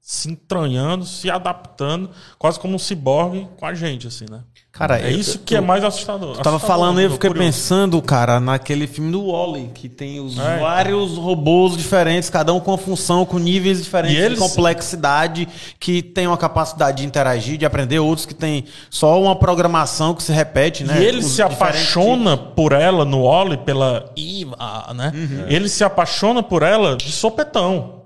[0.06, 4.42] se entranhando, se adaptando, quase como um ciborgue com a gente, assim, né?
[4.70, 6.36] Cara, É eu- isso que é mais assustador.
[6.38, 7.48] Tava Assustador, falando e eu fiquei curioso.
[7.48, 12.60] pensando, cara, naquele filme do Wally, que tem os É, vários robôs diferentes, cada um
[12.60, 15.48] com uma função, com níveis diferentes eles- de complexidade,
[15.80, 20.24] que tem uma capacidade de interagir, de aprender, outros que tem só uma programação que
[20.24, 21.00] se repete, né?
[21.02, 25.14] E ele Os se apaixona por ela no Oli, pela Iva, né?
[25.16, 25.46] Uhum.
[25.48, 28.02] Ele se apaixona por ela de sopetão.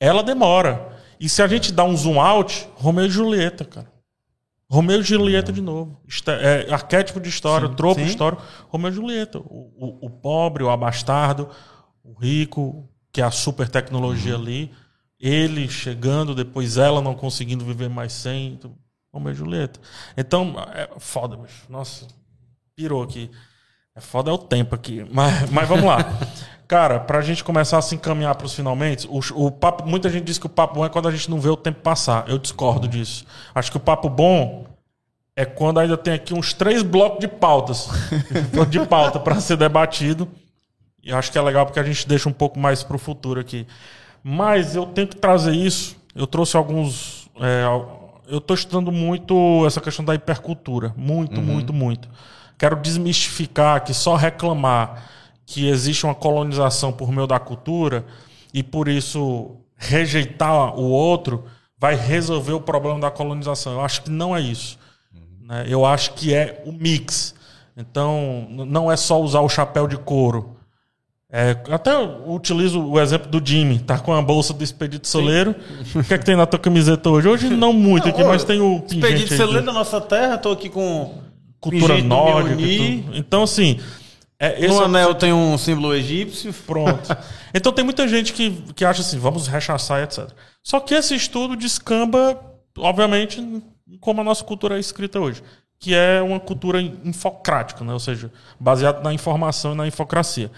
[0.00, 0.95] Ela demora.
[1.18, 3.90] E se a gente dá um zoom out, Romeu e Julieta, cara.
[4.68, 6.00] Romeu e Julieta de novo.
[6.40, 8.06] É, arquétipo de história, tropo sim.
[8.06, 8.42] histórico.
[8.68, 9.38] Romeu e Julieta.
[9.38, 9.42] O,
[9.76, 11.48] o- o pobre, o abastardo,
[12.02, 14.72] o rico, que é a super tecnologia ali.
[15.18, 18.48] Ele chegando, depois ela não conseguindo viver mais sem.
[18.54, 18.74] então,
[19.12, 19.80] Romeu e Julieta.
[20.16, 21.64] Então, é foda, bicho.
[21.70, 22.06] Nossa,
[22.74, 23.30] pirou aqui.
[23.94, 25.06] É foda é o tempo aqui.
[25.10, 25.98] Mas, mas vamos lá.
[26.68, 30.36] Cara, pra gente começar a se encaminhar pros finalmente, o, o papo, muita gente diz
[30.36, 32.28] que o papo bom é quando a gente não vê o tempo passar.
[32.28, 33.24] Eu discordo disso.
[33.54, 34.66] Acho que o papo bom
[35.36, 37.88] é quando ainda tem aqui uns três blocos de pautas.
[38.68, 40.28] de pauta para ser debatido.
[41.04, 43.64] E acho que é legal porque a gente deixa um pouco mais pro futuro aqui.
[44.24, 45.96] Mas eu tenho que trazer isso.
[46.16, 47.30] Eu trouxe alguns.
[47.40, 47.64] é,
[48.26, 50.92] eu estou estudando muito essa questão da hipercultura.
[50.96, 52.08] Muito, muito, muito.
[52.58, 55.15] Quero desmistificar que só reclamar
[55.46, 58.04] que existe uma colonização por meio da cultura
[58.52, 61.44] e por isso rejeitar o outro
[61.78, 63.74] vai resolver o problema da colonização.
[63.74, 64.78] Eu acho que não é isso.
[65.46, 65.64] né?
[65.68, 67.34] Eu acho que é o mix.
[67.76, 70.56] Então, não é só usar o chapéu de couro.
[71.30, 71.92] É, até
[72.26, 75.54] utilizo o exemplo do Jimmy, tá com a bolsa do Expedito Soleiro.
[75.94, 77.28] O que é que tem na tua camiseta hoje?
[77.28, 81.18] Hoje não muito aqui, mas tem o Expedito do- da nossa terra, tô aqui com
[81.60, 82.62] cultura nórdica.
[83.14, 83.78] Então, assim,
[84.38, 86.52] é, No é- anel tem um símbolo egípcio.
[86.52, 87.16] Pronto.
[87.54, 90.28] Então tem muita gente que, que acha assim, vamos rechaçar, etc.
[90.62, 92.38] Só que esse estudo descamba,
[92.76, 93.62] obviamente,
[93.98, 95.42] como a nossa cultura é escrita hoje,
[95.78, 97.94] que é uma cultura infocrática, né?
[97.94, 98.30] ou seja,
[98.60, 100.50] baseada na informação e na infocracia.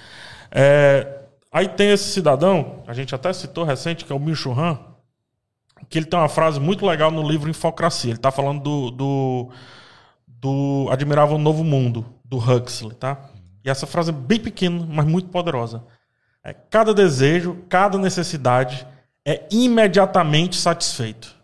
[0.51, 1.21] É,
[1.53, 4.77] aí tem esse cidadão, a gente até citou recente, que é o Micho Han,
[5.89, 8.11] que ele tem uma frase muito legal no livro Infocracia.
[8.11, 9.51] Ele está falando do, do,
[10.27, 13.19] do Admirável Novo Mundo, do Huxley, tá?
[13.69, 15.83] E essa frase é bem pequena, mas muito poderosa.
[16.43, 18.87] É, cada desejo, cada necessidade
[19.27, 21.37] é imediatamente satisfeito.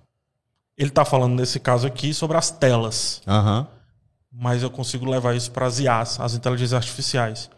[0.77, 3.67] Ele está falando nesse caso aqui sobre as telas, Aham.
[4.33, 7.51] mas eu consigo levar isso para as IAs, as inteligências artificiais.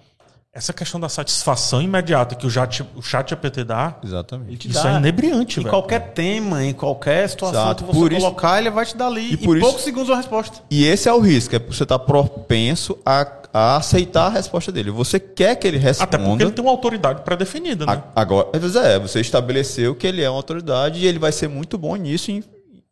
[0.53, 4.57] Essa questão da satisfação imediata que o chat, o chat GPT dá, Exatamente.
[4.57, 4.95] te isso dá.
[4.95, 5.71] é inebriante, Em velho.
[5.73, 7.85] qualquer tema, em qualquer situação Exato.
[7.85, 9.85] que você Por isso- colocar, ele vai te dar ali E em por isso- poucos
[9.85, 10.59] segundos a resposta.
[10.71, 13.27] E esse é o risco, é você estar propenso a,
[13.59, 14.91] a aceitar a resposta dele.
[14.91, 16.17] Você quer que ele responda.
[16.17, 18.03] Até porque ele tem uma autoridade pré-definida, né?
[18.15, 21.49] A- Agora, vezes é, você estabeleceu que ele é uma autoridade e ele vai ser
[21.49, 22.45] muito bom nisso em,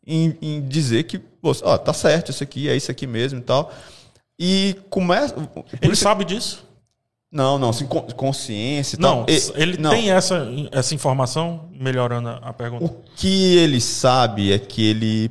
[0.07, 3.43] em, em dizer que, você, ó, tá certo, isso aqui é isso aqui mesmo e
[3.43, 3.71] tal.
[4.39, 5.35] E começa.
[5.81, 6.65] Ele isso- sabe disso?
[7.31, 9.35] Não, não, assim, con- consciência e Não, tal.
[9.35, 9.89] E- ele não.
[9.91, 12.85] tem essa, essa informação, melhorando a pergunta.
[12.85, 15.29] O que ele sabe é que ele.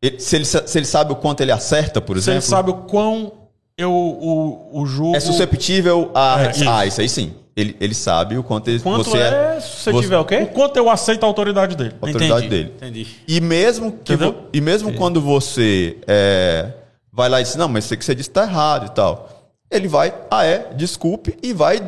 [0.00, 2.38] ele- se, ele se ele sabe o quanto ele acerta, por Se exemplo.
[2.38, 3.41] ele sabe o quão
[3.82, 5.16] eu, o, o jogo.
[5.16, 6.44] É susceptível a.
[6.44, 6.68] É, isso.
[6.68, 7.32] ah, isso aí sim.
[7.54, 10.46] Ele, ele sabe o quanto ele, Quanto você é, se você tiver o O quê?
[10.46, 11.94] quanto eu aceito a autoridade dele.
[12.00, 12.72] a autoridade Entendi, dele.
[12.76, 13.06] Entendi.
[13.28, 16.70] E mesmo que vo- e mesmo quando você é,
[17.12, 19.28] vai lá e diz, não, mas isso que você disse tá errado e tal.
[19.70, 21.82] Ele vai, ah é, desculpe, e vai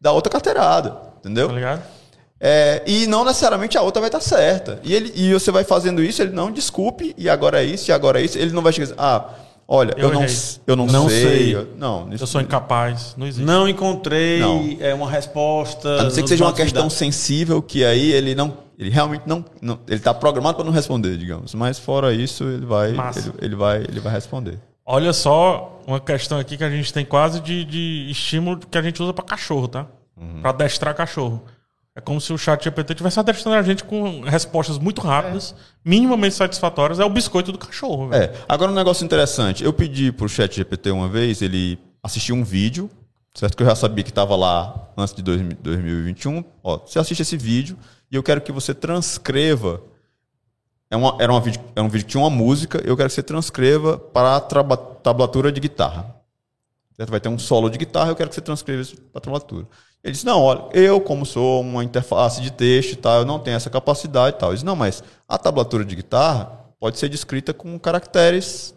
[0.00, 0.96] dar outra carteirada.
[1.18, 1.48] Entendeu?
[1.48, 1.82] Tá ligado?
[2.40, 4.80] É, e não necessariamente a outra vai estar certa.
[4.82, 7.92] E, ele, e você vai fazendo isso, ele não desculpe, e agora é isso, e
[7.92, 8.38] agora é isso.
[8.38, 9.28] Ele não vai chegar dizer, ah,
[9.70, 10.26] olha, Eu eu, não,
[10.66, 11.22] eu não, Não sei.
[11.22, 11.54] sei.
[11.54, 13.14] eu- não, Eu sou incapaz.
[13.16, 13.46] Não existe.
[13.46, 14.76] Não encontrei Não.
[14.80, 15.88] é uma resposta.
[16.00, 18.68] A não ser que seja uma questão sensível que aí ele não.
[18.78, 19.44] Ele realmente não.
[19.62, 21.54] não ele está programado para não responder, digamos.
[21.54, 22.90] Mas fora isso, ele vai.
[22.90, 22.98] Ele,
[23.40, 24.58] ele vai, ele vai responder.
[24.84, 28.82] Olha só uma questão aqui que a gente tem quase de, de estímulo que a
[28.82, 29.86] gente usa pra cachorro, tá?
[30.16, 30.40] Uhum.
[30.40, 31.42] Pra adestrar cachorro.
[32.00, 35.54] É como se o chat GPT tivesse adestrando a gente com respostas muito rápidas,
[35.84, 36.98] minimamente satisfatórias.
[36.98, 38.24] É o biscoito do cachorro, velho.
[38.24, 38.34] É.
[38.48, 39.62] Agora um negócio interessante.
[39.62, 42.90] Eu pedi pro chat GPT uma vez, ele assistiu um vídeo,
[43.34, 43.54] certo?
[43.54, 46.42] Que eu já sabia que estava lá antes de 2000 2021.
[46.64, 47.76] Ó, você assiste esse vídeo
[48.10, 49.82] e eu quero que você transcreva.
[50.90, 53.14] É uma, era, uma vídeo, era um vídeo que tinha uma música, eu quero que
[53.14, 56.16] você transcreva para a tablatura de guitarra.
[56.96, 57.10] Certo?
[57.10, 59.66] Vai ter um solo de guitarra, eu quero que você transcreva isso para a tablatura.
[60.02, 63.38] Ele disse, não, olha, eu como sou uma interface de texto e tal, eu não
[63.38, 64.48] tenho essa capacidade e tal.
[64.50, 68.74] Ele disse, não, mas a tablatura de guitarra pode ser descrita com caracteres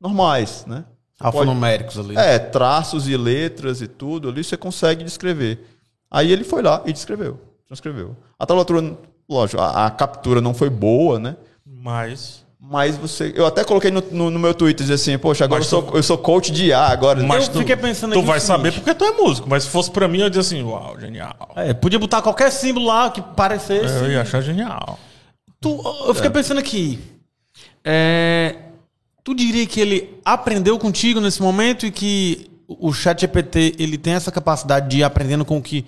[0.00, 0.84] normais, né?
[1.18, 2.16] Pode- Alfanuméricos ali.
[2.16, 5.64] é, traços e letras e tudo ali você consegue descrever.
[6.10, 7.40] Aí ele foi lá e descreveu.
[7.66, 8.16] Transcreveu.
[8.38, 8.96] A tablatura,
[9.28, 11.36] lógico, a, a captura não foi boa, né?
[11.66, 12.43] Mas.
[12.70, 13.32] Mas você.
[13.36, 15.96] Eu até coloquei no, no, no meu Twitter dizer assim, poxa, agora eu sou, tu-
[15.96, 17.22] eu sou coach de IA agora.
[17.22, 18.56] Mas Eu tu, fiquei pensando tu aqui vai seguinte.
[18.56, 19.48] saber porque tu é músico.
[19.48, 21.52] Mas se fosse pra mim, eu ia dizer assim: uau, genial.
[21.56, 23.94] É, podia botar qualquer símbolo lá que parecesse.
[23.94, 24.98] Eu ia achar genial.
[25.60, 26.98] Tu- eu fiquei pensando aqui.
[27.84, 28.56] é,
[29.22, 34.14] tu diria que ele aprendeu contigo nesse momento e que o chat GPT ele tem
[34.14, 35.84] essa capacidade de ir aprendendo com O que-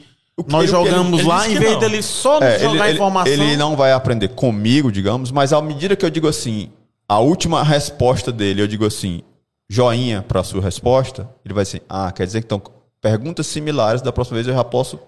[0.48, 1.80] Nós ele- ele- jogamos ele lá, disse em vez não.
[1.80, 3.32] dele só É, jogar ele, ele- informação.
[3.32, 6.70] ele não vai aprender comigo, digamos, mas à medida que eu digo assim,
[7.08, 9.22] a última resposta dele, eu digo assim,
[9.68, 12.62] joinha para a sua resposta, ele vai assim, ah, quer dizer que então
[13.00, 14.98] perguntas similares, da próxima vez eu já posso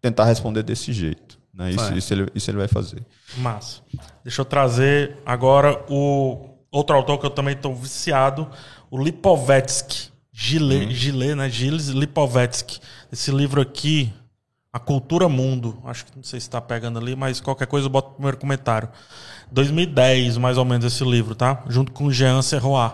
[0.00, 1.36] tentar responder desse jeito.
[1.52, 1.70] Né?
[1.70, 1.98] Isso, Certo.
[1.98, 3.02] isso, ele, isso ele vai fazer.
[3.38, 3.80] Massa.
[4.22, 8.48] Deixa eu trazer agora o outro autor que eu também estou viciado,
[8.90, 10.10] o Lipovetsky.
[10.32, 10.90] Gile, Uhum.
[10.92, 11.50] Gile, né?
[11.50, 12.78] Gilles Lipovetsky.
[13.10, 14.12] Esse livro aqui,
[14.72, 15.78] A Cultura Mundo.
[15.84, 18.36] Acho que não sei se está pegando ali, mas qualquer coisa eu boto no primeiro
[18.36, 18.88] comentário.
[19.50, 21.62] 2010, mais ou menos, esse livro, tá?
[21.68, 22.92] Junto com Jean Serrois.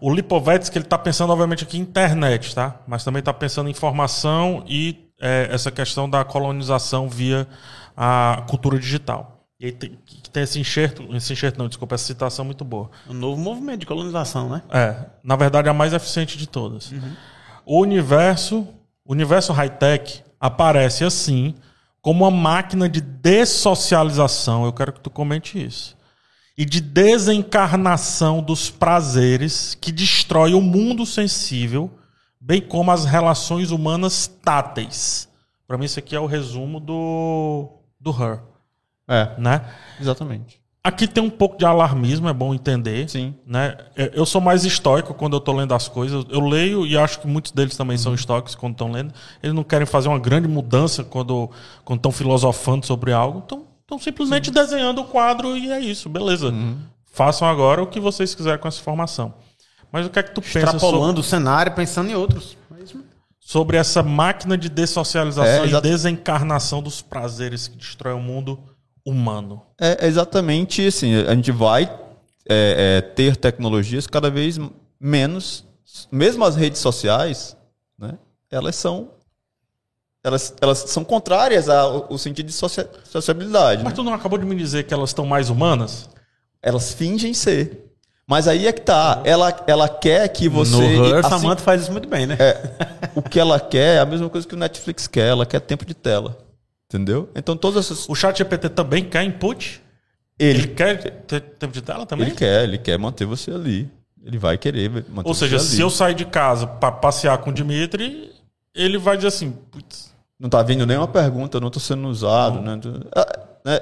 [0.00, 2.80] O Lipovetsky, ele está pensando, obviamente, aqui em internet, tá?
[2.86, 7.46] Mas também está pensando em informação e é, essa questão da colonização via
[7.96, 9.44] a cultura digital.
[9.60, 9.98] E aí tem,
[10.32, 12.90] tem esse enxerto, esse enxerto não, desculpa, essa citação muito boa.
[13.08, 14.62] Um novo movimento de colonização, né?
[14.70, 16.92] É, na verdade, a mais eficiente de todas.
[17.66, 18.68] O universo,
[19.04, 21.54] o universo high-tech aparece assim
[22.00, 24.64] como uma máquina de dessocialização.
[24.64, 25.96] Eu quero que tu comente isso.
[26.56, 31.90] E de desencarnação dos prazeres que destrói o mundo sensível,
[32.40, 35.28] bem como as relações humanas táteis.
[35.66, 37.68] Para mim, isso aqui é o resumo do,
[38.00, 38.40] do Her,
[39.06, 39.64] É, né?
[40.00, 40.60] exatamente.
[40.82, 43.08] Aqui tem um pouco de alarmismo, é bom entender.
[43.10, 43.34] Sim.
[43.46, 43.76] Né?
[43.96, 46.24] Eu eu sou mais estoico quando eu estou lendo as coisas.
[46.30, 48.02] Eu leio e acho que muitos deles também Uhum.
[48.02, 49.12] são estoicos quando estão lendo.
[49.42, 51.50] Eles não querem fazer uma grande mudança quando
[51.90, 53.40] estão filosofando sobre algo.
[53.40, 56.48] Estão simplesmente desenhando o quadro e é isso, beleza.
[56.48, 56.78] Uhum.
[57.12, 59.34] Façam agora o que vocês quiserem com essa informação.
[59.90, 62.56] Mas o que é que tu pensa sobre, Extrapolando o cenário, pensando em outros.
[62.72, 62.84] É
[63.40, 68.58] sobre essa máquina de dessocialização É, e desencarnação dos prazeres que destrói o mundo
[69.08, 69.62] humano?
[69.80, 71.14] É exatamente assim.
[71.14, 71.84] A gente vai
[72.48, 74.58] é, é, ter tecnologias cada vez
[75.00, 75.64] menos.
[76.12, 77.56] Mesmo as redes sociais,
[77.98, 78.18] né?
[78.50, 79.10] Elas são
[80.22, 83.82] elas, elas são contrárias ao, ao sentido de socia- sociabilidade.
[83.82, 83.96] Mas né?
[83.96, 86.08] tu não acabou de me dizer que elas estão mais humanas?
[86.62, 87.84] Elas fingem ser.
[88.26, 89.22] Mas aí é que tá.
[89.24, 90.76] Ela, ela quer que você.
[90.76, 92.36] no Her, assim, Samantha faz isso muito bem, né?
[93.14, 95.28] o que ela quer é a mesma coisa que o Netflix quer.
[95.28, 96.36] Ela quer tempo de tela.
[96.88, 97.28] Entendeu?
[97.34, 98.08] Então todas essas.
[98.08, 99.82] O chat GPT também quer input?
[100.38, 100.96] Ele, Ele, quer
[101.26, 102.28] ter tempo de tela também?
[102.28, 103.90] ele quer, ele quer manter você ali.
[104.24, 105.64] Ele vai querer manter Ou você seja, ali.
[105.64, 108.32] se eu sair de casa para passear com o Dimitri,
[108.74, 112.78] ele vai dizer assim, putz, Não tá vindo nenhuma pergunta, não tô sendo usado, né?
[113.14, 113.74] Ah, é,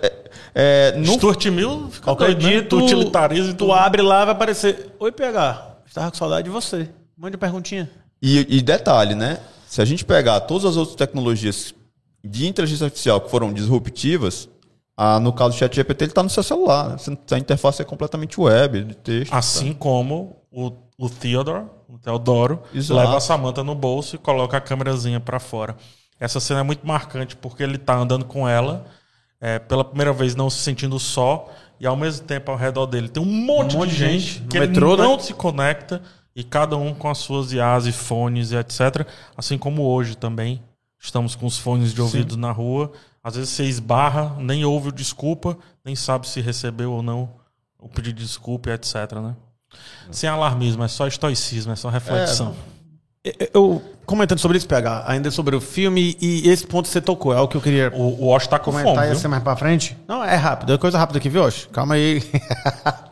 [0.55, 2.51] é, é, no- Stuart Mill fica Qualquer doido, né?
[2.51, 3.73] dia tu, utilitariza e tu tudo.
[3.73, 4.91] abre lá vai aparecer.
[4.99, 5.77] Oi, PH.
[5.87, 6.89] Estava com saudade de você.
[7.17, 7.89] Mande uma perguntinha.
[8.21, 9.39] e, e detalhe, né?
[9.67, 11.75] Se a gente pegar todas as outras tecnologias
[12.27, 14.49] de inteligência artificial que foram disruptivas,
[14.97, 16.91] ah, no caso do ChatGPT, ele está no seu celular.
[16.91, 17.19] Né?
[17.31, 19.33] A interface é completamente web, de texto.
[19.33, 22.99] Assim como o, o Theodore, o Teodoro, Exato.
[22.99, 25.77] leva a Samantha no bolso e coloca a câmerazinha para fora.
[26.19, 28.87] Essa cena é muito marcante porque ele tá andando com ela,
[29.39, 31.47] é, pela primeira vez não se sentindo só,
[31.79, 34.21] e ao mesmo tempo ao redor dele tem um monte, Um monte de de gente,
[34.21, 34.49] gente.
[34.49, 35.23] Que ele metrô, não né?
[35.23, 36.01] se conecta,
[36.35, 39.07] e cada um com as suas IAs e fones e etc.
[39.37, 40.63] Assim como hoje também.
[41.07, 42.91] Estamos com os fones de ouvido na rua.
[43.23, 47.31] Às vezes você esbarra, nem ouve o desculpa, nem sabe se recebeu ou não
[47.79, 49.13] o pedido de desculpa etc.
[49.23, 49.37] Né?
[50.11, 52.57] Sem alarmismo, é só estoicismo, é só reflexão.
[53.55, 57.33] Eu, comentando sobre isso, PH, ainda sobre o filme, e esse ponto que você tocou,
[57.33, 59.17] é o que eu queria O, o Osh tá com comentar fome, viu?
[59.17, 59.97] assim mais pra frente.
[60.09, 61.69] Não, é rápido, é coisa rápida aqui, viu, Osh?
[61.73, 62.21] Calma aí.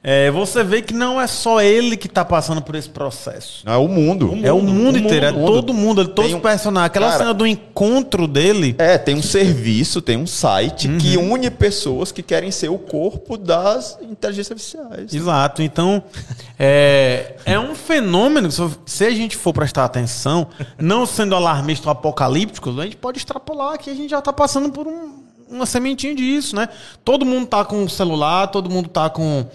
[0.00, 3.62] É, você vê que não é só ele que tá passando por esse processo.
[3.66, 4.38] Não, é o mundo.
[4.44, 5.46] É o mundo o inteiro, é mundo.
[5.46, 6.86] todo mundo, todos Tem os um- personagens.
[6.86, 8.76] Aquela Cara- cena do encontro dele.
[8.78, 11.32] É, tem um serviço, tem um site que Uhum.
[11.32, 15.12] une pessoas que querem ser o corpo das inteligências artificiais.
[15.12, 15.62] Exato.
[15.62, 16.02] Então,
[16.58, 20.46] é, é um fenômeno que se- a gente for prestar atenção,
[20.78, 24.70] não sendo alarmista ou apocalíptico, a gente pode extrapolar que a gente já está passando
[24.70, 26.68] por um- uma sementinha disso, né?
[27.04, 29.46] Todo mundo tá com o celular, todo mundo tá com,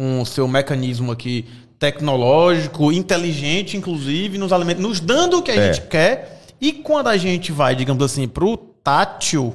[0.00, 1.44] com o seu mecanismo aqui
[1.78, 5.74] tecnológico, inteligente, inclusive, nos alimentos, nos dando o que a É.
[5.74, 6.40] gente quer.
[6.58, 9.54] E quando a gente vai, digamos assim, pro tátil,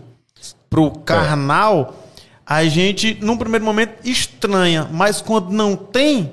[0.69, 1.95] pro carnal,
[2.45, 4.87] a gente, num primeiro momento, estranha.
[4.91, 6.31] Mas quando não tem,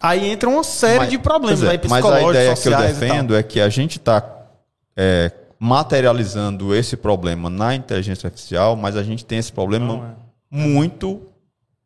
[0.00, 3.36] aí entra uma série Mas- de problemas é, aí mas a ideia que eu defendo
[3.36, 4.28] é que a gente está
[5.56, 10.16] materializando esse problema na inteligência artificial, mas a gente tem esse problema
[10.52, 10.56] é.
[10.56, 11.22] muito,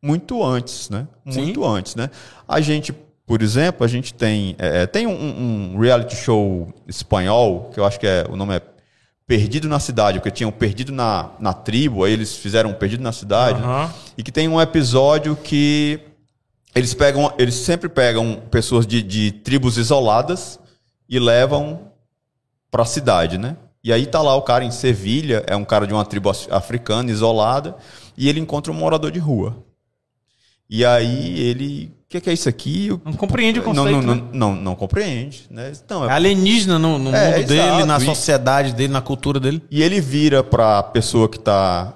[0.01, 1.07] muito antes, né?
[1.29, 1.43] Sim.
[1.43, 2.09] Muito antes, né?
[2.47, 2.93] A gente,
[3.25, 7.99] por exemplo, a gente tem é, tem um, um reality show espanhol que eu acho
[7.99, 8.61] que é o nome é
[9.25, 13.61] Perdido na Cidade, porque tinham Perdido na, na Tribo, aí eles fizeram Perdido na Cidade,
[13.61, 13.91] Aham.
[14.17, 15.99] e que tem um episódio que
[16.73, 20.57] eles pegam, eles sempre pegam pessoas de, de tribos isoladas
[21.09, 21.91] e levam
[22.71, 23.57] para a cidade, né?
[23.83, 26.47] E aí tá lá o cara em Sevilha, é um cara de uma tribo af-
[26.51, 27.75] africana, isolada,
[28.17, 29.57] e ele encontra um morador de rua.
[30.69, 31.91] E aí ele.
[32.05, 32.87] O que, que é isso aqui?
[33.03, 34.23] Não compreende o Não, conceito, não, né?
[34.31, 35.45] não, não, não compreende.
[35.51, 35.73] Né?
[35.89, 37.85] Não, É é alienígena no, no É, mundo dele, exato.
[37.85, 39.61] na E- sociedade dele, na cultura dele.
[39.69, 41.93] E ele vira para a pessoa que está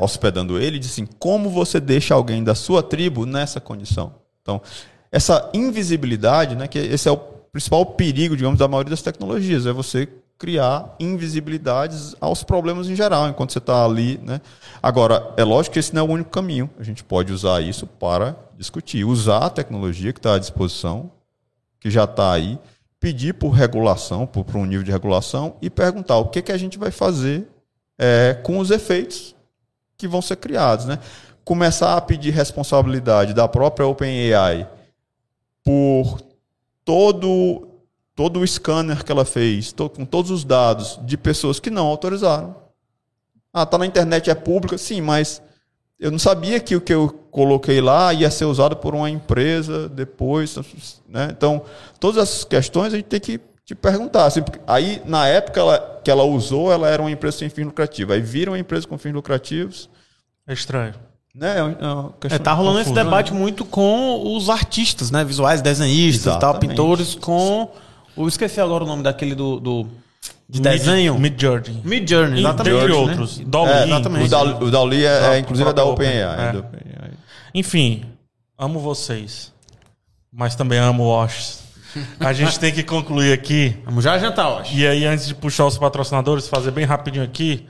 [0.00, 4.12] hospedando ele e diz assim: como você deixa alguém da sua tribo nessa condição?
[4.42, 4.62] Então,
[5.10, 9.72] essa invisibilidade, né, que esse é o principal perigo, digamos, da maioria das tecnologias, é
[9.72, 10.08] você
[10.38, 14.18] criar invisibilidades aos problemas em geral, enquanto você está ali.
[14.22, 14.40] Né?
[14.80, 16.70] Agora, é lógico que esse não é o único caminho.
[16.78, 21.10] A gente pode usar isso para discutir, usar a tecnologia que está à disposição,
[21.80, 22.58] que já está aí,
[23.00, 26.58] pedir por regulação, por, por um nível de regulação e perguntar o que, que a
[26.58, 27.48] gente vai fazer
[27.98, 29.34] é, com os efeitos
[29.96, 30.86] que vão ser criados.
[30.86, 31.00] Né?
[31.44, 34.68] Começar a pedir responsabilidade da própria OpenAI
[35.64, 36.20] por
[36.84, 37.67] todo,
[38.18, 41.86] todo o scanner que ela fez, to- com todos os dados de pessoas que não
[41.86, 42.56] autorizaram.
[43.54, 45.40] Ah, tá na internet, é pública, sim, mas
[46.00, 49.88] eu não sabia que o que eu coloquei lá ia ser usado por uma empresa
[49.88, 50.56] depois.
[51.08, 51.28] Né?
[51.30, 51.62] Então,
[52.00, 54.24] todas essas questões a gente tem que te perguntar.
[54.26, 58.14] assim, aí, na época ela- que ela usou, ela era uma empresa sem fins lucrativos.
[58.16, 59.88] Aí viram uma empresa com fins lucrativos.
[60.44, 60.94] É estranho.
[61.32, 61.58] Né?
[61.58, 65.22] É uma- é É, tá rolando esse confuso, debate muito com os artistas, né?
[65.24, 66.70] Visuais, desenhistas e tal, Exatamente.
[66.70, 67.70] pintores, com.
[68.18, 69.60] Eu esqueci agora o nome daquele do.
[69.60, 69.88] do
[70.48, 71.18] de desenho.
[71.18, 71.80] Mid Journey.
[71.84, 72.74] Mid Journey, exatamente.
[72.74, 72.98] Dentre né?
[72.98, 73.38] outros.
[73.40, 74.34] Dolly, É, exatamente.
[74.34, 76.56] O Dali é, é, inclusive, é da próprio OpenAI.
[76.56, 77.10] Open, é é.
[77.54, 78.04] Enfim,
[78.58, 79.52] amo vocês.
[80.32, 81.60] Mas também amo o Osh.
[82.18, 83.76] A gente tem que concluir aqui.
[83.84, 84.74] Vamos já jantar, acho.
[84.74, 87.66] E aí, antes de puxar os patrocinadores, fazer bem rapidinho aqui.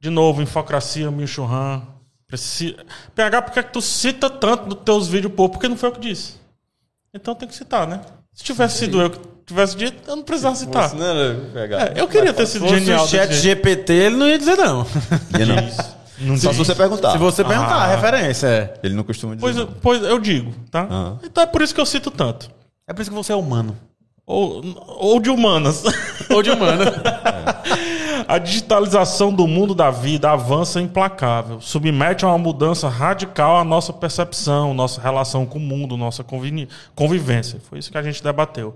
[0.00, 1.82] De novo, Infocracia, Milchurran.
[2.26, 2.76] Precisa...
[3.14, 5.48] PH, por que, é que tu cita tanto nos teus vídeos, pô?
[5.48, 6.34] Porque não foi eu que disse.
[7.12, 8.00] Então tem que citar, né?
[8.32, 10.88] Se tivesse sido eu que tivesse dito, eu não precisava citar.
[10.90, 11.80] Você não era pegar.
[11.96, 13.04] É, eu queria ter Se sido fosse genial.
[13.04, 13.32] o chat.
[13.34, 14.86] GPT, ele não ia dizer não.
[15.38, 15.56] E não.
[16.20, 16.70] Não Só se disse.
[16.70, 17.10] você perguntar.
[17.12, 17.84] Se você perguntar, Ah.
[17.84, 18.74] a referência é.
[18.84, 19.40] Ele não costuma dizer.
[19.42, 19.62] Pois, não.
[19.62, 20.86] eu- pois eu digo, tá?
[20.90, 21.12] Ah.
[21.24, 22.48] Então é por isso que eu cito tanto.
[22.86, 23.76] É por isso que você é humano.
[24.26, 25.82] Ou, ou de humanas.
[26.30, 26.84] Ou de humano.
[28.26, 33.92] A digitalização do mundo da vida avança implacável, submete a uma mudança radical à nossa
[33.92, 36.24] percepção, nossa relação com o mundo, nossa
[36.94, 37.60] convivência.
[37.68, 38.74] Foi isso que a gente debateu.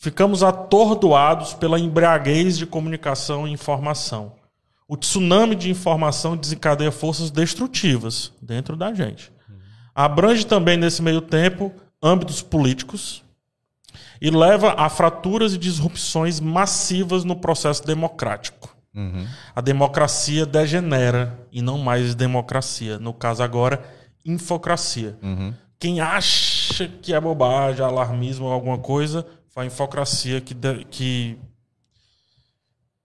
[0.00, 4.32] Ficamos atordoados pela embriaguez de comunicação e informação.
[4.86, 9.32] O tsunami de informação desencadeia forças destrutivas dentro da gente.
[9.92, 13.24] Abrange também, nesse meio tempo, âmbitos políticos,
[14.20, 18.76] e leva a fraturas e disrupções massivas no processo democrático.
[19.54, 22.98] A democracia degenera e não mais democracia.
[23.00, 23.82] No caso agora,
[24.24, 25.18] infocracia.
[25.78, 29.26] Quem acha que é bobagem, alarmismo ou alguma coisa,
[29.58, 30.54] foi a infocracia que,
[30.88, 31.36] que,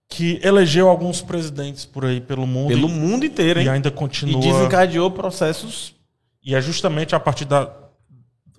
[0.08, 3.66] que elegeu alguns presidentes por aí pelo mundo Pelo e, mundo inteiro, hein?
[3.66, 4.40] e ainda E continua.
[4.40, 5.96] desencadeou processos.
[6.44, 7.72] E é justamente a partir da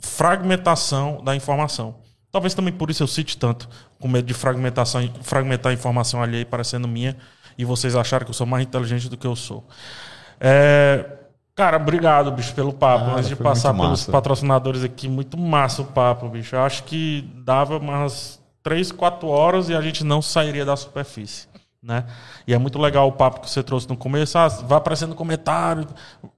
[0.02, 1.96] fragmentação da informação.
[2.32, 6.46] Talvez também por isso eu cite tanto, com medo de fragmentação, fragmentar a informação alheia
[6.46, 7.16] parecendo minha,
[7.58, 9.66] e vocês acharem que eu sou mais inteligente do que eu sou.
[10.38, 11.06] É,
[11.56, 13.06] Cara, obrigado, bicho, pelo papo.
[13.06, 14.12] Nada, Antes de passar pelos massa.
[14.12, 16.56] patrocinadores aqui, muito massa o papo, bicho.
[16.56, 21.48] Eu acho que dava umas 3, 4 horas e a gente não sairia da superfície.
[21.82, 22.04] Né?
[22.46, 24.38] E é muito legal o papo que você trouxe no começo.
[24.38, 25.88] Ah, vai aparecer no comentário.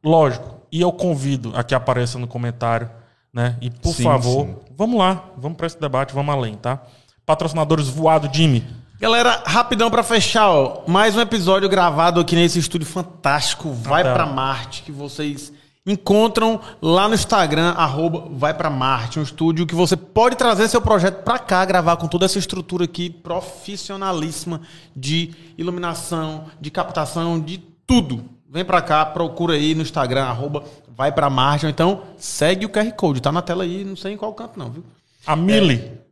[0.03, 0.57] Lógico.
[0.72, 2.89] E eu convido a que apareça no comentário.
[3.34, 3.56] Né?
[3.61, 4.56] E, por Sim, favor, sim.
[4.76, 5.23] vamos lá.
[5.38, 6.80] Vamos para esse debate, vamos além, tá?
[7.26, 8.65] Patrocinadores voado, Jimmy.
[8.99, 10.82] Galera, rapidão pra fechar, ó.
[10.88, 14.11] Mais um episódio gravado aqui nesse estúdio fantástico, Vai tá.
[14.11, 15.53] Pra Marte, que vocês
[15.86, 20.82] encontram lá no Instagram, arroba Vai Pra Marte, um estúdio que você pode trazer seu
[20.82, 24.61] projeto pra cá, gravar com toda essa estrutura aqui profissionalíssima
[24.95, 28.26] de iluminação, de captação, de tudo.
[28.49, 32.69] Vem pra cá, procura aí no Instagram, arroba Vai Pra Marte, ou então segue o
[32.69, 34.84] QR Code, tá na tela aí, não sei em qual canto não, viu?
[35.24, 36.07] A Mili.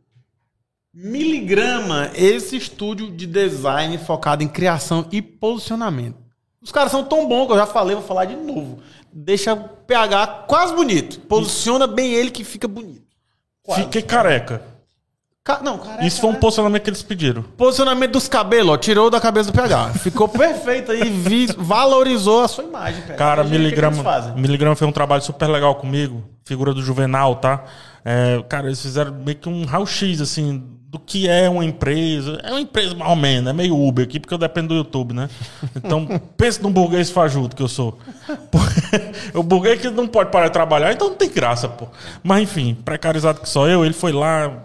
[0.98, 6.16] Miligrama, esse estúdio de design focado em criação e posicionamento.
[6.62, 8.78] Os caras são tão bons que eu já falei, vou falar de novo.
[9.12, 9.56] Deixa o
[9.86, 11.20] PH quase bonito.
[11.20, 13.02] Posiciona bem ele que fica bonito.
[13.62, 13.82] Quase.
[13.82, 14.62] Fiquei careca.
[15.44, 16.04] Ca- Não, cara.
[16.04, 17.42] Isso foi um posicionamento que eles pediram.
[17.42, 19.90] Posicionamento dos cabelos, ó, tirou da cabeça do PH.
[19.98, 23.02] Ficou perfeito aí, vi- valorizou a sua imagem.
[23.16, 24.32] Cara, que eles Miligrama.
[24.34, 26.24] Miligrama fez um trabalho super legal comigo.
[26.44, 27.64] Figura do Juvenal, tá?
[28.04, 30.64] É, cara, eles fizeram meio que um raio-x, assim,
[30.96, 32.40] do que é uma empresa.
[32.42, 35.12] É uma empresa mais ou menos, é meio Uber aqui, porque eu dependo do YouTube,
[35.12, 35.28] né?
[35.76, 36.06] Então,
[36.36, 37.98] pense num burguês fajuto que eu sou.
[39.34, 41.86] o burguês que não pode parar de trabalhar, então não tem graça, pô.
[42.22, 44.64] Mas enfim, precarizado que sou eu, ele foi lá,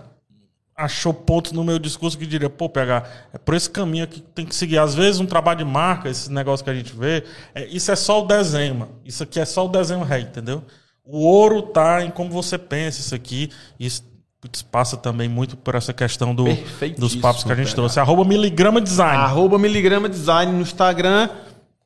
[0.75, 3.03] achou pontos no meu discurso que diria, pô, PH,
[3.33, 4.77] é por esse caminho aqui que tem que seguir.
[4.77, 7.95] Às vezes um trabalho de marca, esse negócio que a gente vê, é, isso é
[7.95, 8.91] só o desenho, mano.
[9.03, 10.63] Isso aqui é só o desenho ré, entendeu?
[11.03, 13.49] O ouro tá em como você pensa isso aqui.
[13.77, 14.10] Isso
[14.71, 16.45] passa também muito por essa questão do,
[16.97, 17.75] dos papos que a gente PH.
[17.75, 17.99] trouxe.
[17.99, 19.17] Arroba miligrama design.
[19.17, 21.29] Arroba miligrama design no Instagram.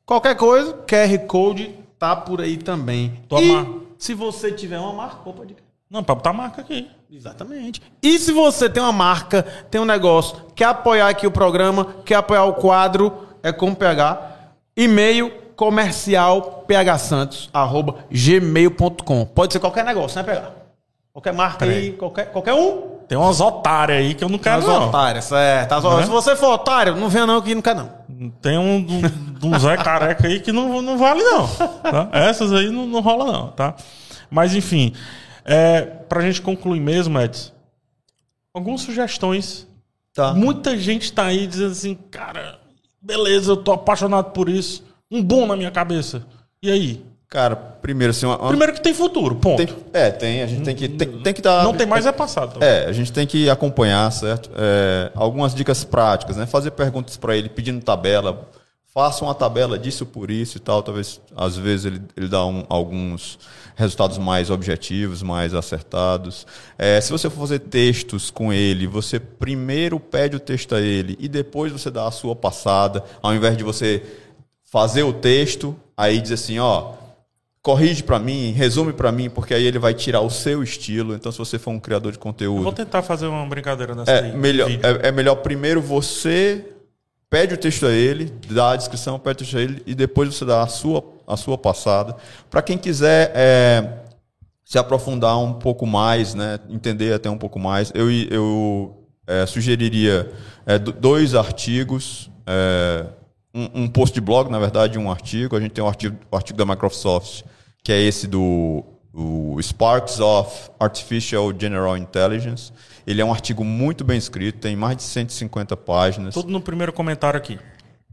[0.04, 3.20] Qualquer coisa, QR Code tá por aí também.
[3.38, 3.66] E
[3.98, 5.56] se você tiver uma marca, opa, de...
[5.90, 6.88] Não, pra botar a marca aqui.
[7.10, 7.80] Exatamente.
[8.02, 12.16] E se você tem uma marca, tem um negócio, quer apoiar aqui o programa, quer
[12.16, 13.12] apoiar o quadro,
[13.42, 14.32] é com PH.
[14.76, 19.24] E-mail comercial phsantos, arroba gmail.com.
[19.26, 20.65] Pode ser qualquer negócio, né, PH?
[21.16, 22.94] Qualquer marca aí, qualquer, qualquer um.
[23.08, 24.88] Tem umas otárias aí que eu não quero, As não.
[24.88, 25.72] otárias, certo.
[25.72, 26.02] As- Né?
[26.02, 27.88] Se você for otário, não venha não, que não quer não.
[28.42, 28.76] Tem um,
[29.42, 31.48] um, um Zé Careca aí que não, não vale, não.
[31.48, 32.10] tá?
[32.12, 33.74] Essas aí não, não rola, não, tá?
[34.28, 34.92] Mas, enfim,
[35.42, 37.50] é, pra gente concluir mesmo, Edson,
[38.52, 39.66] algumas sugestões.
[40.12, 40.34] Tá.
[40.34, 42.58] Muita gente tá aí dizendo assim, cara,
[43.00, 44.84] beleza, eu tô apaixonado por isso.
[45.10, 46.26] Um boom na minha cabeça.
[46.62, 47.06] E aí?
[47.28, 49.56] Cara, primeiro assim, uma, uma- Primeiro que tem futuro, ponto.
[49.66, 52.12] tem, é, tem, a gente tem que tem, tem que dar não tem mais é
[52.12, 52.62] passado.
[52.62, 54.48] É, a gente tem que acompanhar, certo?
[54.56, 56.46] É, algumas dicas práticas, né?
[56.46, 58.48] Fazer perguntas para ele, pedindo tabela.
[58.94, 60.82] Faça uma tabela disso por isso e tal.
[60.82, 63.38] Talvez, às vezes, ele, ele dá um- alguns
[63.74, 66.46] resultados mais objetivos, mais acertados.
[66.78, 71.14] É, se você for fazer textos com ele, você primeiro pede o texto a ele
[71.20, 74.02] e depois você dá a sua passada, ao invés de você
[74.64, 76.92] fazer o texto, aí diz assim, ó,
[77.66, 81.16] corrige para mim, resume para mim, porque aí ele vai tirar o seu estilo.
[81.16, 84.08] Então, se você for um criador de Eu vou conteúdo, tentar fazer uma brincadeira nessa
[84.08, 84.36] é aí.
[84.36, 86.64] melhor, é, é melhor primeiro você
[87.28, 90.32] pede o texto a ele, dá a descrição, pede o texto a ele e depois
[90.32, 92.14] você dá a sua, a sua passada.
[92.48, 93.94] Para quem quiser é,
[94.64, 100.30] se aprofundar um pouco mais, né, entender até um pouco mais, eu, eu é, sugeriria
[100.66, 102.30] é, do- dois artigos.
[102.46, 103.06] é,
[103.52, 105.56] um, um post de blog, na verdade, um artigo.
[105.56, 107.42] A gente tem um artigo, o artigo da Microsoft,
[107.86, 108.82] que é esse do
[109.62, 112.72] Sparks of Artificial General Intelligence.
[113.06, 116.34] Ele é um artigo muito bem escrito, tem mais de 150 páginas.
[116.34, 117.60] Tudo no primeiro comentário aqui.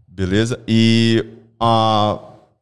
[0.08, 0.60] Beleza?
[0.68, 1.26] E
[1.60, 2.20] ah,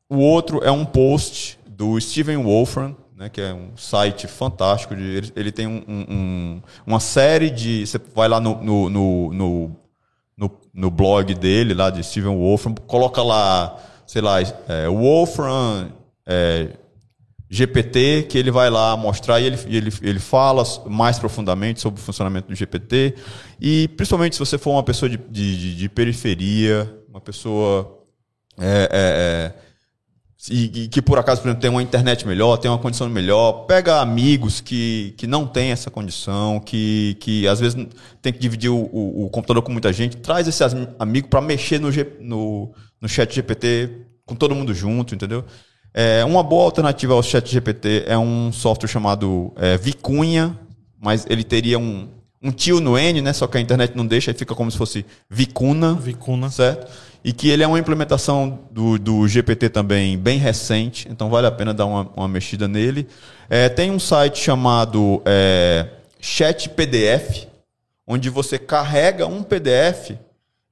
[0.10, 4.96] o outro é um post do Steven Wolfram, né, que é um site fantástico.
[4.96, 7.86] De, ele, ele tem um- um- uma série de.
[7.86, 9.76] Você vai lá no, no, no, no,
[10.38, 13.78] no- no blog dele, lá de Steven Wolfram, coloca lá,
[14.08, 15.90] sei lá, é, Wolfram.
[16.26, 16.70] é,
[17.52, 22.04] GPT, que ele vai lá mostrar e ele, ele, ele fala mais profundamente sobre o
[22.04, 23.16] funcionamento do GPT.
[23.60, 28.00] E principalmente se você for uma pessoa de, de, de- periferia, uma pessoa
[28.60, 29.72] é, é, é,
[30.50, 33.66] e, e que por acaso, por exemplo, tem uma internet melhor, tem uma condição melhor,
[33.68, 37.78] pega amigos que, que não têm essa condição, que, que às vezes
[38.22, 40.64] tem que dividir o, o- o computador com muita gente, traz esse
[40.98, 43.90] amigo para mexer no, no, no chat GPT
[44.26, 45.46] com todo mundo junto, entendeu?
[45.94, 50.58] É, uma boa alternativa ao chat GPT é um software chamado é, Vicunha,
[51.00, 52.08] mas ele teria um,
[52.42, 53.34] um tio no N, né?
[53.34, 56.50] Só que a internet não deixa, aí fica como se fosse Vicuna Vicuna.
[56.50, 56.92] certo?
[57.24, 61.52] E que ele é uma implementação do, do GPT também bem recente, então vale a
[61.52, 63.08] pena dar uma, uma mexida nele.
[63.50, 65.88] É, tem um site chamado é,
[66.20, 67.48] Chat PDF,
[68.08, 70.12] onde você carrega um PDF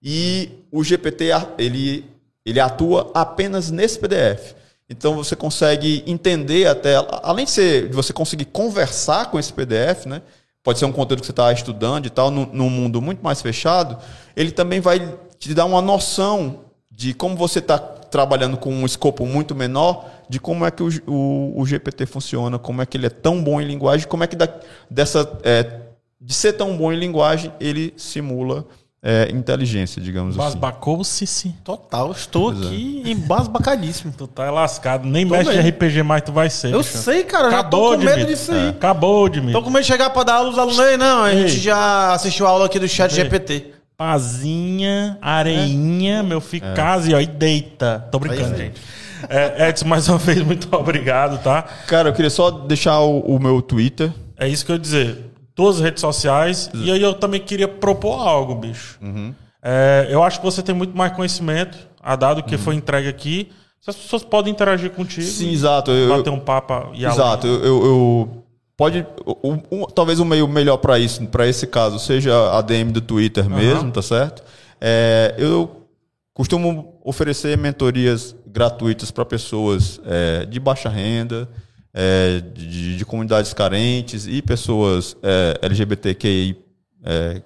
[0.02, 1.26] e o GPT
[1.58, 2.06] ele,
[2.46, 4.59] ele atua apenas nesse PDF.
[4.90, 10.06] Então você consegue entender até, além de, ser, de você conseguir conversar com esse PDF,
[10.08, 10.22] né?
[10.64, 13.98] Pode ser um conteúdo que você está estudando e tal, num, mundo muito mais fechado,
[14.36, 19.26] ele também vai te dar uma noção de como você está trabalhando com um escopo
[19.26, 23.06] muito menor, de como é que o, o, o GPT funciona, como é que ele
[23.06, 24.50] é tão bom em linguagem, como é que da,
[24.90, 25.82] dessa é,
[26.20, 28.66] de ser tão bom em linguagem ele simula
[29.02, 30.44] é, inteligência, digamos assim.
[30.46, 31.50] Basbacou-se.
[31.64, 32.68] Total, estou Pois é.
[32.68, 34.14] aqui embasbacadíssimo.
[34.18, 35.08] Tu tá lascado.
[35.08, 35.70] Nem Tô mexe de bem.
[35.72, 36.74] RPG mais tu vai ser.
[36.74, 36.98] Eu bicho.
[36.98, 38.70] sei, cara, eu já tô Acabou, com medo disso aí.
[38.70, 39.54] Acabou, Dimitri.
[39.54, 41.24] Tô com medo de chegar pra dar aula aos alunos aí, não.
[41.24, 41.48] A Ei.
[41.48, 43.24] gente já assistiu a aula aqui do chat Ei.
[43.24, 43.74] GPT.
[43.98, 46.74] Pazinha, areinha, meu filho, É.
[46.74, 48.06] casa e ó, e deita.
[48.12, 48.82] Tô brincando, Aí, gente.
[49.30, 51.64] É, Edson, mais uma vez, muito obrigado, tá?
[51.88, 54.12] Cara, eu queria só deixar o, o meu Twitter.
[54.38, 55.29] É isso que eu ia dizer.
[55.60, 56.70] Todas as redes sociais.
[56.74, 58.98] E aí eu também queria propor algo, bicho.
[59.02, 59.34] Uhum.
[59.62, 63.50] É, eu acho que você tem muito mais conhecimento, a dado que foi entregue aqui.
[63.86, 65.26] As pessoas podem interagir contigo.
[65.28, 65.34] Uhum.
[65.34, 65.92] Sim, exato.
[65.92, 68.44] Eu, Bater um papo e Exato, eu, eu- eu-
[68.78, 73.02] pode o- talvez o meio melhor para isso, para esse caso, seja a DM do
[73.02, 74.42] Twitter mesmo, tá certo?
[74.80, 75.86] É, eu
[76.34, 81.50] costumo oferecer mentorias gratuitas para pessoas é, de baixa renda,
[81.94, 86.58] é, de, de comunidades carentes e pessoas é, LGBTQI
[87.04, 87.42] é,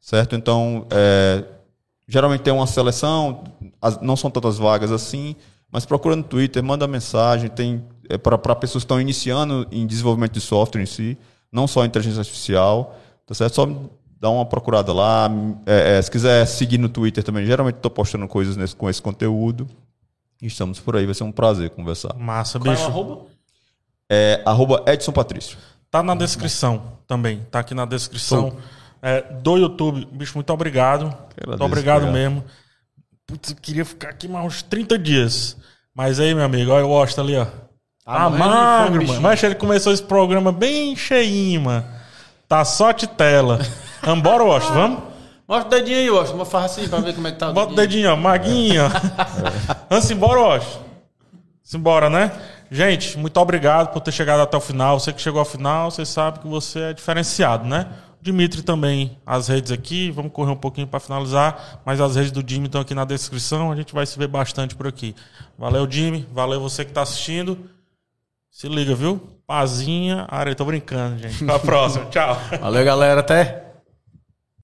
[0.00, 0.34] certo?
[0.34, 1.44] Então, é,
[2.08, 3.44] geralmente tem uma seleção,
[3.80, 5.34] as- não são tantas vagas assim,
[5.70, 10.32] mas procura no Twitter, manda mensagem, tem é, para pessoas que estão iniciando em desenvolvimento
[10.32, 11.16] de software em si,
[11.50, 13.54] não só inteligência artificial, tá certo?
[13.54, 13.66] Só
[14.20, 15.30] dá uma procurada lá.
[15.66, 19.00] é, é, se quiser seguir no Twitter também, geralmente estou postando coisas nesse- com esse
[19.00, 19.66] conteúdo.
[20.42, 22.14] Estamos por aí, vai ser um prazer conversar.
[22.14, 22.88] Massa, Qual é o bicho.
[22.88, 23.26] arroba?
[24.10, 25.56] É arroba Edson Patrício.
[25.90, 27.40] Tá na descrição também.
[27.50, 28.56] Tá aqui na descrição
[29.00, 30.08] é, do YouTube.
[30.10, 31.04] Bicho, muito obrigado.
[31.04, 32.12] muito agradeço, obrigado obrigado.
[32.12, 32.44] mesmo.
[33.26, 35.56] Putz, eu queria ficar aqui mais uns 30 dias.
[35.94, 37.46] Mas aí, meu amigo, olha o Washington ali, ó.
[38.04, 39.20] Tá morrendo de fome, magro, mano.
[39.20, 41.86] Mas ele começou esse programa bem cheinho, mano.
[42.48, 43.60] Tá só tela.
[44.02, 45.11] Vambora, Washington, vamos?
[45.52, 46.36] Mostra o dedinho aí, Washington.
[46.36, 48.84] Uma farra assim pra ver como é que tá o Bota o dedinho, ó, maguinho.
[48.86, 48.88] ó.
[49.90, 50.80] Vamos embora, Washington.
[51.62, 52.32] Simbora, né?
[52.70, 54.98] Gente, muito obrigado por ter chegado até o final.
[54.98, 57.86] Você que chegou ao final, você sabe que você é diferenciado, né?
[58.18, 60.10] O Dimitri também, as redes aqui.
[60.10, 63.70] Vamos correr um pouquinho para finalizar, mas as redes do Jimmy estão aqui na descrição.
[63.70, 65.14] A gente vai se ver bastante por aqui.
[65.58, 66.26] Valeu, Jimmy.
[66.32, 67.58] Valeu você que está assistindo.
[68.50, 69.20] Se liga, viu?
[69.46, 70.54] Pazinha, área.
[70.54, 71.44] Tô brincando, gente.
[71.44, 72.06] Até a próxima.
[72.06, 72.38] Tchau.
[72.58, 73.20] Valeu, galera.
[73.20, 73.71] Até.